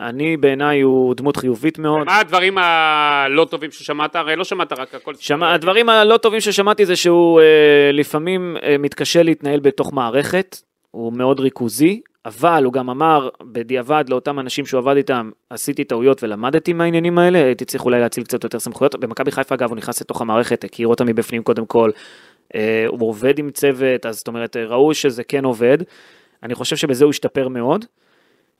אני 0.00 0.36
בעיניי 0.36 0.80
הוא 0.80 1.14
דמות 1.14 1.36
חיובית 1.36 1.78
מאוד. 1.78 2.06
מה 2.06 2.18
הדברים 2.18 2.58
הלא 2.58 3.44
טובים 3.44 3.70
ששמעת? 3.70 4.16
הרי 4.16 4.36
לא 4.36 4.44
שמעת 4.44 4.72
רק 4.72 4.94
הכל. 4.94 5.14
שמע, 5.14 5.54
הדברים 5.54 5.88
הלא 5.88 6.16
טובים 6.16 6.40
ששמעתי 6.40 6.86
זה 6.86 6.96
שהוא 6.96 7.40
אה, 7.40 7.90
לפעמים 7.92 8.56
אה, 8.62 8.78
מתקשה 8.78 9.22
להתנהל 9.22 9.60
בתוך 9.60 9.92
מערכת, 9.92 10.56
הוא 10.90 11.12
מאוד 11.12 11.40
ריכוזי, 11.40 12.00
אבל 12.26 12.64
הוא 12.64 12.72
גם 12.72 12.90
אמר 12.90 13.28
בדיעבד 13.42 14.04
לאותם 14.08 14.38
אנשים 14.38 14.66
שהוא 14.66 14.78
עבד 14.78 14.96
איתם, 14.96 15.30
עשיתי 15.50 15.84
טעויות 15.84 16.22
ולמדתי 16.22 16.72
מהעניינים 16.72 17.18
האלה, 17.18 17.44
הייתי 17.44 17.64
צריך 17.64 17.84
אולי 17.84 18.00
להציל 18.00 18.24
קצת 18.24 18.44
יותר 18.44 18.58
סמכויות. 18.58 18.94
במכבי 18.94 19.30
חיפה 19.30 19.54
אגב 19.54 19.68
הוא 19.68 19.76
נכנס 19.76 20.00
לתוך 20.00 20.20
המערכת, 20.20 20.64
הכיר 20.64 20.88
אותה 20.88 21.04
מבפנים 21.04 21.42
קודם 21.42 21.66
כל, 21.66 21.90
אה, 22.54 22.84
הוא 22.88 23.08
עובד 23.08 23.38
עם 23.38 23.50
צוות, 23.50 24.06
אז 24.06 24.16
זאת 24.16 24.28
אומרת 24.28 24.56
ראו 24.56 24.94
שזה 24.94 25.24
כן 25.24 25.44
עובד, 25.44 25.78
אני 26.42 26.54
חושב 26.54 26.76
שבזה 26.76 27.04
הוא 27.04 27.10
השתפר 27.10 27.48
מאוד. 27.48 27.84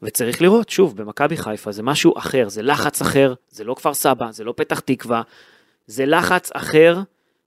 וצריך 0.03 0.43
לראות, 0.43 0.69
שוב, 0.69 0.97
במכבי 0.97 1.37
חיפה 1.37 1.73
זה 1.73 1.83
משהו 1.83 2.19
אחר, 2.19 2.49
זה 2.49 2.63
לחץ 2.63 3.03
אחר, 3.03 3.35
זה 3.49 3.65
לא 3.65 3.75
כפר 3.75 3.95
סבא, 3.95 4.31
זה 4.31 4.45
לא 4.45 4.55
פתח 4.57 4.81
תקווה, 4.81 5.23
זה 5.87 6.07
לחץ 6.07 6.51
אחר, 6.53 6.99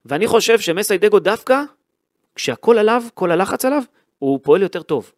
ואני 0.06 0.28
חושב 0.28 0.60
שמסיידגו 0.60 1.20
דווקא, 1.20 1.62
כשהכל 2.36 2.78
עליו, 2.78 3.04
כל 3.14 3.32
הלחץ 3.32 3.66
עליו, 3.66 3.84
הוא 4.20 4.40
פועל 4.44 4.62
יותר 4.62 4.82
טוב. 4.82 5.12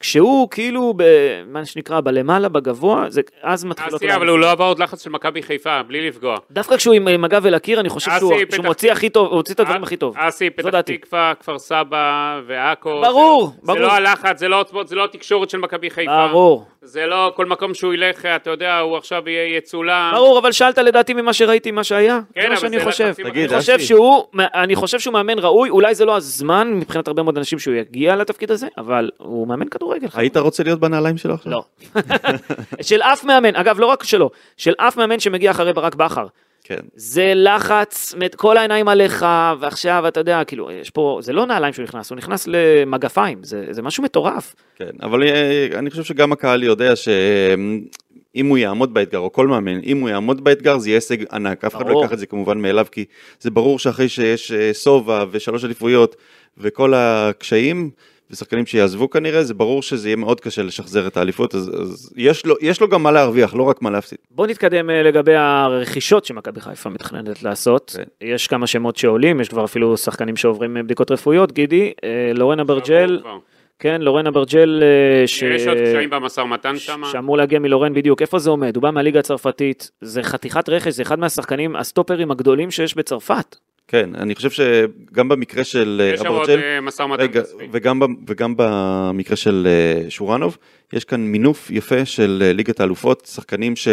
כשהוא 0.00 0.50
כאילו, 0.50 0.94
במה 0.96 1.64
שנקרא, 1.64 2.00
בלמעלה, 2.00 2.48
בגבוה, 2.48 3.04
זה, 3.08 3.20
אז 3.42 3.64
מתחילות... 3.64 3.94
אסי, 3.94 4.04
אולי- 4.04 4.16
אבל 4.16 4.28
הוא 4.28 4.38
לא 4.38 4.50
עבר 4.50 4.64
עוד 4.64 4.78
לחץ 4.78 5.04
של 5.04 5.10
מכבי 5.10 5.42
חיפה, 5.42 5.82
בלי 5.82 6.08
לפגוע. 6.08 6.36
דווקא 6.50 6.76
כשהוא 6.76 6.94
עם, 6.94 7.08
עם 7.08 7.24
הגב 7.24 7.46
אל 7.46 7.54
הקיר, 7.54 7.80
אני 7.80 7.88
חושב 7.88 8.10
שהוא, 8.18 8.32
פתח 8.44 8.54
שהוא 8.56 8.64
מוציא 8.66 8.92
הכי 8.92 9.10
טוב, 9.10 9.26
הוא 9.28 9.36
הוציא 9.36 9.54
את 9.54 9.60
הדברים 9.60 9.82
הכי 9.82 9.96
טוב. 9.96 10.14
אסי, 10.18 10.50
פתח. 10.50 10.80
תקווה, 10.80 11.32
כפר 11.40 11.58
סבא 11.58 12.04
ועכו. 12.46 13.00
ברור, 13.02 13.46
זה- 13.46 13.60
ברור. 13.66 13.78
זה 13.78 13.84
לא 13.84 13.92
הלחץ, 13.92 14.38
זה 14.38 14.48
לא 14.48 14.64
זה 14.84 14.94
לא 14.96 15.04
התקשורת 15.04 15.50
של 15.50 15.58
מכבי 15.58 15.90
חיפה. 15.90 16.26
ברור, 16.28 16.66
זה 16.82 17.06
לא 17.06 17.32
כל 17.36 17.46
מקום 17.46 17.74
שהוא 17.74 17.94
ילך, 17.94 18.26
אתה 18.26 18.50
יודע, 18.50 18.78
הוא 18.78 18.96
עכשיו 18.96 19.28
יהיה 19.28 19.56
יצולם. 19.56 20.12
ברור, 20.14 20.38
אבל 20.38 20.52
שאלת 20.52 20.78
לדעתי 20.78 21.14
ממה 21.14 21.32
שראיתי, 21.32 21.70
מה 21.70 21.84
שהיה, 21.84 22.20
כן, 22.34 22.42
זה 22.42 22.48
מה 22.48 22.56
שאני 22.56 22.78
זה 22.78 22.84
חושב. 22.84 23.12
תגיד, 23.12 23.52
אני 23.52 23.60
חושב. 23.60 23.78
שהוא, 23.78 24.24
אני 24.38 24.76
חושב 24.76 24.98
שהוא 24.98 25.12
מאמן 25.12 25.38
ראוי, 25.38 25.70
אולי 25.70 25.94
זה 25.94 26.04
לא 26.04 26.16
הזמן 26.16 26.74
מבחינת 26.74 27.08
הרבה 27.08 27.22
מאוד 27.22 27.38
אנשים 27.38 27.58
שהוא 27.58 27.74
יגיע 27.74 28.16
לתפקיד 28.16 28.50
הזה, 28.50 28.68
אבל 28.78 29.10
הוא 29.18 29.48
מאמן 29.48 29.68
כדורגל. 29.68 30.08
היית 30.14 30.36
רוצה 30.36 30.62
להיות 30.62 30.80
בנעליים 30.80 31.18
שלו 31.18 31.34
עכשיו? 31.34 31.52
לא. 31.52 31.62
של 32.88 33.02
אף 33.02 33.24
מאמן, 33.24 33.56
אגב 33.56 33.80
לא 33.80 33.86
רק 33.86 34.04
שלו, 34.04 34.30
של 34.56 34.72
אף 34.78 34.96
מאמן 34.96 35.20
שמגיע 35.20 35.50
אחרי 35.50 35.72
ברק 35.72 35.94
בכר. 35.94 36.26
כן. 36.70 36.80
זה 36.94 37.32
לחץ, 37.36 38.14
כל 38.36 38.56
העיניים 38.56 38.88
עליך, 38.88 39.26
ועכשיו 39.60 40.04
אתה 40.08 40.20
יודע, 40.20 40.44
כאילו, 40.44 40.70
יש 40.70 40.90
פה, 40.90 41.18
זה 41.22 41.32
לא 41.32 41.46
נעליים 41.46 41.72
שהוא 41.72 41.82
נכנס, 41.82 42.10
הוא 42.10 42.16
נכנס 42.16 42.48
למגפיים, 42.48 43.38
זה, 43.42 43.66
זה 43.70 43.82
משהו 43.82 44.02
מטורף. 44.02 44.54
כן, 44.76 44.90
אבל 45.02 45.22
אה, 45.22 45.68
אני 45.74 45.90
חושב 45.90 46.04
שגם 46.04 46.32
הקהל 46.32 46.62
יודע 46.62 46.96
שאם 46.96 48.46
הוא 48.46 48.58
יעמוד 48.58 48.94
באתגר, 48.94 49.18
או 49.18 49.32
כל 49.32 49.46
מאמן, 49.46 49.80
אם 49.80 50.00
הוא 50.00 50.08
יעמוד 50.08 50.44
באתגר 50.44 50.78
זה 50.78 50.88
יהיה 50.88 50.96
הישג 50.96 51.24
ענק, 51.32 51.64
אף 51.64 51.76
אחד 51.76 51.88
לא. 51.88 52.00
ייקח 52.00 52.12
את 52.12 52.18
זה 52.18 52.26
כמובן 52.26 52.58
מאליו, 52.58 52.86
כי 52.92 53.04
זה 53.40 53.50
ברור 53.50 53.78
שאחרי 53.78 54.08
שיש 54.08 54.52
אה, 54.52 54.70
סובה 54.72 55.24
ושלוש 55.30 55.64
אליפויות 55.64 56.16
וכל 56.58 56.94
הקשיים, 56.96 57.90
ושחקנים 58.30 58.66
שיעזבו 58.66 59.10
כנראה, 59.10 59.42
זה 59.42 59.54
ברור 59.54 59.82
שזה 59.82 60.08
יהיה 60.08 60.16
מאוד 60.16 60.40
קשה 60.40 60.62
לשחזר 60.62 61.06
את 61.06 61.16
האליפות, 61.16 61.54
אז, 61.54 61.70
אז 61.82 62.12
יש, 62.16 62.46
לו, 62.46 62.54
יש 62.60 62.80
לו 62.80 62.88
גם 62.88 63.02
מה 63.02 63.12
להרוויח, 63.12 63.54
לא 63.54 63.62
רק 63.62 63.82
מה 63.82 63.90
להפסיד. 63.90 64.18
בואו 64.30 64.46
נתקדם 64.46 64.90
אה, 64.90 65.02
לגבי 65.02 65.34
הרכישות 65.34 66.24
שמכבי 66.24 66.60
חיפה 66.60 66.90
מתכננת 66.90 67.42
לעשות. 67.42 67.96
כן. 67.96 68.26
יש 68.26 68.46
כמה 68.46 68.66
שמות 68.66 68.96
שעולים, 68.96 69.40
יש 69.40 69.48
כבר 69.48 69.64
אפילו 69.64 69.96
שחקנים 69.96 70.36
שעוברים 70.36 70.76
אה, 70.76 70.82
בדיקות 70.82 71.10
רפואיות, 71.10 71.52
גידי, 71.52 71.92
אה, 72.04 72.32
לורן 72.34 72.60
אברג'ל, 72.60 73.18
כבר. 73.20 73.38
כן, 73.78 74.02
לורן 74.02 74.26
אברג'ל, 74.26 74.82
ש... 75.26 75.42
יש 75.42 75.66
עוד 75.66 75.76
קשיים 75.76 76.10
במשא 76.10 76.40
ומתן 76.40 76.78
שם. 76.78 77.02
שאמור 77.12 77.36
להגיע 77.36 77.58
מלורן 77.58 77.94
בדיוק, 77.94 78.22
איפה 78.22 78.38
זה 78.38 78.50
עומד? 78.50 78.76
הוא 78.76 78.82
בא 78.82 78.90
מהליגה 78.90 79.20
הצרפתית, 79.20 79.90
זה 80.00 80.22
חתיכת 80.22 80.68
רכש, 80.68 80.92
זה 80.92 81.02
אחד 81.02 81.18
מהשחקנים, 81.18 81.76
הסטופרים 81.76 82.30
הגדולים 82.30 82.70
שיש 82.70 82.96
בצרפת. 82.96 83.56
כן, 83.90 84.10
אני 84.14 84.34
חושב 84.34 84.50
שגם 84.50 85.28
במקרה 85.28 85.64
של 85.64 86.02
אה, 86.04 86.14
יש 86.14 86.20
שם 86.20 86.26
עוד 86.26 86.50
אברג'ל, 86.50 86.62
אה, 86.62 86.80
משא 86.80 87.02
ומתן 87.02 87.22
רגע, 87.22 87.42
כספי. 87.42 87.68
וגם, 87.72 88.00
וגם 88.26 88.54
במקרה 88.56 89.36
של 89.36 89.68
אה, 89.70 90.10
שורנוב, 90.10 90.58
יש 90.92 91.04
כאן 91.04 91.20
מינוף 91.20 91.70
יפה 91.70 92.04
של 92.04 92.52
ליגת 92.54 92.80
האלופות, 92.80 93.30
שחקנים 93.34 93.76
ש... 93.76 93.88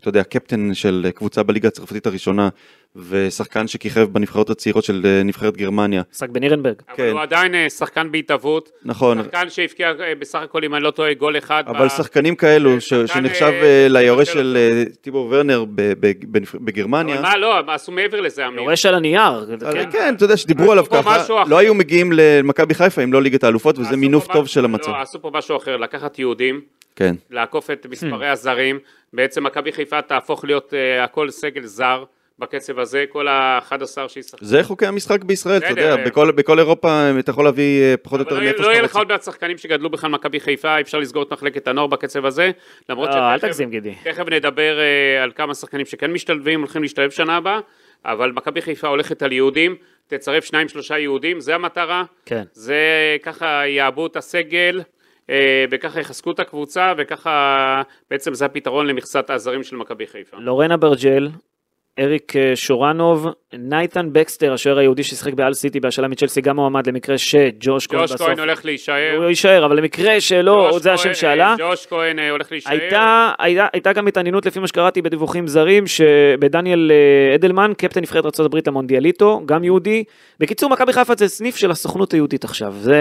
אתה 0.00 0.08
יודע, 0.08 0.22
קפטן 0.22 0.74
של 0.74 1.10
קבוצה 1.14 1.42
בליגה 1.42 1.68
הצרפתית 1.68 2.06
הראשונה, 2.06 2.48
ושחקן 2.96 3.66
שכיכב 3.66 4.00
בנבחרות 4.12 4.50
הצעירות 4.50 4.84
של 4.84 5.02
אה, 5.04 5.22
נבחרת 5.22 5.56
גרמניה. 5.56 6.02
עסק 6.12 6.28
בנירנברג. 6.28 6.74
אבל 6.88 6.96
כן. 6.96 7.10
הוא 7.12 7.20
עדיין 7.20 7.54
אה, 7.54 7.70
שחקן 7.70 8.12
בהתהוות. 8.12 8.70
נכון, 8.84 9.22
שחקן 9.22 9.50
שהבקיע 9.50 9.92
אה, 10.00 10.14
בסך 10.18 10.38
הכל, 10.42 10.64
אם 10.64 10.74
אני 10.74 10.82
לא 10.84 10.90
טועה, 10.90 11.14
גול 11.14 11.38
אחד. 11.38 11.64
אבל 11.66 11.86
ב- 11.86 11.88
שחקנים 11.88 12.36
כאלו, 12.36 12.80
ש- 12.80 12.88
שחקן, 12.88 13.06
שנחשב 13.06 13.52
אה, 13.62 13.86
ליורש 13.88 14.28
של 14.28 14.56
אה, 14.60 14.82
טיבור 15.00 15.28
ורנר 15.30 15.64
ב- 15.64 15.92
ב- 16.00 16.12
בנבח- 16.26 16.54
בגרמניה, 16.60 17.14
אבל 17.14 17.22
מה, 17.22 17.36
לא, 17.36 17.54
מה 17.66 17.74
עשו 17.74 17.92
מעבר 17.92 18.20
לזה, 18.20 18.46
אמיר? 18.46 18.60
יורש 18.60 18.86
על 18.86 18.94
הנייר. 18.94 19.46
כן. 19.72 19.90
כן, 19.92 20.14
אתה 20.16 20.24
יודע, 20.24 20.36
שדיברו 20.36 20.72
עליו 20.72 20.84
ככה, 20.90 21.18
משהו 21.22 21.38
אחר. 21.42 21.50
לא 21.50 21.58
היו 21.58 21.74
מגיעים 21.74 22.10
למכבי 22.14 22.74
חיפה 22.74 23.02
אם 23.02 23.12
לא 23.12 23.22
ליגת 23.22 23.44
האלופות, 23.44 23.78
וזה 23.78 23.96
מינוף 23.96 24.26
טוב 24.32 24.46
של 24.46 24.64
המצב. 24.64 24.90
לא, 24.90 24.96
עשו 25.00 25.22
פה 25.22 25.30
משהו 25.34 25.56
אחר, 25.56 25.76
לקחת 25.76 26.18
יהודים, 26.18 26.60
כן. 26.96 27.14
לעקוף 27.30 27.70
את 27.70 27.86
מספרי. 27.90 28.28
הזרים, 28.28 28.78
בעצם 29.12 29.44
מכבי 29.44 29.72
חיפה 29.72 30.02
תהפוך 30.02 30.44
להיות 30.44 30.74
הכל 31.02 31.30
סגל 31.30 31.64
זר 31.64 32.04
בקצב 32.40 32.78
הזה, 32.78 33.04
כל 33.08 33.28
ה-11 33.28 33.72
שישחקו. 34.08 34.44
זה 34.44 34.62
חוקי 34.62 34.86
המשחק 34.86 35.24
בישראל, 35.24 35.56
אתה 35.58 35.68
יודע. 35.70 35.96
בכל- 35.96 36.30
בכל 36.32 36.58
אירופה 36.58 36.88
אה, 36.88 37.18
אתה 37.18 37.30
יכול 37.30 37.44
להביא 37.44 37.82
אה, 37.82 37.94
פחות 37.96 38.20
או 38.20 38.24
יותר 38.24 38.34
לא 38.34 38.40
מאיפה 38.44 38.62
לא 38.62 38.66
יהיה 38.66 38.74
שאתה 38.74 38.84
לך 38.84 38.90
רוצה. 38.90 38.98
עוד 38.98 39.08
מעט 39.08 39.22
שחקנים 39.22 39.58
שגדלו 39.58 39.90
בכלל 39.90 40.10
מכבי 40.10 40.40
חיפה, 40.40 40.80
אפשר 40.80 40.98
לסגור 40.98 41.22
את 41.22 41.32
מחלקת 41.32 41.68
הנוער 41.68 41.86
בקצב 41.86 42.24
הזה, 42.26 42.50
למרות 42.88 43.08
לא, 43.08 43.14
אל 43.32 43.36
שתכף- 43.38 43.46
תגזים 43.48 43.70
גידי. 43.70 43.94
תכף 44.04 44.24
נדבר 44.30 44.78
אה, 44.80 45.22
על 45.22 45.30
כמה 45.34 45.54
שחקנים 45.54 45.86
שכן 45.86 46.12
משתלבים, 46.12 46.60
הולכים 46.60 46.82
להשתלב 46.82 47.10
שנה 47.10 47.36
הבאה, 47.36 47.60
אבל 48.04 48.32
מכבי 48.32 48.62
חיפה 48.62 48.88
הולכת 48.88 49.22
על 49.22 49.32
יהודים, 49.32 49.76
תצרף 50.06 50.44
שניים 50.44 50.68
שלושה 50.68 50.98
יהודים, 50.98 51.40
זה 51.40 51.54
המטרה, 51.54 52.04
כן. 52.26 52.42
זה 52.52 52.76
ככה 53.22 53.62
יעבו 53.66 54.06
את 54.06 54.16
הסגל, 54.16 54.80
וככה 55.70 56.00
יחזקו 56.00 56.30
את 56.30 56.40
הקבוצה, 56.40 56.92
וככה 56.98 57.82
בעצם 58.10 58.34
זה 58.34 58.44
הפתרון 58.44 58.86
למכסת 58.86 59.30
הזרים 59.30 59.62
של 59.62 59.76
מכבי 59.76 60.06
חיפה. 60.06 60.36
לורן 60.40 60.72
אברג'ל, 60.72 61.28
אריק 61.98 62.36
אה, 62.36 62.56
שורנוב, 62.56 63.26
נייתן 63.52 64.08
בקסטר, 64.12 64.52
השוער 64.52 64.78
היהודי 64.78 65.02
ששיחק 65.02 65.32
באל 65.34 65.54
סיטי 65.54 65.80
בהשאלה 65.80 66.08
מצ'לסי, 66.08 66.40
גם 66.40 66.56
מועמד 66.56 66.86
למקרה 66.86 67.18
שג'וש 67.18 67.86
כהן 67.86 68.00
ג'וש 68.00 68.12
בסוף. 68.12 68.26
כהן 68.26 68.38
הולך 68.38 68.64
להישאר, 68.64 69.16
הוא 69.16 69.24
יישאר, 69.24 69.64
אבל 69.66 69.76
למקרה 69.76 70.20
שלא, 70.20 70.68
ג'וש 70.72 70.82
זה 70.82 70.92
השם 70.92 71.14
שעלה. 71.14 71.50
אה, 71.50 71.54
ג'וש 71.58 71.86
כהן 71.86 72.18
אה, 72.18 72.30
הולך 72.30 72.52
להישאר, 72.52 72.72
הייתה, 72.72 73.30
הייתה, 73.38 73.66
הייתה 73.72 73.92
גם 73.92 74.06
התעניינות 74.06 74.46
לפי 74.46 74.58
מה 74.58 74.66
שקראתי 74.66 75.02
בדיווחים 75.02 75.46
זרים, 75.46 75.86
שבדניאל 75.86 76.92
אדלמן, 77.34 77.72
קפטן 77.78 78.00
נבחרת 78.00 78.40
ארה"ב 78.40 78.58
המונדיאליטו, 78.66 79.42
גם 79.46 79.64
יהודי. 79.64 80.04
בקיצור, 80.40 80.70
מכבי 80.70 80.92
חיפה 80.92 81.14
זה 81.14 81.28
סניף 81.28 81.56
של 81.56 81.70
הסוכנות 81.70 82.12
היהודית 82.12 82.44
עכשיו. 82.44 82.72
זה, 82.72 83.00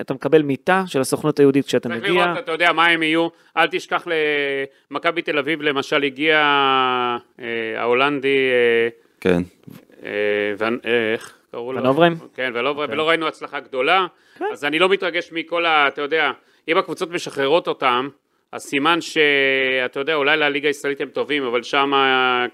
אתה 0.00 0.14
מקבל 0.14 0.42
מיטה 0.42 0.82
של 0.86 1.00
הסוכנות 1.00 1.38
היהודית 1.38 1.66
כשאתה 1.66 1.88
צריך 1.88 2.02
מגיע. 2.02 2.24
לראות, 2.26 2.38
אתה 2.38 2.52
יודע, 2.52 2.72
מה 2.72 2.86
הם 2.86 3.02
יהיו. 3.02 3.28
אל 3.56 3.66
תשכח 3.66 4.06
למכבי 4.90 5.22
תל 5.22 5.38
אביב, 5.38 5.62
למשל, 5.62 6.02
הגיע 6.02 6.38
ההולנדי, 7.76 8.25
אה, 8.26 8.88
כן. 9.20 9.42
אה, 10.04 10.10
ון- 10.58 10.78
אה, 10.86 11.14
קראו 11.50 11.72
לו? 11.72 11.80
ונוברהיים? 11.80 12.14
כן, 12.34 12.50
ולא, 12.54 12.74
ולא 12.88 13.08
ראינו 13.08 13.26
הצלחה 13.28 13.60
גדולה. 13.60 14.06
אז 14.52 14.64
אני 14.64 14.78
לא 14.78 14.88
מתרגש 14.88 15.32
מכל 15.32 15.66
ה... 15.66 15.88
אתה 15.88 16.00
יודע, 16.02 16.30
אם 16.68 16.78
הקבוצות 16.78 17.10
משחררות 17.10 17.68
אותם, 17.68 18.08
אז 18.52 18.62
סימן 18.62 19.00
שאתה 19.00 20.00
יודע, 20.00 20.14
אולי 20.14 20.36
לליגה 20.36 20.68
הישראלית 20.68 21.00
הם 21.00 21.08
טובים, 21.08 21.42
אבל 21.44 21.62
שם 21.62 21.90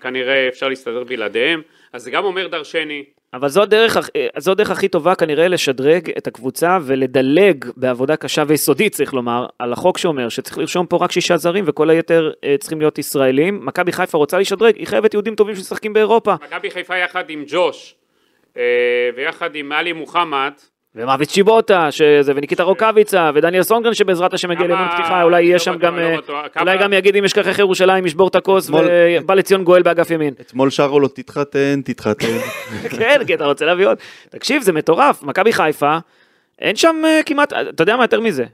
כנראה 0.00 0.48
אפשר 0.48 0.68
להסתדר 0.68 1.04
בלעדיהם. 1.04 1.62
אז 1.92 2.02
זה 2.02 2.10
גם 2.10 2.24
אומר 2.24 2.46
דרשני. 2.46 3.04
אבל 3.34 3.48
זו 3.48 3.62
הדרך, 3.62 3.96
אה, 4.16 4.26
זו 4.38 4.52
הדרך 4.52 4.70
הכי 4.70 4.88
טובה 4.88 5.14
כנראה 5.14 5.48
לשדרג 5.48 6.10
את 6.18 6.26
הקבוצה 6.26 6.78
ולדלג 6.82 7.64
בעבודה 7.76 8.16
קשה 8.16 8.42
ויסודית 8.46 8.92
צריך 8.92 9.14
לומר 9.14 9.46
על 9.58 9.72
החוק 9.72 9.98
שאומר 9.98 10.28
שצריך 10.28 10.58
לרשום 10.58 10.86
פה 10.86 10.96
רק 10.96 11.12
שישה 11.12 11.36
זרים 11.36 11.64
וכל 11.66 11.90
היתר 11.90 12.32
אה, 12.44 12.56
צריכים 12.60 12.80
להיות 12.80 12.98
ישראלים. 12.98 13.66
מכבי 13.66 13.92
חיפה 13.92 14.18
רוצה 14.18 14.38
לשדרג, 14.38 14.76
היא 14.76 14.86
חייבת 14.86 15.14
יהודים 15.14 15.34
טובים 15.34 15.56
שמשחקים 15.56 15.92
באירופה. 15.92 16.34
מכבי 16.34 16.70
חיפה 16.70 16.96
יחד 16.96 17.30
עם 17.30 17.44
ג'וש, 17.46 17.94
אה, 18.56 18.62
ויחד 19.16 19.54
עם 19.54 19.72
עלי 19.72 19.92
מוחמד, 19.92 20.52
ומוות 20.96 21.30
שיבוטה, 21.30 21.90
שזה, 21.90 22.32
וניקיטה 22.36 22.62
רוקאביצה, 22.62 23.30
ודניאל 23.34 23.62
סונגרן 23.62 23.94
שבעזרת 23.94 24.34
השם 24.34 24.52
יגיע 24.52 24.66
לאימון 24.66 24.88
פתיחה, 24.88 25.22
אולי 25.22 25.42
יהיה 25.42 25.52
לא 25.52 25.58
שם 25.58 25.72
בטוח, 25.72 25.82
גם, 25.82 25.98
לא 25.98 26.02
אה, 26.56 26.60
אולי 26.60 26.78
גם 26.78 26.92
יגיד 26.92 27.16
אם 27.16 27.24
אשכח 27.24 27.48
איך 27.48 27.58
ירושלים, 27.58 28.06
ישבור 28.06 28.28
את 28.28 28.34
הכוס, 28.36 28.66
אתמול- 28.66 28.88
ובא 29.22 29.34
לציון 29.34 29.64
גואל 29.64 29.82
באגף 29.82 30.10
ימין. 30.10 30.34
אתמול 30.40 30.70
שרו 30.70 31.00
לו 31.00 31.08
תתחתן, 31.08 31.80
תתחתן. 31.84 32.38
כן, 32.98 33.20
כי 33.26 33.34
אתה 33.34 33.44
רוצה 33.44 33.64
להביא 33.64 33.86
עוד. 33.86 33.98
תקשיב, 34.30 34.62
זה 34.62 34.72
מטורף, 34.72 35.22
מכבי 35.22 35.52
חיפה, 35.52 35.98
אין 36.58 36.76
שם 36.76 36.96
אה, 37.04 37.20
כמעט, 37.26 37.52
אתה 37.52 37.82
יודע 37.82 37.96
מה 37.96 38.04
יותר 38.04 38.20
מזה? 38.20 38.44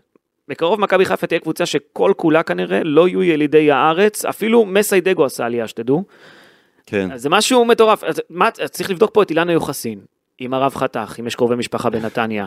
בקרוב 0.48 0.81
מכבי 0.81 1.05
חיפה 1.05 1.27
תהיה 1.27 1.40
קבוצה 1.40 1.66
שכל 1.66 2.12
כולה 2.16 2.42
כנראה 2.42 2.81
לא 2.85 3.09
יהיו 3.09 3.22
ילידי 3.22 3.70
הארץ, 3.72 4.24
אפילו 4.24 4.64
מסאי 4.64 4.99
דגו 4.99 5.24
עשה 5.24 5.46
עלייה, 5.46 5.68
שתדעו. 5.68 6.05
כן. 6.87 7.12
אז 7.12 7.22
זה 7.22 7.29
משהו 7.31 7.64
מטורף. 7.64 8.05
אז 8.05 8.22
מה, 8.31 8.48
אז 8.62 8.70
צריך 8.70 8.90
לבדוק 8.90 9.11
פה 9.14 9.22
את 9.22 9.31
אילן 9.30 9.52
היוחסין, 9.52 9.98
עם 10.38 10.55
הרב 10.55 10.74
חתך, 10.74 11.16
אם 11.20 11.27
יש 11.27 11.35
קרובי 11.35 11.55
משפחה 11.57 11.90
בנתניה, 11.90 12.46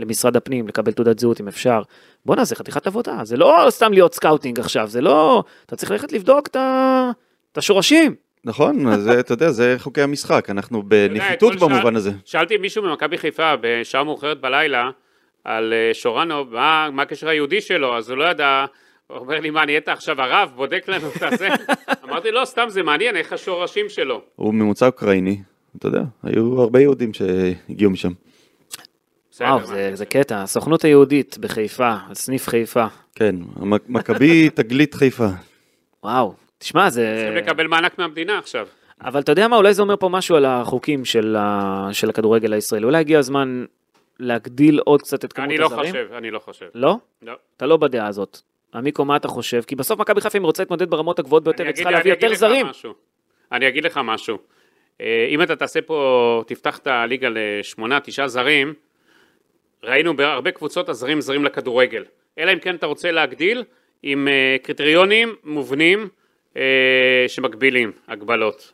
למשרד 0.00 0.36
הפנים, 0.36 0.68
לקבל 0.68 0.92
תעודת 0.92 1.18
זהות 1.18 1.40
אם 1.40 1.48
אפשר. 1.48 1.82
בואנה, 2.26 2.44
זה 2.44 2.56
חתיכת 2.56 2.86
עבודה, 2.86 3.18
זה 3.24 3.36
לא 3.36 3.66
סתם 3.68 3.92
להיות 3.92 4.14
scouting 4.14 4.60
עכשיו, 4.60 4.88
זה 4.88 5.00
לא... 5.00 5.44
אתה 5.66 5.76
צריך 5.76 5.90
ללכת 5.90 6.12
לבדוק 6.12 6.48
את 7.50 7.58
השורשים. 7.58 8.14
נכון, 8.44 8.86
אז 8.86 9.02
זה, 9.02 9.20
אתה 9.20 9.32
יודע, 9.32 9.50
זה 9.50 9.74
חוקי 9.78 10.02
המשחק, 10.02 10.50
אנחנו 10.50 10.82
בנחיתות 10.82 11.54
במובן 11.56 11.82
שאל- 11.82 11.96
הזה. 11.96 12.10
שאלתי 12.24 12.56
מישהו 12.56 12.82
ממכבי 12.82 13.18
חיפה 13.18 13.52
בשעה 13.60 14.04
מאוחרת 14.04 14.40
בלילה 14.40 14.90
על 15.44 15.72
אה, 15.72 15.90
שורנוב, 15.94 16.52
מה, 16.54 16.88
מה 16.92 17.02
הקשר 17.02 17.28
היהודי 17.28 17.60
שלו, 17.60 17.96
אז 17.96 18.10
הוא 18.10 18.18
לא 18.18 18.24
ידע, 18.24 18.64
הוא 19.06 19.18
אומר 19.18 19.40
לי, 19.40 19.50
מה, 19.50 19.64
נהיית 19.64 19.88
עכשיו 19.88 20.20
הרב, 20.22 20.52
בודק 20.56 20.88
לנו 20.88 21.08
את 21.16 21.22
הזה? 21.22 21.48
אמרתי, 22.04 22.30
לא, 22.30 22.44
סתם 22.44 22.64
זה 22.68 22.82
מעניין, 22.82 23.16
איך 23.16 23.32
השורשים 23.32 23.88
שלו. 23.88 24.20
הוא 24.36 24.54
ממוצא 24.54 24.86
אוקראיני, 24.86 25.42
אתה 25.78 25.88
יודע, 25.88 26.02
היו 26.22 26.60
הרבה 26.62 26.80
יהודים 26.80 27.10
שהגיעו 27.14 27.90
משם. 27.90 28.12
וואו? 29.40 29.66
זה, 29.66 29.90
זה 29.94 30.06
קטע, 30.06 30.42
הסוכנות 30.42 30.84
היהודית 30.84 31.38
בחיפה, 31.38 31.94
סניף 32.12 32.48
חיפה. 32.48 32.86
כן, 33.14 33.36
מכבי 33.88 34.50
תגלית 34.54 34.94
חיפה. 34.94 35.26
וואו, 36.02 36.34
תשמע, 36.58 36.90
זה... 36.90 37.14
צריכים 37.16 37.44
לקבל 37.44 37.66
מענק 37.66 37.98
מהמדינה 37.98 38.38
עכשיו. 38.38 38.66
אבל 39.00 39.20
אתה 39.20 39.32
יודע 39.32 39.48
מה, 39.48 39.56
אולי 39.56 39.74
זה 39.74 39.82
אומר 39.82 39.96
פה 39.96 40.08
משהו 40.08 40.36
על 40.36 40.44
החוקים 40.44 41.04
של, 41.04 41.36
ה... 41.38 41.88
של 41.92 42.10
הכדורגל 42.10 42.52
הישראלי. 42.52 42.84
אולי 42.84 42.98
הגיע 42.98 43.18
הזמן 43.18 43.64
להגדיל 44.20 44.78
עוד 44.84 45.02
קצת 45.02 45.24
את 45.24 45.32
כמות 45.32 45.48
אני 45.48 45.58
לא 45.58 45.66
הזרים. 45.66 45.86
חושב, 45.92 46.06
אני 46.18 46.30
לא 46.30 46.38
חושב. 46.38 46.66
לא? 46.74 46.96
לא. 47.22 47.32
אתה 47.56 47.66
לא 47.66 47.76
בדעה 47.76 48.06
הזאת. 48.06 48.38
עמיקו, 48.74 49.04
מה 49.04 49.16
אתה 49.16 49.28
חושב? 49.28 49.62
כי 49.66 49.76
בסוף 49.76 50.00
מכבי 50.00 50.20
חיפה, 50.20 50.38
אם 50.38 50.44
רוצה 50.44 50.62
להתמודד 50.62 50.90
ברמות 50.90 51.18
הגבוהות 51.18 51.44
ביותר, 51.44 51.62
אני 51.62 51.68
היא 51.68 51.74
צריכה 51.74 51.88
אגיד- 51.90 51.96
להביא 51.98 52.12
אני 52.12 52.16
יותר 52.16 52.28
לך 52.32 52.38
זרים. 52.38 52.66
משהו. 52.66 52.92
אני 53.52 53.68
אגיד 53.68 53.84
לך 53.84 54.00
משהו. 54.04 54.38
אה, 55.00 55.26
אם 55.28 55.42
אתה 55.42 55.56
תעשה 55.56 55.82
פה, 55.82 56.42
תפתח 56.46 56.78
את 56.78 56.86
הליגה 56.86 57.28
לשמונה, 57.30 58.00
תשעה 58.00 58.28
זרים, 58.28 58.74
ראינו 59.82 60.16
בהרבה 60.16 60.50
קבוצות 60.50 60.88
הזרים 60.88 61.20
זרים 61.20 61.44
לכדורגל. 61.44 62.04
אלא 62.38 62.52
אם 62.52 62.58
כן 62.58 62.74
אתה 62.74 62.86
רוצה 62.86 63.10
להגדיל 63.10 63.64
עם 64.02 64.28
אה, 64.28 64.56
קריטריונים 64.62 65.34
מובנים 65.44 66.08
אה, 66.56 67.24
שמגבילים, 67.28 67.92
הגבלות. 68.08 68.72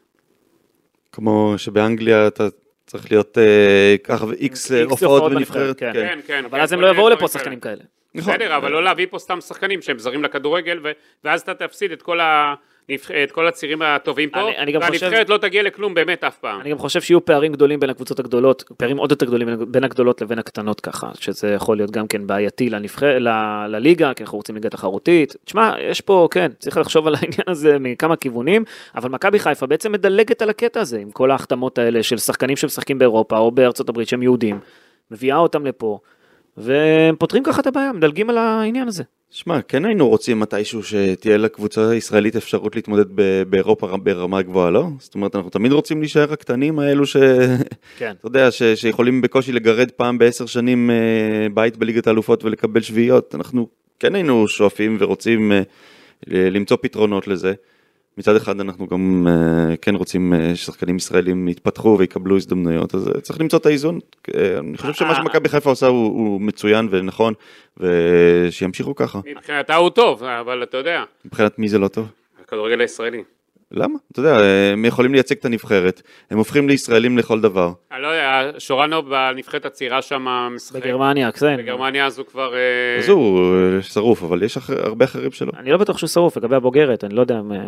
כמו 1.12 1.55
שבאנגליה 1.57 2.27
אתה 2.27 2.49
צריך 2.87 3.11
להיות 3.11 3.39
ככה 4.05 4.27
ואיקס 4.27 4.73
איקס 4.73 4.91
הופעות 4.91 5.33
בנבחרת. 5.33 5.57
בנבחרת, 5.57 5.79
כן. 5.79 5.93
כן, 5.93 6.21
כן. 6.27 6.45
אבל 6.45 6.59
כן, 6.59 6.62
אז 6.62 6.73
הם 6.73 6.81
לא 6.81 6.91
יבואו 6.91 7.09
לפה 7.09 7.18
כאלה. 7.18 7.29
שחקנים 7.29 7.61
כאלה. 7.61 7.83
נכון. 8.14 8.35
בסדר, 8.35 8.57
אבל 8.57 8.73
לא 8.73 8.85
להביא 8.85 9.07
פה 9.11 9.18
סתם 9.18 9.41
שחקנים 9.41 9.83
שהם 9.83 9.99
זרים 9.99 10.25
לכדורגל, 10.25 10.81
ואז 11.25 11.41
אתה 11.41 11.55
תפסיד 11.55 11.93
את 11.93 12.03
כל 12.03 12.21
ה... 12.21 12.55
את 13.24 13.32
כל 13.32 13.47
הצירים 13.49 13.82
הטובים 13.82 14.30
פה, 14.30 14.41
אני- 14.41 14.59
אני 14.59 14.72
גם 14.72 14.80
חושב- 14.82 15.03
והנבחרת 15.03 15.28
לא 15.28 15.36
תגיע 15.36 15.62
לכלום 15.62 15.95
באמת 15.95 16.24
אף 16.24 16.38
פעם. 16.38 16.61
אני 16.61 16.70
גם 16.70 16.78
חושב 16.78 17.01
שיהיו 17.01 17.24
פערים 17.24 17.53
גדולים 17.53 17.80
בין 17.80 17.91
הקבוצות 17.91 18.18
הגדולות, 18.20 18.64
פערים 18.76 18.97
עוד 18.97 19.11
יותר 19.11 19.26
גדולים 19.26 19.49
בין- 19.49 19.72
בין 19.72 19.84
הגדולות 19.84 20.20
לבין 20.22 20.38
הקטנות 20.38 20.80
ככה, 20.80 21.11
שזה 21.20 21.49
יכול 21.49 21.76
להיות 21.76 21.91
גם 21.91 22.07
כן 22.07 22.26
בעייתי 22.26 22.70
לנבחר, 22.70 23.18
ל- 23.18 23.28
לליגה, 23.68 24.14
כי 24.14 24.22
אנחנו 24.22 24.38
רוצים 24.38 24.55
ליגה 24.55 24.68
תחרותית. 24.70 25.36
תשמע, 25.45 25.72
יש 25.91 26.01
פה, 26.01 26.28
כן, 26.30 26.51
צריך 26.59 26.76
לחשוב 26.78 27.07
על 27.07 27.14
העניין 27.20 27.47
הזה 27.49 27.76
מכמה 27.80 28.16
כיוונים, 28.16 28.64
אבל 28.95 29.11
מכבי 29.11 29.38
חיפה 29.38 29.66
בעצם 29.66 29.93
מדלגת 29.93 30.43
על 30.43 30.51
הקטע 30.51 30.80
הזה, 30.80 30.99
עם 30.99 31.11
כל 31.11 31.30
ההחתמות 31.30 31.78
האלה 31.78 32.03
של 32.03 32.18
שחקנים 32.18 32.57
שמשחקים 32.57 32.99
באירופה 32.99 33.38
או 33.38 33.51
בארצות 33.51 33.88
הברית 33.88 34.09
שהם 34.09 34.22
יהודים, 34.22 34.59
מביאה 35.11 35.36
אותם 35.36 35.66
לפה, 35.66 35.99
והם 36.57 37.17
פותרים 37.17 37.43
ככה 37.43 37.61
את 37.61 37.67
הבעיה, 37.67 37.93
מדלגים 37.93 38.31
על 38.31 38.39
העניין 38.39 38.89
הזה. 38.89 39.03
שמע, 39.31 39.63
כן 39.63 39.85
היינו 39.85 40.09
רוצים 40.09 40.41
מתישהו 40.41 40.83
שתהיה 40.83 41.37
לקבוצה 41.37 41.89
הישראלית 41.89 42.37
אפשרות 42.37 42.77
להתמודד 42.77 43.05
באירופה 43.51 43.97
ברמה 43.97 44.43
גבוהה, 44.43 44.71
לא? 44.71 44.87
זאת 44.99 45.15
אומרת, 45.15 45.37
אנחנו 45.37 45.51
תמיד 45.51 45.73
רוצים 45.73 46.01
להישאר 46.01 46.33
הקטנים 46.33 46.79
האלו 46.79 47.07
ש... 47.07 47.17
כן. 47.99 48.15
אתה 48.19 48.27
יודע, 48.27 48.51
ש... 48.51 48.63
שיכולים 48.63 49.21
בקושי 49.23 49.53
לגרד 49.53 49.91
פעם 49.91 50.19
בעשר 50.19 50.47
שנים 50.47 50.91
אה, 50.91 51.47
בית 51.55 51.77
בליגת 51.77 52.07
האלופות 52.07 52.45
ולקבל 52.45 52.81
שביעיות. 52.81 53.35
אנחנו 53.35 53.69
כן 54.01 54.15
היינו 54.15 54.49
שואפים 54.49 54.97
ורוצים 55.01 55.53
אה, 55.53 55.63
למצוא 56.27 56.77
פתרונות 56.81 57.29
לזה. 57.29 57.55
מצד 58.19 58.37
אחד 58.37 58.61
אנחנו 58.61 58.87
גם 58.87 59.27
אה, 59.29 59.77
כן 59.77 59.95
רוצים 59.95 60.35
אה, 60.35 60.57
ששחקנים 60.57 60.97
ישראלים 60.97 61.49
יתפתחו 61.49 61.97
ויקבלו 61.99 62.37
הזדמנויות, 62.37 62.95
אז 62.95 63.09
אה, 63.09 63.21
צריך 63.21 63.41
למצוא 63.41 63.59
את 63.59 63.67
האיזון. 63.67 63.99
אני 64.59 64.79
חושב 64.79 64.93
שמה 64.93 65.15
שמכבי 65.15 65.49
חיפה 65.49 65.71
עושה 65.71 65.87
הוא, 65.87 66.07
הוא 66.07 66.41
מצוין 66.41 66.89
ונכון, 66.91 67.35
ושימשיכו 67.77 68.95
ככה. 68.95 69.21
מבחינתה 69.31 69.77
הוא 69.77 69.91
טוב, 69.91 70.25
אבל 70.25 70.63
אתה 70.63 70.77
יודע, 70.77 71.05
מבחינת 71.25 71.59
מי 71.59 71.69
זה 71.69 71.79
לא 71.79 71.89
טוב? 71.89 72.07
הכדורגל 72.45 72.81
הישראלי. 72.81 73.23
למה? 73.73 73.99
אתה 74.12 74.21
יודע, 74.21 74.37
הם 74.73 74.85
יכולים 74.85 75.12
לייצג 75.12 75.37
את 75.37 75.45
הנבחרת, 75.45 76.03
הם 76.31 76.39
הופכים 76.39 76.68
לישראלים 76.68 77.18
לכל 77.18 77.41
דבר. 77.41 77.73
אני 77.93 78.03
לא 78.03 78.09
יודע, 78.09 78.51
שורנו 78.59 79.03
בנבחרת 79.03 79.64
הצעירה 79.64 80.03
שם 80.03 80.23
משחק. 80.57 80.83
בגרמניה, 80.83 81.33
כן. 81.33 81.57
בגרמניה 81.57 82.07
אז 82.07 82.18
הוא 82.18 82.27
כבר... 82.27 82.55
אה, 82.55 82.99
אז 82.99 83.09
הוא 83.09 83.55
אה, 83.55 83.83
שרוף, 83.83 84.23
אבל 84.23 84.43
יש 84.43 84.57
אחר, 84.57 84.87
הרבה 84.87 85.05
אחרים 85.05 85.33
שלא. 85.33 85.53
אני 85.59 85.71
לא 85.71 85.77
בטוח 85.77 85.99
שהוא 85.99 86.09
שרוף 86.09 86.37
לגבי 86.37 86.57
הבוגרת, 86.57 87.05
אני 87.05 87.14
לא 87.14 87.21
יודע, 87.21 87.41
אם, 87.41 87.53
אה, 87.53 87.59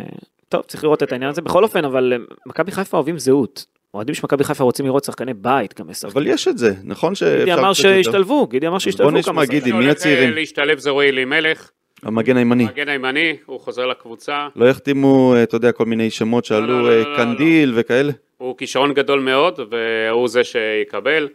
טוב, 0.48 0.62
צריך 0.62 0.84
לראות 0.84 1.02
את 1.02 1.12
העניין 1.12 1.30
הזה. 1.30 1.42
בכל 1.42 1.64
אופן, 1.64 1.84
אבל 1.84 2.12
מכבי 2.46 2.72
חיפה 2.72 2.96
אוהבים 2.96 3.18
זהות. 3.18 3.66
אוהדים 3.94 4.14
של 4.14 4.20
מכבי 4.24 4.44
חיפה 4.44 4.64
רוצים 4.64 4.86
לראות 4.86 5.04
שחקני 5.04 5.34
בית 5.34 5.80
גם 5.80 5.90
משחקים. 5.90 6.10
אבל 6.10 6.26
יש 6.26 6.48
את 6.48 6.58
זה, 6.58 6.74
נכון 6.84 7.14
שאפשר 7.14 7.38
גידי 7.38 7.52
אמר? 7.52 7.72
שישתלבו, 7.72 8.46
גידי 8.46 8.66
אמר 8.66 8.78
שישתלבו 8.78 9.10
בוא 9.10 9.18
נשמע, 9.18 9.32
כמה 9.32 9.44
גידי, 9.44 9.60
שחקנים. 9.60 9.78
מי 9.78 9.90
הצעירים? 9.90 10.30
להשתלב 10.34 10.78
זה 10.78 10.90
רועי 10.90 11.08
אלימלך, 11.08 11.70
המגן 12.02 12.36
הימני. 12.36 12.64
מגן 12.64 12.88
הימני, 12.88 13.36
הוא 13.46 13.60
חוזר 13.60 13.86
לקבוצה. 13.86 14.48
לא 14.56 14.68
יחתימו, 14.68 15.34
אה, 15.34 15.42
אתה 15.42 15.56
יודע, 15.56 15.72
כל 15.72 15.86
מיני 15.86 16.10
שמות 16.10 16.44
שעלו, 16.44 16.66
לא, 16.66 16.82
לא, 16.82 16.90
אה, 16.90 16.96
לא, 16.96 17.10
לא, 17.10 17.16
קנדיל 17.16 17.72
וכאלה. 17.76 18.12
הוא 18.38 18.56
כישרון 18.56 18.94
גדול 18.94 19.20
מאוד, 19.20 19.60
והוא 19.70 20.28
זה 20.28 20.44
שיקבל. 20.44 21.28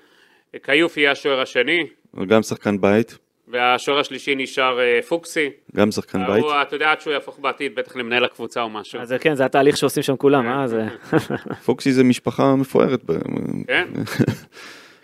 כיוף 0.63 0.97
יהיה 0.97 1.11
השוער 1.11 1.41
השני, 1.41 1.87
הוא 2.11 2.25
גם 2.25 2.41
שחקן 2.41 2.81
בית, 2.81 3.17
והשוער 3.47 3.99
השלישי 3.99 4.35
נשאר 4.35 4.79
אה, 4.79 4.99
פוקסי. 5.07 5.49
גם 5.75 5.91
שחקן 5.91 6.27
בית. 6.27 6.43
הוא, 6.43 6.51
אתה 6.61 6.75
יודע, 6.75 6.91
עד 6.91 7.01
שהוא 7.01 7.13
יהפוך 7.13 7.39
בעתיד 7.39 7.75
בטח 7.75 7.95
למנהל 7.95 8.25
הקבוצה 8.25 8.61
או 8.61 8.69
משהו. 8.69 8.99
אז 8.99 9.13
כן, 9.19 9.35
זה 9.35 9.45
התהליך 9.45 9.77
שעושים 9.77 10.03
שם 10.03 10.15
כולם, 10.15 10.47
אה? 10.47 10.67
זה... 10.67 10.85
פוקסי 11.65 11.91
זה 11.91 12.03
משפחה 12.03 12.55
מפוארת. 12.55 13.01
כן? 13.67 13.87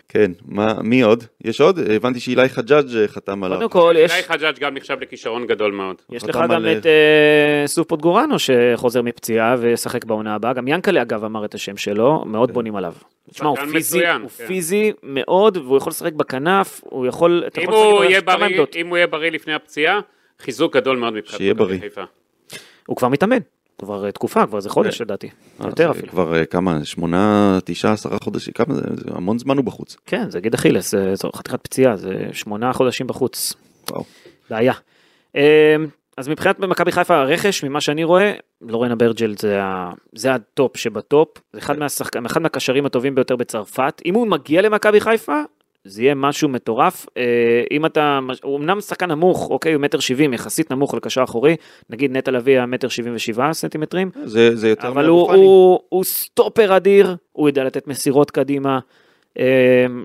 כן, 0.08 0.32
מה, 0.44 0.74
מי 0.82 1.02
עוד? 1.02 1.24
יש 1.44 1.60
עוד? 1.60 1.78
הבנתי 1.78 2.20
שאילי 2.20 2.48
חג'אג' 2.48 2.96
אה, 2.96 3.08
חתם 3.08 3.44
עליו. 3.44 3.58
קודם 3.58 3.70
כל, 3.70 3.94
יש... 3.98 4.12
גיא 4.12 4.22
חג'אג' 4.22 4.58
גם 4.58 4.74
נחשב 4.74 4.96
לכישרון 5.00 5.46
גדול 5.46 5.72
מאוד. 5.72 5.96
יש 6.10 6.24
לך 6.24 6.36
גם 6.36 6.50
על- 6.50 6.66
את 6.68 6.86
אה, 6.86 7.62
סופוט 7.66 8.00
גורנו 8.00 8.36
שחוזר 8.38 9.02
מפציעה 9.02 9.56
וישחק 9.58 10.04
בעונה 10.04 10.34
הבאה, 10.34 10.52
גם 10.52 10.68
ינקלה 10.68 11.02
אגב 11.02 11.24
אמר 11.24 11.44
את 11.44 11.54
השם 11.54 11.76
שלו, 11.76 12.24
מאוד 12.26 12.50
בונים 12.50 12.76
עליו. 12.76 12.92
תשמע, 13.30 13.48
הוא 13.48 13.56
פיזי, 13.56 13.98
מצוין, 13.98 14.22
הוא 14.22 14.30
כן. 14.38 14.46
פיזי 14.46 14.92
מאוד, 15.02 15.56
והוא 15.56 15.76
יכול 15.76 15.90
לשחק 15.90 16.12
בכנף, 16.12 16.80
הוא 16.84 17.06
יכול, 17.06 17.44
אם 17.62 17.70
הוא 17.70 18.04
יהיה 18.04 18.20
בריא, 18.20 18.44
עמדות. 18.44 18.76
אם 18.76 18.86
הוא 18.88 18.96
יהיה 18.96 19.06
בריא 19.06 19.30
לפני 19.30 19.54
הפציעה, 19.54 20.00
חיזוק 20.40 20.76
גדול 20.76 20.96
מאוד 20.96 21.12
מבחינת 21.14 21.38
שיהיה 21.38 21.54
מכבי 21.54 21.66
בריא. 21.66 21.80
חיפה. 21.80 22.02
הוא 22.86 22.96
כבר 22.96 23.08
מתאמן, 23.08 23.38
כבר 23.78 24.06
אה, 24.06 24.12
תקופה, 24.12 24.46
כבר 24.46 24.60
זה 24.60 24.70
חודש 24.70 25.00
לדעתי, 25.00 25.28
אה, 25.60 25.66
יותר 25.66 25.90
אפילו. 25.90 26.08
כבר 26.08 26.34
אה, 26.38 26.44
כמה, 26.46 26.84
שמונה, 26.84 27.58
תשעה, 27.64 27.92
עשרה 27.92 28.18
חודשים, 28.22 28.54
כמה 28.54 28.74
זה, 28.74 28.80
זה 28.94 29.10
המון 29.14 29.38
זמן 29.38 29.56
הוא 29.56 29.64
בחוץ. 29.64 29.96
כן, 30.06 30.30
זה 30.30 30.40
גיד 30.40 30.54
אכילס, 30.54 30.90
זה- 30.90 31.14
זו 31.14 31.30
חתיכת 31.36 31.62
פציעה, 31.62 31.96
זה 31.96 32.14
שמונה 32.32 32.72
חודשים 32.72 33.06
בחוץ. 33.06 33.54
וואו. 33.90 34.04
בעיה. 34.50 34.72
אמ, 35.34 35.40
אז 36.16 36.28
מבחינת 36.28 36.58
מכבי 36.58 36.92
חיפה 36.92 37.16
הרכש, 37.16 37.64
ממה 37.64 37.80
שאני 37.80 38.04
רואה, 38.04 38.32
לורן 38.62 38.90
אברג'ל 38.90 39.34
זה, 39.38 39.62
ה- 39.62 39.90
זה 40.14 40.34
הטופ 40.34 40.76
שבטופ, 40.76 41.28
זה 41.52 41.58
אחד, 41.58 41.78
מהשחק... 41.78 42.16
אחד 42.16 42.42
מהקשרים 42.42 42.86
הטובים 42.86 43.14
ביותר 43.14 43.36
בצרפת. 43.36 44.02
אם 44.06 44.14
הוא 44.14 44.26
מגיע 44.26 44.62
למכבי 44.62 45.00
חיפה, 45.00 45.42
זה 45.84 46.02
יהיה 46.02 46.14
משהו 46.14 46.48
מטורף. 46.48 47.06
אה, 47.16 47.22
אם 47.70 47.86
אתה, 47.86 48.18
הוא 48.42 48.58
אמנם 48.58 48.80
שחקן 48.80 49.10
נמוך, 49.10 49.50
אוקיי, 49.50 49.72
הוא 49.72 49.82
מטר 49.82 49.98
שבעים, 50.00 50.32
יחסית 50.34 50.70
נמוך 50.70 50.94
לקשר 50.94 51.22
אחורי, 51.24 51.56
נגיד 51.90 52.16
נטע 52.16 52.30
לביא 52.30 52.52
היה 52.52 52.66
מטר 52.66 52.88
שבעים 52.88 53.14
ושבעה 53.14 53.52
סנטימטרים, 53.52 54.10
זה, 54.24 54.56
זה 54.56 54.68
יותר 54.68 54.88
אבל 54.88 55.06
הוא. 55.06 55.32
הוא, 55.32 55.80
הוא 55.88 56.04
סטופר 56.04 56.76
אדיר, 56.76 57.16
הוא 57.32 57.48
יודע 57.48 57.64
לתת 57.64 57.86
מסירות 57.86 58.30
קדימה. 58.30 58.78
אמ, 59.38 59.42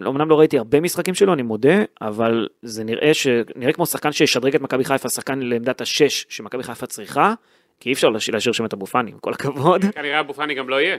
אמנם 0.07 0.30
לא 0.30 0.39
ראיתי 0.39 0.57
הרבה 0.57 0.80
משחקים 0.82 1.13
שלו, 1.13 1.34
אני 1.34 1.41
מודה, 1.41 1.75
אבל 2.01 2.47
זה 2.61 2.84
נראה, 2.84 3.13
ש... 3.13 3.27
נראה 3.55 3.73
כמו 3.73 3.86
שחקן 3.86 4.11
שישדרג 4.11 4.55
את 4.55 4.61
מכבי 4.61 4.84
חיפה, 4.84 5.09
שחקן 5.09 5.39
לעמדת 5.39 5.82
השש 5.82 6.25
שמכבי 6.30 6.63
חיפה 6.63 6.86
צריכה, 6.86 7.34
כי 7.80 7.89
אי 7.89 7.93
אפשר 7.93 8.09
להש- 8.09 8.30
להשאיר 8.30 8.53
שם 8.53 8.65
את 8.65 8.73
אבו 8.73 8.86
פאני, 8.86 9.11
עם 9.11 9.17
כל 9.19 9.34
הכבוד. 9.34 9.86
כנראה 9.95 10.19
אבו 10.19 10.34
פאני 10.34 10.53
גם 10.55 10.69
לא 10.69 10.82
יהיה. 10.82 10.97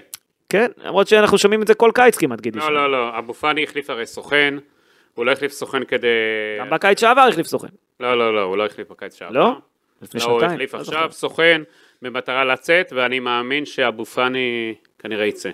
כן, 0.50 0.70
למרות 0.84 1.08
שאנחנו 1.08 1.38
שומעים 1.38 1.62
את 1.62 1.66
זה 1.66 1.74
כל 1.74 1.90
קיץ 1.94 2.16
כמעט, 2.16 2.40
גידי. 2.40 2.58
לא. 2.58 2.74
לא, 2.74 2.92
לא, 2.92 3.18
אבו 3.18 3.34
פאני 3.34 3.64
החליף 3.64 3.90
הרי 3.90 4.06
סוכן, 4.06 4.54
הוא 5.14 5.26
לא 5.26 5.32
החליף 5.32 5.52
סוכן 5.52 5.84
כדי... 5.84 6.06
גם 6.58 6.70
בקיץ 6.70 7.00
שעבר 7.00 7.20
החליף 7.20 7.46
סוכן. 7.46 7.68
לא, 8.00 8.18
לא, 8.18 8.34
לא, 8.34 8.40
הוא 8.40 8.56
לא 8.56 8.66
החליף 8.66 8.90
בקיץ 8.90 9.14
שעבר. 9.14 9.32
לא? 9.32 9.52
לפני 10.02 10.20
לא, 10.20 10.26
הוא 10.26 10.40
שנתיים. 10.40 10.52
החליף 10.52 10.74
לא 10.74 10.80
עכשיו. 10.80 11.08
סוכן 11.12 11.62
במטרה 12.02 12.44
לצאת, 12.44 12.92
ואני 12.96 13.20
מאמין 13.20 13.66
שאבו 13.66 14.04
פאני 14.04 14.74
כנראה 14.98 15.26
יצא. 15.26 15.50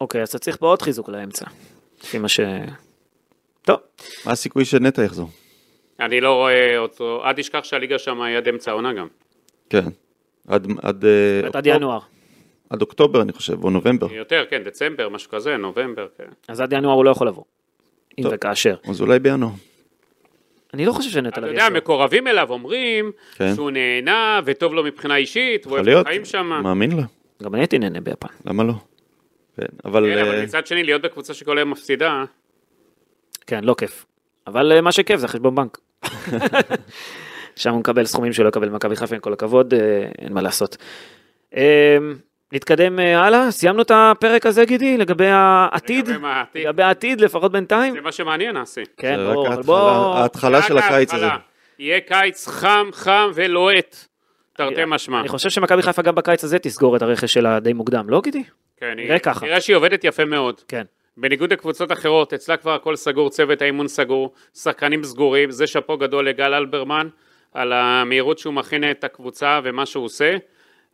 אוקיי, 0.00 0.22
אז 0.22 0.28
אתה 0.28 0.38
צריך 0.38 0.56
פה 0.56 0.66
עוד 0.66 0.82
חיזוק 0.82 1.08
לאמצע. 1.08 1.44
לפי 2.02 2.18
מה 2.18 2.28
ש... 2.28 2.40
טוב, 3.62 3.76
מה 4.26 4.32
הסיכוי 4.32 4.64
שנטע 4.64 5.02
יחזור? 5.02 5.28
אני 6.00 6.20
לא 6.20 6.34
רואה 6.34 6.78
אותו, 6.78 7.22
אל 7.24 7.32
תשכח 7.32 7.64
שהליגה 7.64 7.98
שם 7.98 8.22
היא 8.22 8.36
עד 8.36 8.48
אמצע 8.48 8.70
העונה 8.70 8.92
גם. 8.92 9.06
כן. 9.70 9.84
עד, 10.48 10.66
עד, 10.82 11.04
אה, 11.04 11.48
עד 11.52 11.66
ינואר. 11.66 11.98
עד 12.72 12.80
אוקטובר 12.80 13.22
אני 13.22 13.32
חושב, 13.32 13.64
או 13.64 13.70
נובמבר. 13.70 14.12
יותר, 14.12 14.44
כן, 14.50 14.62
דצמבר, 14.64 15.08
משהו 15.08 15.30
כזה, 15.30 15.56
נובמבר, 15.56 16.06
כן. 16.16 16.28
אז 16.48 16.60
עד 16.60 16.72
ינואר 16.72 16.94
הוא 16.94 17.04
לא 17.04 17.10
יכול 17.10 17.26
לבוא. 17.26 17.44
אם. 18.18 18.24
וכאשר. 18.32 18.76
אז 18.88 19.00
אולי 19.00 19.18
בינואר. 19.18 19.50
אני 20.74 20.86
לא 20.86 20.92
חושב 20.92 21.10
שנטע 21.10 21.28
אתה 21.28 21.40
לביא 21.40 21.50
יודע, 21.50 21.62
יחזור. 21.62 21.76
מקורבים 21.76 22.26
אליו 22.26 22.50
אומרים 22.50 23.12
כן. 23.34 23.54
שהוא 23.54 23.70
נהנה 23.70 24.40
וטוב 24.44 24.74
לו 24.74 24.84
מבחינה 24.84 25.16
אישית, 25.16 25.66
יכול 25.66 25.78
אוהב 25.78 25.88
את 25.88 26.06
החיים 26.06 26.24
שם. 26.24 26.46
מאמין 26.46 26.96
לה, 26.96 27.02
גם 27.42 27.54
אני 27.54 27.62
הייתי 27.62 27.78
נהנה 27.78 28.00
ביפן. 28.00 28.28
למה 28.46 28.64
לא? 28.64 28.72
כן, 29.56 29.62
אבל... 29.84 30.14
כן, 30.14 30.18
אבל 30.18 30.34
אה, 30.34 30.42
מצד 30.42 30.66
שני, 30.66 30.84
להיות 30.84 31.02
בקבוצה 31.02 31.34
שכל 31.34 31.58
היום 31.58 31.70
מפסידה, 31.70 32.24
כן, 33.46 33.64
לא 33.64 33.74
כיף. 33.78 34.06
אבל 34.46 34.72
אה, 34.72 34.80
מה 34.80 34.92
שכיף 34.92 35.20
זה 35.20 35.28
חשבון 35.28 35.54
בנק. 35.54 35.78
שם 37.56 37.70
הוא 37.70 37.80
מקבל 37.80 38.04
סכומים 38.04 38.32
שלא 38.32 38.48
יקבל 38.48 38.68
במכבי 38.68 38.96
חיפה, 38.96 39.14
עם 39.14 39.20
כל 39.20 39.32
הכבוד, 39.32 39.74
אה, 39.74 40.08
אין 40.18 40.32
מה 40.32 40.42
לעשות. 40.42 40.76
נתקדם 42.52 42.98
אה, 43.00 43.20
הלאה, 43.24 43.50
סיימנו 43.50 43.82
את 43.82 43.90
הפרק 43.94 44.46
הזה 44.46 44.64
גידי, 44.64 44.96
לגבי 44.98 45.26
העתיד, 45.28 46.08
לגבי 46.54 46.82
העתיד. 46.82 47.20
לפחות 47.20 47.52
בינתיים. 47.52 47.94
זה 47.94 48.00
מה 48.00 48.12
שמעניין, 48.12 48.56
אסי. 48.56 48.80
כן, 48.96 49.16
ברור, 49.16 49.46
אבל 49.46 49.56
ההתחלה- 49.56 49.66
בוא... 49.66 50.14
ההתחלה 50.14 50.62
של 50.62 50.78
הקיץ 50.78 51.14
הזה. 51.14 51.26
יהיה 51.78 52.00
קיץ 52.00 52.48
חם, 52.48 52.88
חם 52.92 53.30
ולוהט, 53.34 53.96
תרתי 54.56 54.80
משמע. 54.86 55.20
אני 55.20 55.28
חושב 55.28 55.50
שמכבי 55.50 55.82
חיפה 55.82 56.02
גם 56.02 56.14
בקיץ 56.14 56.44
הזה 56.44 56.58
תסגור 56.58 56.96
את 56.96 57.02
הרכש 57.02 57.32
שלה 57.34 57.60
די 57.60 57.72
מוקדם, 57.72 58.10
לא 58.10 58.20
גידי? 58.20 58.42
כן, 58.76 58.92
נראה 58.96 59.18
ככה. 59.18 59.46
נראה 59.46 59.60
שהיא 59.60 59.76
עובדת 59.76 60.04
יפה 60.04 60.24
מאוד. 60.24 60.60
כן. 60.68 60.82
בניגוד 61.16 61.52
לקבוצות 61.52 61.92
אחרות, 61.92 62.32
אצלה 62.32 62.56
כבר 62.56 62.74
הכל 62.74 62.96
סגור, 62.96 63.30
צוות 63.30 63.62
האימון 63.62 63.88
סגור, 63.88 64.32
שחקנים 64.54 65.04
סגורים, 65.04 65.50
זה 65.50 65.66
שאפו 65.66 65.98
גדול 65.98 66.28
לגל 66.28 66.54
אלברמן 66.54 67.08
על 67.54 67.72
המהירות 67.72 68.38
שהוא 68.38 68.54
מכין 68.54 68.90
את 68.90 69.04
הקבוצה 69.04 69.60
ומה 69.64 69.86
שהוא 69.86 70.04
עושה. 70.04 70.36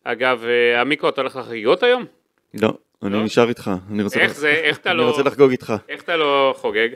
אגב, 0.03 0.43
אה, 0.45 0.81
עמיקו, 0.81 1.09
אתה 1.09 1.21
הולך 1.21 1.35
לחגיגות 1.35 1.83
היום? 1.83 2.05
לא, 2.53 2.73
אני 3.03 3.13
לא? 3.13 3.23
נשאר 3.23 3.49
איתך. 3.49 3.71
אני 3.91 4.03
רוצה 4.03 4.19
איך 4.19 4.35
זה, 4.35 4.49
איך 4.49 4.77
אתה 4.77 4.89
אני 4.91 4.97
לא... 4.97 5.09
רוצה 5.09 5.23
לחגוג 5.23 5.51
איתך. 5.51 5.73
איך 5.89 6.01
אתה 6.03 6.17
לא 6.17 6.53
חוגג? 6.57 6.89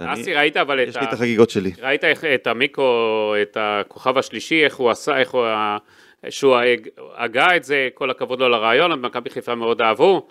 אני- 0.00 0.12
אסי, 0.22 0.34
ראית 0.34 0.56
אבל 0.56 0.82
את 0.82 0.88
יש 0.88 0.96
ה... 0.96 1.00
לי 1.00 1.06
את 1.06 1.12
החגיגות 1.12 1.50
שלי. 1.50 1.72
ראית 1.82 2.04
את 2.34 2.46
עמיקו, 2.46 2.82
את 3.42 3.56
הכוכב 3.60 4.18
השלישי, 4.18 4.64
איך 4.64 4.76
הוא 4.76 4.90
עשה, 4.90 5.18
איך 5.18 5.30
הוא... 5.30 5.46
שהוא 6.30 6.56
הג- 6.56 6.88
הגה 7.16 7.56
את 7.56 7.64
זה, 7.64 7.88
כל 7.94 8.10
הכבוד 8.10 8.40
לו 8.40 8.46
על 8.46 8.54
הרעיון, 8.54 8.92
מכבי 9.00 9.30
חיפה 9.30 9.54
מאוד 9.54 9.82
אהבו. 9.82 10.28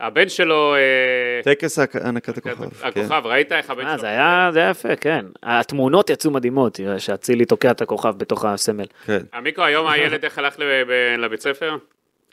הבן 0.00 0.28
שלו, 0.28 0.74
אה, 0.74 1.40
טקס 1.44 1.78
הענקת 1.78 2.38
הכוכב. 2.38 2.70
כן. 2.70 2.86
הכוכב, 2.88 3.22
ראית 3.26 3.52
איך 3.52 3.70
הבן 3.70 3.86
אה, 3.86 3.92
שלו... 3.92 4.00
זה 4.00 4.06
היה 4.08 4.50
היה 4.54 4.70
יפה, 4.70 4.96
כן. 4.96 5.24
התמונות 5.42 6.10
יצאו 6.10 6.30
מדהימות, 6.30 6.74
תראה, 6.74 6.98
שאצילי 6.98 7.44
תוקע 7.44 7.70
את 7.70 7.80
הכוכב 7.80 8.14
בתוך 8.18 8.44
הסמל. 8.44 8.84
כן. 9.06 9.18
עמיקו, 9.34 9.62
היום 9.62 9.86
הילד 9.86 10.24
איך 10.24 10.38
הלך 10.38 10.58
לב- 10.58 10.88
לבית 11.18 11.40
ספר? 11.40 11.76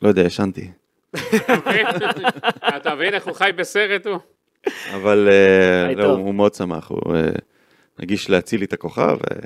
לא 0.02 0.08
יודע, 0.08 0.22
ישנתי. 0.22 0.70
אתה 2.76 2.94
מבין 2.94 3.14
איך 3.14 3.26
הוא 3.26 3.34
חי 3.34 3.50
בסרט 3.56 4.06
הוא? 4.06 4.18
אבל 4.94 5.28
אה, 5.30 5.94
לא. 5.94 6.04
הוא 6.06 6.34
מאוד 6.34 6.54
שמח, 6.54 6.88
הוא 6.88 7.16
אה, 7.16 7.22
הגיש 7.98 8.30
להציל 8.30 8.60
לי 8.60 8.66
את 8.66 8.72
הכוכב. 8.72 9.18
אה, 9.30 9.36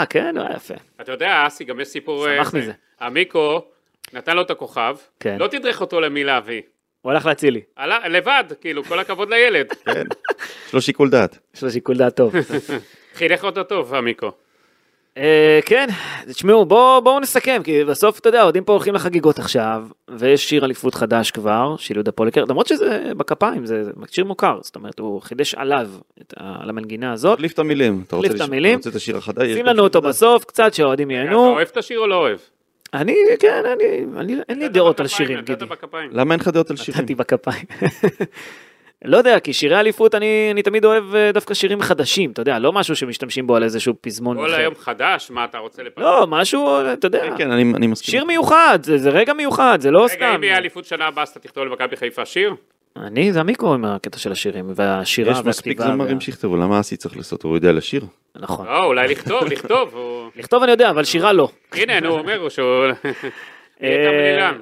אה, 0.00 0.06
כן, 0.06 0.38
אה, 0.38 0.46
יפה. 0.56 0.74
אתה 1.00 1.12
יודע, 1.12 1.44
אסי, 1.46 1.64
גם 1.64 1.80
יש 1.80 1.88
סיפור... 1.88 2.26
שמח 2.36 2.46
אה, 2.46 2.50
זה. 2.50 2.58
מזה. 2.58 2.72
המיקו 3.00 3.62
נתן 4.12 4.36
לו 4.36 4.42
את 4.42 4.50
הכוכב, 4.50 4.96
כן. 5.20 5.36
לא 5.40 5.46
תדרך 5.46 5.80
אותו 5.80 6.00
למי 6.00 6.24
להביא. 6.24 6.62
הוא 7.06 7.12
הלך 7.12 7.26
להציל 7.26 7.54
לי. 7.54 7.60
עלה- 7.76 8.08
לבד, 8.08 8.44
כאילו, 8.60 8.84
כל 8.84 8.98
הכבוד 8.98 9.30
לילד. 9.30 9.66
כן, 9.94 10.04
יש 10.68 10.74
לו 10.74 10.80
שיקול 10.80 11.10
דעת. 11.10 11.38
יש 11.54 11.62
לו 11.62 11.70
שיקול 11.70 11.96
דעת 11.96 12.16
טוב. 12.16 12.34
חינך 13.18 13.44
אותו 13.44 13.64
טוב, 13.64 13.94
המיקו. 13.94 14.30
אה, 15.16 15.60
כן, 15.66 15.86
תשמעו, 16.28 16.64
בואו 16.64 17.20
נסכם, 17.20 17.60
כי 17.64 17.84
בסוף, 17.84 18.18
אתה 18.18 18.28
יודע, 18.28 18.40
האוהדים 18.40 18.64
פה 18.64 18.72
הולכים 18.72 18.94
לחגיגות 18.94 19.38
עכשיו, 19.38 19.82
ויש 20.08 20.48
שיר 20.48 20.64
אליפות 20.64 20.94
חדש 20.94 21.30
כבר, 21.30 21.74
של 21.78 21.94
יהודה 21.94 22.12
פוליקר, 22.12 22.44
למרות 22.48 22.66
שזה 22.66 23.12
בכפיים, 23.16 23.66
זה 23.66 23.82
שיר 24.10 24.24
מוכר, 24.24 24.58
זאת 24.62 24.76
אומרת, 24.76 24.98
הוא 24.98 25.22
חידש 25.22 25.54
עליו 25.54 25.88
על 26.36 26.68
המנגינה 26.68 27.12
הזאת. 27.12 27.36
תחליף 27.36 27.52
את 27.52 27.58
המילים. 27.58 28.02
אתה 28.06 28.16
רוצה 28.16 28.28
תחליף 28.28 28.42
את 28.42 28.48
המילים. 28.48 28.78
אתה 28.80 28.88
השיר 28.96 29.16
החדש? 29.16 29.46
יש 29.46 29.54
שים 29.56 29.66
לנו 29.66 29.82
אותו. 29.82 30.00
בסוף, 30.02 30.44
קצת 30.44 30.74
שהאוהדים 30.74 31.10
אתה 31.10 31.14
ייהנו. 31.18 31.46
אוהב 31.48 31.68
את 31.72 31.76
השיר 31.76 31.98
או 31.98 32.06
לא 32.06 32.14
אוהב? 32.16 32.38
אני, 32.96 33.14
כן, 33.40 33.62
אני, 33.66 34.04
אני, 34.16 34.36
אין 34.48 34.58
לי 34.58 34.68
דעות 34.68 35.00
על 35.00 35.06
שירים, 35.06 35.40
גידי. 35.40 35.64
למה 36.10 36.34
אין 36.34 36.40
לך 36.40 36.48
דעות 36.48 36.70
על 36.70 36.76
שירים? 36.76 37.00
נתתי 37.00 37.14
בכפיים. 37.14 37.64
לא 39.04 39.16
יודע, 39.16 39.40
כי 39.40 39.52
שירי 39.52 39.80
אליפות, 39.80 40.14
אני, 40.14 40.48
אני 40.52 40.62
תמיד 40.62 40.84
אוהב 40.84 41.14
אה, 41.14 41.32
דווקא 41.32 41.54
שירים 41.54 41.80
חדשים, 41.80 42.30
אתה 42.30 42.40
יודע, 42.40 42.58
לא 42.58 42.72
משהו 42.72 42.96
שמשתמשים 42.96 43.46
בו 43.46 43.56
על 43.56 43.62
איזשהו 43.62 43.94
פזמון 44.00 44.36
כל. 44.36 44.54
היום 44.54 44.74
חדש, 44.74 45.30
מה 45.30 45.44
אתה 45.44 45.58
רוצה 45.58 45.82
לפעמים? 45.82 46.10
לא, 46.10 46.26
משהו, 46.28 46.68
אתה 46.92 47.06
יודע, 47.06 47.20
כן, 47.20 47.36
כן, 47.38 47.50
אני 47.50 47.72
אני 47.74 47.86
מסכים. 47.86 48.10
שיר 48.10 48.24
מיוחד, 48.24 48.78
זה, 48.82 48.98
זה 48.98 49.10
רגע 49.10 49.32
מיוחד, 49.32 49.78
זה 49.80 49.90
לא 49.90 50.04
רגע, 50.04 50.08
סתם. 50.08 50.32
אם 50.36 50.44
יהיה 50.44 50.56
אליפות 50.56 50.84
שנה 50.84 51.06
הבאה, 51.06 51.22
אז 51.22 51.28
אתה 51.28 51.40
תכתוב 51.40 51.64
למכבי 51.64 51.96
חיפה 51.96 52.24
שיר? 52.24 52.54
אני, 53.02 53.32
זה 53.32 53.40
המיקרו 53.40 53.74
עם 53.74 53.84
הקטע 53.84 54.18
של 54.18 54.32
השירים, 54.32 54.72
והשירה 54.74 55.32
יש 55.32 55.38
מספיק 55.38 55.78
והכתיבה. 55.78 55.96
זמרים 55.96 56.20
שיכתבו, 56.20 56.56
למה 56.56 56.80
אסי 56.80 56.96
צריך 56.96 57.16
לעשות? 57.16 57.42
הוא 57.42 57.54
יודע 57.54 57.72
לשיר. 57.72 58.02
נכון. 58.36 58.66
לא, 58.66 58.84
אולי 58.84 59.08
לכתוב, 59.08 59.44
לכתוב. 59.44 59.90
הוא- 59.94 60.30
לכתוב 60.36 60.62
אני 60.62 60.72
יודע, 60.72 60.90
אבל 60.90 61.04
שירה 61.04 61.32
לא. 61.32 61.48
הנה, 61.72 62.00
נו, 62.00 62.08
הוא 62.08 62.18
אומר 62.18 62.48
שהוא... 62.48 62.84
יהיה 63.80 64.48
אה. 64.48 64.52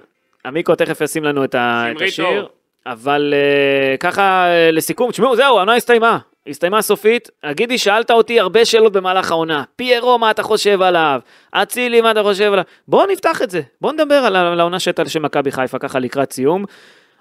המיקרו 0.45 0.75
תכף 0.75 1.01
ישים 1.01 1.25
לנו 1.25 1.45
את 1.45 1.55
השיר. 2.01 2.47
אבל 2.87 3.35
אה, 3.37 3.97
ככה 3.97 4.47
אה, 4.47 4.71
לסיכום, 4.71 5.11
תשמעו, 5.11 5.37
זהו, 5.37 5.57
העונה 5.57 5.75
הסתיימה. 5.75 6.19
הסתיימה 6.47 6.83
סופית, 6.83 7.29
גידי, 7.51 7.79
שאלת 7.79 8.11
אותי 8.11 8.41
הרבה 8.41 8.65
שאלות 8.65 8.93
במהלך 8.93 9.31
העונה. 9.31 9.63
פיירו, 9.77 10.19
מה 10.19 10.31
אתה 10.31 10.43
חושב 10.43 10.83
עליו? 10.83 11.21
אצילי, 11.53 12.01
מה 12.01 12.11
אתה 12.11 12.23
חושב 12.23 12.53
עליו? 12.53 12.65
בואו 12.89 13.07
נפתח 13.07 13.43
את 13.43 13.51
זה. 13.51 13.61
בואו 13.81 13.93
נדבר 13.93 14.15
על 14.15 14.61
העונה 14.61 14.81
שהייתה 14.81 15.09
של 15.09 15.21
מכבי 15.21 15.53
חיפה 15.53 15.79
ככה 15.79 15.99
לקראת 15.99 16.33
סיום. 16.33 16.65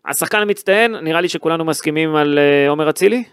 השחקן 0.05 0.37
המצטיין, 0.37 0.95
נראה 0.95 1.21
לי 1.21 1.29
שכולנו 1.29 1.65
מסכימים 1.65 2.15
על 2.15 2.39
אה, 2.39 2.69
עומר 2.69 2.89
אצילי? 2.89 3.23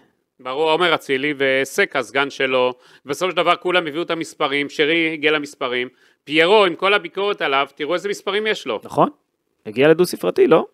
ברור, 0.40 0.70
עומר 0.70 0.94
אצילי 0.94 1.34
וסק 1.36 1.96
הסגן 1.96 2.30
שלו, 2.30 2.74
בסופו 3.06 3.30
של 3.30 3.36
דבר 3.36 3.56
כולם 3.56 3.86
הביאו 3.86 4.02
את 4.02 4.10
המספרים, 4.10 4.68
שרי 4.68 5.12
הגיע 5.12 5.32
למספרים, 5.32 5.88
פיירו 6.24 6.64
עם 6.64 6.74
כל 6.74 6.94
הביקורת 6.94 7.42
עליו, 7.42 7.66
תראו 7.74 7.94
איזה 7.94 8.08
מספרים 8.08 8.46
יש 8.46 8.66
לו. 8.66 8.80
נכון? 8.84 9.08
הגיע 9.66 9.88
לדו 9.88 10.06
ספרתי, 10.06 10.46
לא? 10.46 10.66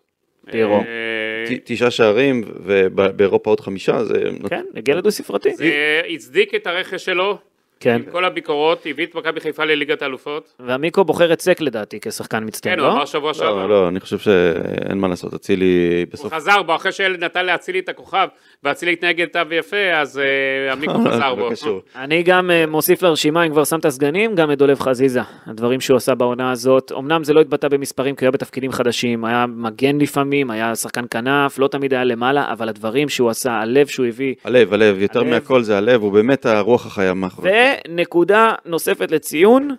פיירו. 0.51 0.75
אה, 0.77 1.55
תשעה 1.63 1.91
שערים, 1.91 2.43
ובאירופה 2.47 3.49
עוד 3.49 3.59
חמישה, 3.59 4.03
זה... 4.03 4.23
כן, 4.49 4.65
הגיע 4.75 4.95
לדו 4.95 5.11
ספרתי. 5.11 5.55
זה 5.55 6.01
הצדיק 6.09 6.55
את 6.55 6.67
הרכש 6.67 7.05
שלו, 7.05 7.37
כן. 7.79 8.01
עם 8.05 8.11
כל 8.11 8.25
הביקורות, 8.25 8.85
הביא 8.85 9.05
את 9.05 9.15
מכבי 9.15 9.39
חיפה 9.39 9.65
לליגת 9.65 10.01
האלופות. 10.01 10.55
והמיקרו 10.59 11.05
בוחר 11.05 11.33
את 11.33 11.41
סק 11.41 11.61
לדעתי 11.61 11.99
כשחקן 12.01 12.43
מצטיין, 12.43 12.75
כן, 12.75 12.81
הוא 12.81 12.87
לא? 12.87 12.93
אמר 12.93 13.05
שבוע 13.05 13.27
לא, 13.27 13.33
שעבר. 13.33 13.67
לא, 13.67 13.87
אני 13.87 13.99
חושב 13.99 14.17
שאין 14.17 14.97
מה 14.97 15.07
לעשות, 15.07 15.33
אצילי 15.33 16.03
הוא 16.05 16.13
בסוף... 16.13 16.33
חזר 16.33 16.63
בו, 16.63 16.75
אחרי 16.75 16.91
שהילד 16.91 17.23
נתן 17.23 17.45
לאצילי 17.45 17.79
את 17.79 17.89
הכוכב, 17.89 18.27
ואצילי 18.63 18.93
התנהג 18.93 19.21
איתו 19.21 19.39
יפה, 19.51 19.91
אז 19.93 20.19
אה, 20.19 20.73
המיקרו 20.73 21.03
חזר 21.09 21.35
בו. 21.35 21.49
אני 21.95 22.23
גם 22.23 22.51
אה, 22.51 22.65
מוסיף 22.65 23.01
לרשימה, 23.01 23.43
אם 23.43 23.51
כבר 23.51 23.63
שמת 23.63 23.87
סגנים, 23.87 24.35
גם 24.35 24.51
את 24.51 24.57
דולב 24.57 24.79
חזיזה. 24.79 25.19
הדברים 25.45 25.81
שהוא 25.81 25.97
עשה 25.97 26.15
בעונה 26.15 26.51
הזאת, 26.51 26.91
אמנם 26.97 27.23
זה 27.23 27.33
לא 27.33 27.41
התבטא 27.41 27.67
במספרים, 27.67 28.15
כי 28.15 28.25
הוא 28.25 28.27
היה 28.27 28.31
בתפקידים 28.31 28.71
חדשים, 28.71 29.25
היה 29.25 29.45
מגן 29.47 29.97
לפעמים, 29.97 30.51
היה 30.51 30.75
שחקן 30.75 31.05
כנף, 31.11 31.59
לא 31.59 31.67
תמיד 31.67 31.93
היה 31.93 32.03
למעלה, 32.03 32.51
אבל 32.51 32.69
הדברים 32.69 33.09
שהוא 33.09 33.29
עשה, 33.29 33.51
הלב 33.51 33.87
שהוא 33.87 34.05
הביא, 34.05 34.35
הלב, 34.43 34.73
הלב, 34.73 35.01
יותר 35.01 35.19
הלב. 35.19 35.29
מהכל 35.29 35.61
זה 35.63 35.77
הלב, 35.77 36.01
הוא 36.01 36.11
באמת 36.11 36.45
הרוח 36.45 36.85
החיה 36.85 37.13
מאחורי. 37.13 37.51
ונקודה 37.87 38.53
נוספת 38.65 39.11
לציון, 39.11 39.75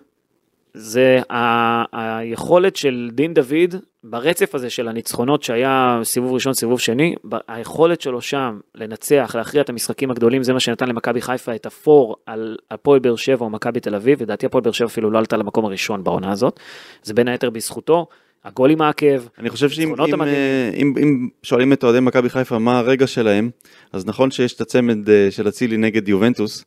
זה 0.74 1.18
ה- 1.30 1.84
היכולת 2.18 2.76
של 2.76 3.08
דין 3.12 3.34
דוד, 3.34 3.74
ברצף 4.04 4.54
הזה 4.54 4.70
של 4.70 4.88
הניצחונות 4.88 5.42
שהיה 5.42 6.00
סיבוב 6.04 6.32
ראשון, 6.32 6.54
סיבוב 6.54 6.80
שני, 6.80 7.14
היכולת 7.48 8.00
שלו 8.00 8.20
שם 8.20 8.58
לנצח, 8.74 9.32
להכריע 9.34 9.62
את 9.62 9.68
המשחקים 9.68 10.10
הגדולים, 10.10 10.42
זה 10.42 10.52
מה 10.52 10.60
שנתן 10.60 10.88
למכבי 10.88 11.20
חיפה 11.20 11.54
את 11.54 11.66
הפור 11.66 12.16
על 12.26 12.56
הפועל 12.70 12.98
באר 12.98 13.16
שבע 13.16 13.44
או 13.44 13.50
מכבי 13.50 13.80
תל 13.80 13.94
אביב, 13.94 14.22
לדעתי 14.22 14.46
הפועל 14.46 14.64
באר 14.64 14.72
שבע 14.72 14.86
אפילו 14.86 15.10
לא 15.10 15.18
עלתה 15.18 15.36
למקום 15.36 15.64
הראשון 15.64 16.04
בעונה 16.04 16.32
הזאת, 16.32 16.60
זה 17.02 17.14
בין 17.14 17.28
היתר 17.28 17.50
בזכותו, 17.50 18.06
הגול 18.44 18.70
עם 18.70 18.80
העקב, 18.80 19.26
אני 19.38 19.50
חושב 19.50 19.68
שאם 19.68 19.94
אם. 20.00 20.22
אה, 20.22 20.70
אם, 20.74 20.94
אם 21.02 21.28
שואלים 21.42 21.72
את 21.72 21.84
אוהדי 21.84 22.00
מכבי 22.00 22.30
חיפה 22.30 22.58
מה 22.58 22.78
הרגע 22.78 23.06
שלהם, 23.06 23.50
אז 23.92 24.06
נכון 24.06 24.30
שיש 24.30 24.54
את 24.54 24.60
הצמד 24.60 25.10
אה, 25.10 25.30
של 25.30 25.48
אצילי 25.48 25.76
נגד 25.76 26.08
יובנטוס, 26.08 26.64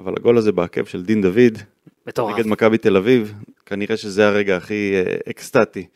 אבל 0.00 0.12
הגול 0.16 0.38
הזה 0.38 0.52
בעקב 0.52 0.84
של 0.84 1.02
דין 1.02 1.22
דוד, 1.22 1.58
מטורף. 2.06 2.34
נגד 2.34 2.46
מכבי 2.46 2.78
תל 2.78 2.96
אביב, 2.96 3.34
כנראה 3.66 3.96
שזה 3.96 4.28
הרגע 4.28 4.56
הכי 4.56 4.92
אה, 4.94 5.16
אקסטטי, 5.30 5.86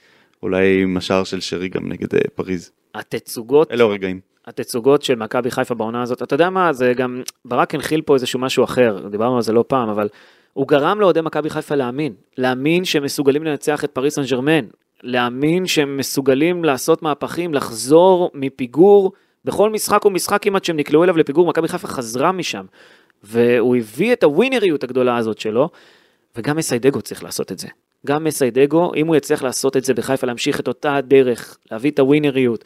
אולי 0.42 0.82
עם 0.82 0.96
השער 0.96 1.24
של 1.24 1.40
שרי 1.40 1.68
גם 1.68 1.88
נגד 1.88 2.14
אה, 2.14 2.20
פריז. 2.34 2.70
התצוגות 2.94 3.72
אלה 3.72 3.84
הרגעים. 3.84 4.20
התצוגות 4.46 5.02
של 5.02 5.14
מכבי 5.14 5.50
חיפה 5.50 5.74
בעונה 5.74 6.02
הזאת, 6.02 6.22
אתה 6.22 6.34
יודע 6.34 6.50
מה, 6.50 6.72
זה 6.72 6.92
גם, 6.96 7.22
ברק 7.44 7.74
הנחיל 7.74 8.02
פה 8.02 8.14
איזשהו 8.14 8.40
משהו 8.40 8.64
אחר, 8.64 9.08
דיברנו 9.10 9.36
על 9.36 9.42
זה 9.42 9.52
לא 9.52 9.64
פעם, 9.68 9.88
אבל 9.88 10.08
הוא 10.52 10.68
גרם 10.68 11.00
לאוהדי 11.00 11.20
מכבי 11.20 11.50
חיפה 11.50 11.74
להאמין, 11.74 12.12
להאמין 12.38 12.84
שהם 12.84 13.02
מסוגלים 13.02 13.44
לנצח 13.44 13.84
את 13.84 13.90
פריס 13.90 14.14
סן 14.14 14.22
ג'רמן, 14.24 14.64
להאמין 15.02 15.66
שהם 15.66 15.96
מסוגלים 15.96 16.64
לעשות 16.64 17.02
מהפכים, 17.02 17.54
לחזור 17.54 18.30
מפיגור, 18.34 19.12
בכל 19.44 19.70
משחק 19.70 20.04
ומשחק 20.04 20.42
כמעט 20.42 20.64
שהם 20.64 20.76
נקלעו 20.76 21.04
אליו 21.04 21.16
לפיגור, 21.16 21.46
מכבי 21.46 21.68
חיפה 21.68 21.88
חזרה 21.88 22.32
משם, 22.32 22.66
והוא 23.22 23.76
הביא 23.76 24.12
את 24.12 24.22
הווינריות 24.22 24.84
הגדולה 24.84 25.16
הזאת 25.16 25.38
שלו, 25.38 25.68
וגם 26.36 26.56
מסיידגו 26.56 27.02
צריך 27.02 27.24
לעשות 27.24 27.52
את 27.52 27.58
זה. 27.58 27.68
גם 28.06 28.24
מסיידגו, 28.24 28.94
אם 28.94 29.06
הוא 29.06 29.16
יצליח 29.16 29.42
לעשות 29.42 29.76
את 29.76 29.84
זה 29.84 29.94
בחיפה, 29.94 30.26
להמשיך 30.26 30.60
את 30.60 30.68
אותה 30.68 30.96
הדרך, 30.96 31.58
להביא 31.70 31.90
את 31.90 31.98
הווינריות, 31.98 32.64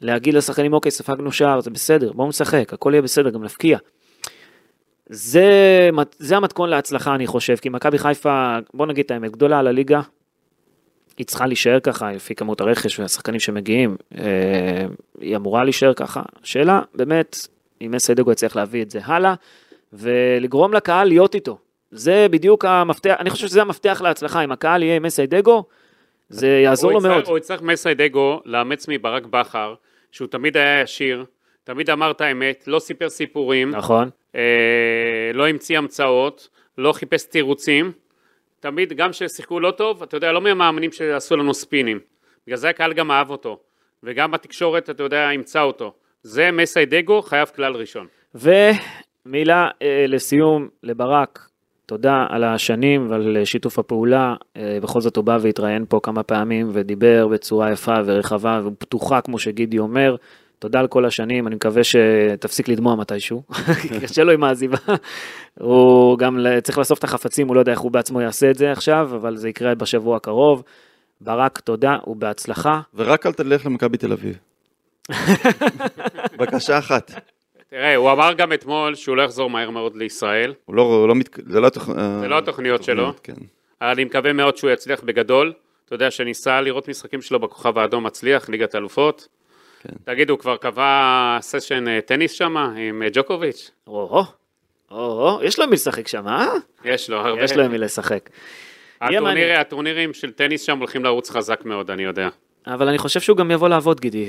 להגיד 0.00 0.34
לשחקנים, 0.34 0.72
אוקיי, 0.72 0.90
ספגנו 0.90 1.32
שער, 1.32 1.60
זה 1.60 1.70
בסדר, 1.70 2.12
בואו 2.12 2.28
נשחק, 2.28 2.72
הכל 2.72 2.90
יהיה 2.92 3.02
בסדר, 3.02 3.30
גם 3.30 3.44
נפקיע. 3.44 3.78
זה, 5.06 5.50
זה 6.18 6.36
המתכון 6.36 6.68
להצלחה, 6.68 7.14
אני 7.14 7.26
חושב, 7.26 7.56
כי 7.56 7.68
מכבי 7.68 7.98
חיפה, 7.98 8.58
בוא 8.74 8.86
נגיד 8.86 9.04
את 9.04 9.10
האמת, 9.10 9.32
גדולה 9.32 9.58
על 9.58 9.66
הליגה, 9.66 10.00
היא 11.18 11.26
צריכה 11.26 11.46
להישאר 11.46 11.80
ככה, 11.80 12.12
לפי 12.12 12.34
כמות 12.34 12.60
הרכש 12.60 13.00
והשחקנים 13.00 13.40
שמגיעים, 13.40 13.96
אה, 14.18 14.86
היא 15.20 15.36
אמורה 15.36 15.64
להישאר 15.64 15.94
ככה. 15.94 16.22
השאלה, 16.42 16.82
באמת, 16.94 17.48
אם 17.80 17.90
מסיידגו 17.90 18.32
יצליח 18.32 18.56
להביא 18.56 18.82
את 18.82 18.90
זה 18.90 19.00
הלאה, 19.04 19.34
ולגרום 19.92 20.74
לקהל 20.74 21.08
להיות 21.08 21.34
איתו. 21.34 21.58
זה 21.96 22.26
בדיוק 22.30 22.64
המפתח, 22.64 23.14
אני 23.18 23.30
חושב 23.30 23.46
שזה 23.46 23.62
המפתח 23.62 24.00
להצלחה, 24.04 24.44
אם 24.44 24.52
הקהל 24.52 24.82
יהיה 24.82 24.96
עם 24.96 25.02
מסיידגו, 25.02 25.64
זה 26.28 26.48
יעזור 26.48 26.92
לו 26.92 26.98
יצטרך- 26.98 27.12
מאוד. 27.12 27.26
הוא 27.28 27.38
יצטרך 27.38 27.62
מסיידגו 27.62 28.40
לאמץ 28.44 28.88
מברק 28.88 29.26
בכר, 29.26 29.74
שהוא 30.12 30.28
תמיד 30.28 30.56
היה 30.56 30.80
ישיר, 30.80 31.24
תמיד 31.64 31.90
אמר 31.90 32.10
את 32.10 32.20
האמת, 32.20 32.64
לא 32.66 32.78
סיפר 32.78 33.08
סיפורים, 33.08 33.70
נכון. 33.70 34.10
אה, 34.34 34.40
לא 35.34 35.48
המציא 35.48 35.78
המצאות, 35.78 36.48
לא 36.78 36.92
חיפש 36.92 37.24
תירוצים. 37.24 37.92
תמיד, 38.60 38.92
גם 38.92 39.10
כששיחקו 39.10 39.60
לא 39.60 39.70
טוב, 39.70 40.02
אתה 40.02 40.16
יודע, 40.16 40.32
לא 40.32 40.40
מהמאמנים 40.40 40.92
שעשו 40.92 41.36
לנו 41.36 41.54
ספינים. 41.54 42.00
בגלל 42.46 42.56
זה 42.56 42.68
הקהל 42.68 42.92
גם 42.92 43.10
אהב 43.10 43.30
אותו. 43.30 43.58
וגם 44.02 44.34
התקשורת, 44.34 44.90
אתה 44.90 45.02
יודע, 45.02 45.30
אימצה 45.30 45.62
אותו. 45.62 45.94
זה 46.22 46.50
מסיידגו, 46.50 47.22
חייב 47.22 47.48
כלל 47.48 47.74
ראשון. 47.74 48.06
ומילה 48.34 49.68
אה, 49.82 50.04
לסיום 50.08 50.68
לברק, 50.82 51.38
תודה 51.86 52.26
על 52.28 52.44
השנים 52.44 53.10
ועל 53.10 53.36
שיתוף 53.44 53.78
הפעולה. 53.78 54.34
אה, 54.56 54.78
בכל 54.82 55.00
זאת 55.00 55.16
הוא 55.16 55.24
בא 55.24 55.38
והתראיין 55.40 55.84
פה 55.88 56.00
כמה 56.02 56.22
פעמים 56.22 56.70
ודיבר 56.72 57.28
בצורה 57.28 57.72
יפה 57.72 57.94
ורחבה 58.04 58.60
ופתוחה, 58.64 59.20
כמו 59.20 59.38
שגידי 59.38 59.78
אומר. 59.78 60.16
תודה 60.58 60.80
על 60.80 60.86
כל 60.86 61.04
השנים, 61.04 61.46
אני 61.46 61.54
מקווה 61.54 61.82
שתפסיק 61.84 62.68
לדמוע 62.68 62.94
מתישהו, 62.94 63.42
קשה 64.02 64.24
לו 64.24 64.32
עם 64.32 64.44
העזיבה. 64.44 64.78
הוא 65.60 66.18
גם 66.18 66.38
צריך 66.62 66.78
לאסוף 66.78 66.98
את 66.98 67.04
החפצים, 67.04 67.48
הוא 67.48 67.54
לא 67.54 67.60
יודע 67.60 67.72
איך 67.72 67.80
הוא 67.80 67.90
בעצמו 67.90 68.20
יעשה 68.20 68.50
את 68.50 68.56
זה 68.56 68.72
עכשיו, 68.72 69.10
אבל 69.14 69.36
זה 69.36 69.48
יקרה 69.48 69.74
בשבוע 69.74 70.16
הקרוב. 70.16 70.62
ברק, 71.20 71.60
תודה 71.60 71.96
ובהצלחה. 72.06 72.80
ורק 72.94 73.26
אל 73.26 73.32
תלך 73.32 73.66
למכבי 73.66 73.98
תל 73.98 74.12
אביב. 74.12 74.38
בקשה 76.38 76.78
אחת. 76.78 77.33
תראה, 77.76 77.96
הוא 77.96 78.12
אמר 78.12 78.32
גם 78.32 78.52
אתמול 78.52 78.94
שהוא 78.94 79.16
לא 79.16 79.22
יחזור 79.22 79.50
מהר 79.50 79.70
מאוד 79.70 79.96
לישראל. 79.96 80.54
הוא 80.64 80.74
לא, 80.74 80.82
הוא 80.82 81.08
לא 81.08 81.14
מת... 81.14 81.28
זה 81.46 81.60
לא, 81.60 81.66
התוכ... 81.66 81.90
זה 82.20 82.28
לא 82.28 82.38
התוכניות 82.38 82.82
שלו. 82.82 83.12
כן. 83.22 83.32
אני 83.82 84.04
מקווה 84.04 84.32
מאוד 84.32 84.56
שהוא 84.56 84.70
יצליח 84.70 85.02
בגדול, 85.02 85.52
אתה 85.84 85.94
יודע, 85.94 86.10
שניסה 86.10 86.60
לראות 86.60 86.88
משחקים 86.88 87.22
שלו 87.22 87.38
בכוכב 87.38 87.78
האדום 87.78 88.06
מצליח, 88.06 88.48
ליגת 88.48 88.74
אלופות. 88.74 89.28
כן. 89.82 89.94
תגיד, 90.04 90.30
הוא 90.30 90.38
כבר 90.38 90.56
קבע 90.56 91.38
סשן 91.40 91.88
אה, 91.88 92.00
טניס 92.00 92.32
שם 92.32 92.56
עם 92.56 93.02
אה, 93.02 93.08
ג'וקוביץ'? 93.12 93.70
או-הו, 93.86 94.24
או-הו, 94.90 95.42
יש 95.42 95.58
לו 95.58 95.66
מי 95.66 95.72
לשחק 95.72 96.08
שם, 96.08 96.28
אה? 96.28 96.46
יש 96.84 97.10
לו 97.10 97.16
הרבה. 97.16 97.44
יש 97.44 97.52
לו 97.52 97.68
מי 97.68 97.78
לשחק. 97.78 98.30
הטורניר, 99.00 99.60
הטורנירים 99.60 100.14
של 100.14 100.32
טניס 100.32 100.62
שם 100.62 100.78
הולכים 100.78 101.04
לרוץ 101.04 101.30
חזק 101.30 101.64
מאוד, 101.64 101.90
אני 101.90 102.02
יודע. 102.02 102.28
אבל 102.66 102.88
אני 102.88 102.98
חושב 102.98 103.20
שהוא 103.20 103.36
גם 103.36 103.50
יבוא 103.50 103.68
לעבוד, 103.68 104.00
גידי, 104.00 104.26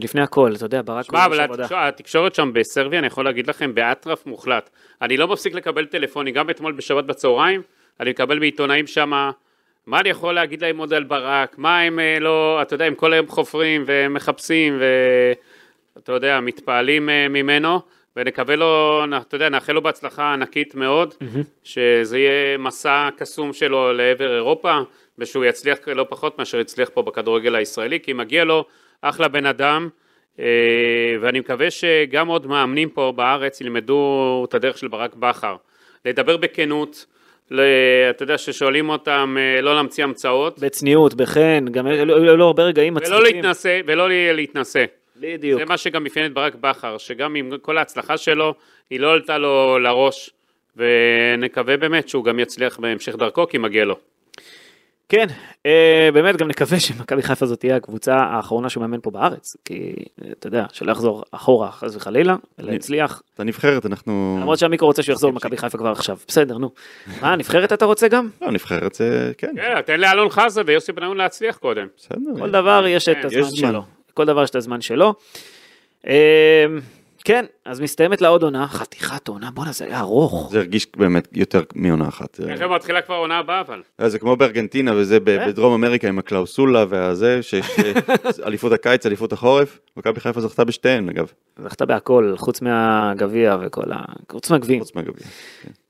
לפני 0.00 0.22
הכל, 0.22 0.52
אתה 0.56 0.64
יודע, 0.64 0.82
ברק 0.84 1.04
שמע, 1.04 1.24
אבל 1.24 1.40
עבודה. 1.40 1.88
התקשורת, 1.88 2.34
שם 2.34 2.50
בסרביה, 2.52 2.98
אני 2.98 3.06
יכול 3.06 3.24
להגיד 3.24 3.46
לכם, 3.46 3.74
באטרף 3.74 4.26
מוחלט. 4.26 4.70
אני 5.02 5.16
לא 5.16 5.28
מפסיק 5.28 5.54
לקבל 5.54 5.86
טלפונים, 5.86 6.34
גם 6.34 6.50
אתמול 6.50 6.72
בשבת 6.72 7.04
בצהריים, 7.04 7.62
אני 8.00 8.10
מקבל 8.10 8.38
מעיתונאים 8.38 8.86
שם, 8.86 9.30
מה 9.86 10.00
אני 10.00 10.08
יכול 10.08 10.34
להגיד 10.34 10.62
להם 10.62 10.78
עוד 10.78 10.94
על 10.94 11.04
ברק, 11.04 11.58
מה 11.58 11.80
הם 11.80 11.98
אה, 11.98 12.18
לא, 12.20 12.62
אתה 12.62 12.74
יודע, 12.74 12.84
הם 12.84 12.94
כל 12.94 13.12
היום 13.12 13.26
חופרים 13.28 13.84
ומחפשים, 13.86 14.80
ואתה 15.96 16.12
יודע, 16.12 16.40
מתפעלים 16.40 17.10
אה, 17.10 17.28
ממנו, 17.28 17.80
ונקווה 18.16 18.56
לו, 18.56 19.04
אתה 19.16 19.36
יודע, 19.36 19.48
נאחל 19.48 19.72
לו 19.72 19.82
בהצלחה 19.82 20.32
ענקית 20.32 20.74
מאוד, 20.74 21.14
שזה 21.64 22.18
יהיה 22.18 22.58
מסע 22.58 23.08
קסום 23.16 23.52
שלו 23.52 23.92
לעבר 23.92 24.34
אירופה, 24.34 24.78
ושהוא 25.18 25.44
יצליח 25.44 25.78
לא 25.86 26.06
פחות 26.08 26.38
מאשר 26.38 26.58
הצליח 26.58 26.90
פה 26.94 27.02
בכדורגל 27.02 27.54
הישראלי, 27.54 28.00
כי 28.00 28.12
מגיע 28.12 28.44
לו 28.44 28.64
אחלה 29.02 29.28
בן 29.28 29.46
אדם. 29.46 29.88
אה, 30.40 30.44
ואני 31.20 31.40
מקווה 31.40 31.70
שגם 31.70 32.28
עוד 32.28 32.46
מאמנים 32.46 32.88
פה 32.88 33.12
בארץ 33.16 33.60
ילמדו 33.60 34.44
את 34.48 34.54
הדרך 34.54 34.78
של 34.78 34.88
ברק 34.88 35.14
בכר. 35.14 35.56
לדבר 36.04 36.36
בכנות, 36.36 37.06
ל- 37.50 37.60
אתה 38.10 38.22
יודע, 38.22 38.38
ששואלים 38.38 38.88
אותם 38.88 39.36
אה, 39.38 39.60
לא 39.60 39.74
להמציא 39.74 40.04
המצאות, 40.04 40.58
בצניעות, 40.58 41.14
בחן, 41.14 41.64
גם 41.70 41.86
היו 41.86 42.36
לו 42.36 42.46
הרבה 42.46 42.62
רגעים 42.62 42.94
מצחיקים. 42.94 43.16
ולא 43.16 43.24
להתנשא, 43.24 43.80
ולא 43.86 44.08
להתנשא. 44.10 44.84
בדיוק. 45.16 45.60
זה 45.60 45.64
מה 45.64 45.76
שגם 45.76 46.06
אפיין 46.06 46.26
את 46.26 46.32
ברק 46.32 46.54
בכר, 46.54 46.98
שגם 46.98 47.34
עם 47.34 47.52
כל 47.62 47.78
ההצלחה 47.78 48.16
שלו, 48.16 48.54
היא 48.90 49.00
לא 49.00 49.12
עלתה 49.12 49.38
לו 49.38 49.78
לראש, 49.78 50.30
ונקווה 50.76 51.76
באמת 51.76 52.08
שהוא 52.08 52.24
גם 52.24 52.38
יצליח 52.38 52.78
בהמשך 52.80 53.16
דרכו, 53.16 53.48
כי 53.48 53.58
מגיע 53.58 53.84
לו. 53.84 53.96
כן, 55.08 55.26
אה, 55.66 56.08
באמת 56.12 56.36
גם 56.36 56.48
נקווה 56.48 56.80
שמכבי 56.80 57.22
חיפה 57.22 57.46
זאת 57.46 57.60
תהיה 57.60 57.76
הקבוצה 57.76 58.16
האחרונה 58.16 58.68
שהוא 58.68 58.80
מאמן 58.80 59.00
פה 59.02 59.10
בארץ, 59.10 59.56
כי 59.64 59.94
אה, 60.24 60.28
אתה 60.32 60.46
יודע, 60.46 60.66
שלא 60.72 60.92
יחזור 60.92 61.24
אחורה 61.30 61.70
חס 61.72 61.96
וחלילה, 61.96 62.36
אלא 62.60 62.72
יצליח, 62.72 63.22
את 63.34 63.40
הנבחרת 63.40 63.86
אנחנו... 63.86 64.38
למרות 64.40 64.58
שהמיקרו 64.58 64.88
רוצה 64.88 65.02
שהוא 65.02 65.12
יחזור 65.12 65.30
למכבי 65.32 65.56
חיפה 65.56 65.78
כבר 65.78 65.90
עכשיו, 65.90 66.16
בסדר, 66.28 66.58
נו. 66.58 66.70
מה, 67.20 67.36
נבחרת 67.36 67.72
אתה 67.72 67.84
רוצה 67.84 68.08
גם? 68.08 68.28
לא, 68.42 68.50
נבחרת 68.50 68.94
זה... 68.94 69.32
כן, 69.38 69.54
כן, 69.56 69.80
תן 69.80 70.00
לאלון 70.00 70.28
חזה 70.30 70.62
ויוסי 70.66 70.92
בניון 70.92 71.16
להצליח 71.16 71.56
קודם. 71.56 71.86
בסדר. 71.96 72.38
כל 72.38 72.50
דבר 72.50 72.84
יש 72.86 73.08
את 73.08 73.16
כן, 73.16 73.26
הזמן. 73.38 73.56
שלו, 73.56 73.82
כל 74.14 74.24
דבר 74.24 74.42
יש 74.42 74.50
את 74.50 74.56
הזמן 74.56 74.80
שלו. 74.80 75.14
כן, 77.28 77.44
אז 77.64 77.80
מסתיימת 77.80 78.20
לה 78.20 78.28
עוד 78.28 78.42
עונה, 78.42 78.66
חתיכת 78.68 79.28
עונה, 79.28 79.50
בואנה 79.50 79.72
זה 79.72 79.84
היה 79.84 80.00
ארוך. 80.00 80.48
זה 80.52 80.58
הרגיש 80.58 80.86
באמת 80.96 81.28
יותר 81.32 81.62
מעונה 81.74 82.08
אחת. 82.08 82.40
איך 82.40 82.62
מתחילה 82.62 83.02
כבר 83.02 83.14
העונה 83.14 83.38
הבאה 83.38 83.60
אבל? 83.60 83.82
אה, 84.00 84.08
זה 84.08 84.18
כמו 84.18 84.36
בארגנטינה 84.36 84.92
וזה 84.96 85.18
כן. 85.26 85.46
בדרום 85.46 85.72
אמריקה 85.72 86.08
עם 86.08 86.18
הקלאוסולה 86.18 86.84
והזה, 86.88 87.42
שיש 87.42 87.66
אה, 87.78 87.92
אליפות 88.46 88.72
הקיץ, 88.72 89.06
אליפות 89.06 89.32
החורף, 89.32 89.78
מכבי 89.96 90.20
חיפה 90.20 90.40
זכתה 90.40 90.64
בשתיהן 90.64 91.08
אגב, 91.08 91.32
זכתה 91.62 91.86
בהכל, 91.86 92.34
חוץ 92.36 92.62
מהגביע 92.62 93.56
וכל 93.62 93.92
ה... 93.92 93.96
חוץ 94.32 94.50
מהגביעים. 94.50 94.80
חוץ 94.80 94.94
מהגביע. 94.94 95.26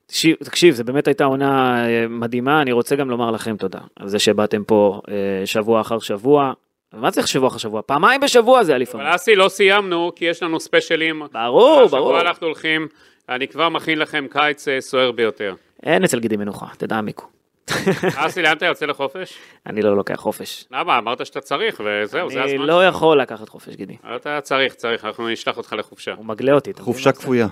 תקשיב, 0.05 0.35
תקשיב, 0.43 0.75
זה 0.75 0.83
באמת 0.83 1.07
הייתה 1.07 1.23
עונה 1.23 1.85
אה, 1.87 2.07
מדהימה, 2.09 2.61
אני 2.61 2.71
רוצה 2.71 2.95
גם 2.95 3.09
לומר 3.09 3.31
לכם 3.31 3.57
תודה 3.57 3.81
על 3.95 4.07
זה 4.07 4.19
שבאתם 4.19 4.63
פה 4.63 5.01
שבוע 5.45 5.81
אחר 5.81 5.99
שבוע. 5.99 6.53
מה 6.93 7.11
צריך 7.11 7.27
שבוע 7.27 7.47
אחר 7.47 7.57
שבוע? 7.57 7.81
פעמיים 7.81 8.21
בשבוע 8.21 8.63
זה 8.63 8.71
היה 8.71 8.75
אבל 8.75 8.81
לפעמים. 8.81 9.07
אסי, 9.07 9.35
לא 9.35 9.49
סיימנו, 9.49 10.11
כי 10.15 10.25
יש 10.25 10.43
לנו 10.43 10.59
ספיישלים. 10.59 11.21
ברור, 11.31 11.85
ברור. 11.85 11.85
השבוע 11.85 12.21
אנחנו 12.21 12.47
הולכים, 12.47 12.87
אני 13.29 13.47
כבר 13.47 13.69
מכין 13.69 13.99
לכם 13.99 14.25
קיץ 14.29 14.67
אה, 14.67 14.81
סוער 14.81 15.11
ביותר. 15.11 15.55
אין 15.83 16.03
אצל 16.03 16.19
גידי 16.19 16.37
מנוחה, 16.37 16.65
תדע 16.77 17.01
מיקו. 17.01 17.27
אסי, 18.15 18.41
לאן 18.41 18.57
אתה 18.57 18.65
יוצא 18.65 18.85
לחופש? 18.85 19.33
אני 19.65 19.81
לא 19.81 19.95
לוקח 19.95 20.15
חופש. 20.15 20.65
למה? 20.71 20.97
אמרת 20.97 21.25
שאתה 21.25 21.41
צריך, 21.41 21.81
וזהו, 21.85 22.29
זה 22.29 22.43
אני 22.43 22.53
הזמן. 22.53 22.65
לא 22.65 22.85
יכול 22.85 23.21
לקחת 23.21 23.49
חופש, 23.49 23.75
גידי. 23.75 23.95
אתה 24.15 24.41
צריך, 24.41 24.73
צריך, 24.73 25.05
אנחנו 25.05 25.29
נשלח 25.29 25.57
אותך 25.57 25.73
לחופשה. 25.77 26.13
הוא 26.17 26.25
מגלה 26.25 26.53
אותי. 26.53 26.71
חופשה? 26.79 27.11
כפויה. 27.11 27.47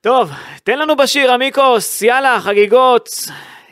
טוב, 0.00 0.30
תן 0.64 0.78
לנו 0.78 0.96
בשיר, 0.96 1.32
עמיקוס, 1.32 2.02
יאללה, 2.02 2.40
חגיגות. 2.40 3.08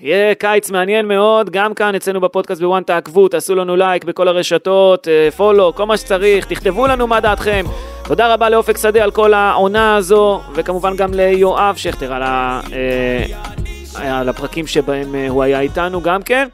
יהיה 0.01 0.35
קיץ 0.35 0.71
מעניין 0.71 1.09
מאוד, 1.09 1.51
גם 1.51 1.75
כאן 1.75 1.95
אצלנו 1.95 2.21
בפודקאסט 2.21 2.61
ב-ONE 2.61 2.83
תעקבו, 2.83 3.29
תעשו 3.29 3.55
לנו 3.55 3.77
לייק 3.77 4.05
בכל 4.05 4.29
הרשתות, 4.29 5.09
אה, 5.09 5.31
follow, 5.31 5.73
כל 5.75 5.87
מה 5.87 5.97
שצריך, 5.97 6.47
תכתבו 6.47 6.87
לנו 6.87 7.07
מה 7.07 7.21
דעתכם. 7.21 7.65
תודה 8.05 8.35
רבה 8.35 8.51
לאופק 8.51 8.77
שדה 8.77 9.05
על 9.05 9.11
כל 9.11 9.35
העונה 9.35 9.97
הזו, 9.97 10.41
וכמובן 10.55 10.97
גם 10.97 11.15
ליואב 11.15 11.77
שכטר 11.77 12.13
על, 12.13 12.23
ה, 12.23 12.61
אה, 12.73 14.19
על 14.21 14.29
הפרקים 14.29 14.67
שבהם 14.67 15.15
אה, 15.15 15.29
הוא 15.29 15.43
היה 15.43 15.61
איתנו 15.61 16.03
גם 16.03 16.23
כן. 16.23 16.49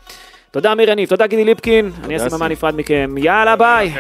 תודה 0.51 0.73
אמיר 0.73 0.91
יניב, 0.91 1.09
תודה 1.09 1.27
גידי 1.27 1.45
ליפקין, 1.45 1.91
אני 2.05 2.17
אסי. 2.17 2.37
ממן 2.37 2.53
נפרד 2.53 2.75
מכם, 2.77 3.15
יאללה 3.19 3.57
ביי. 3.57 3.93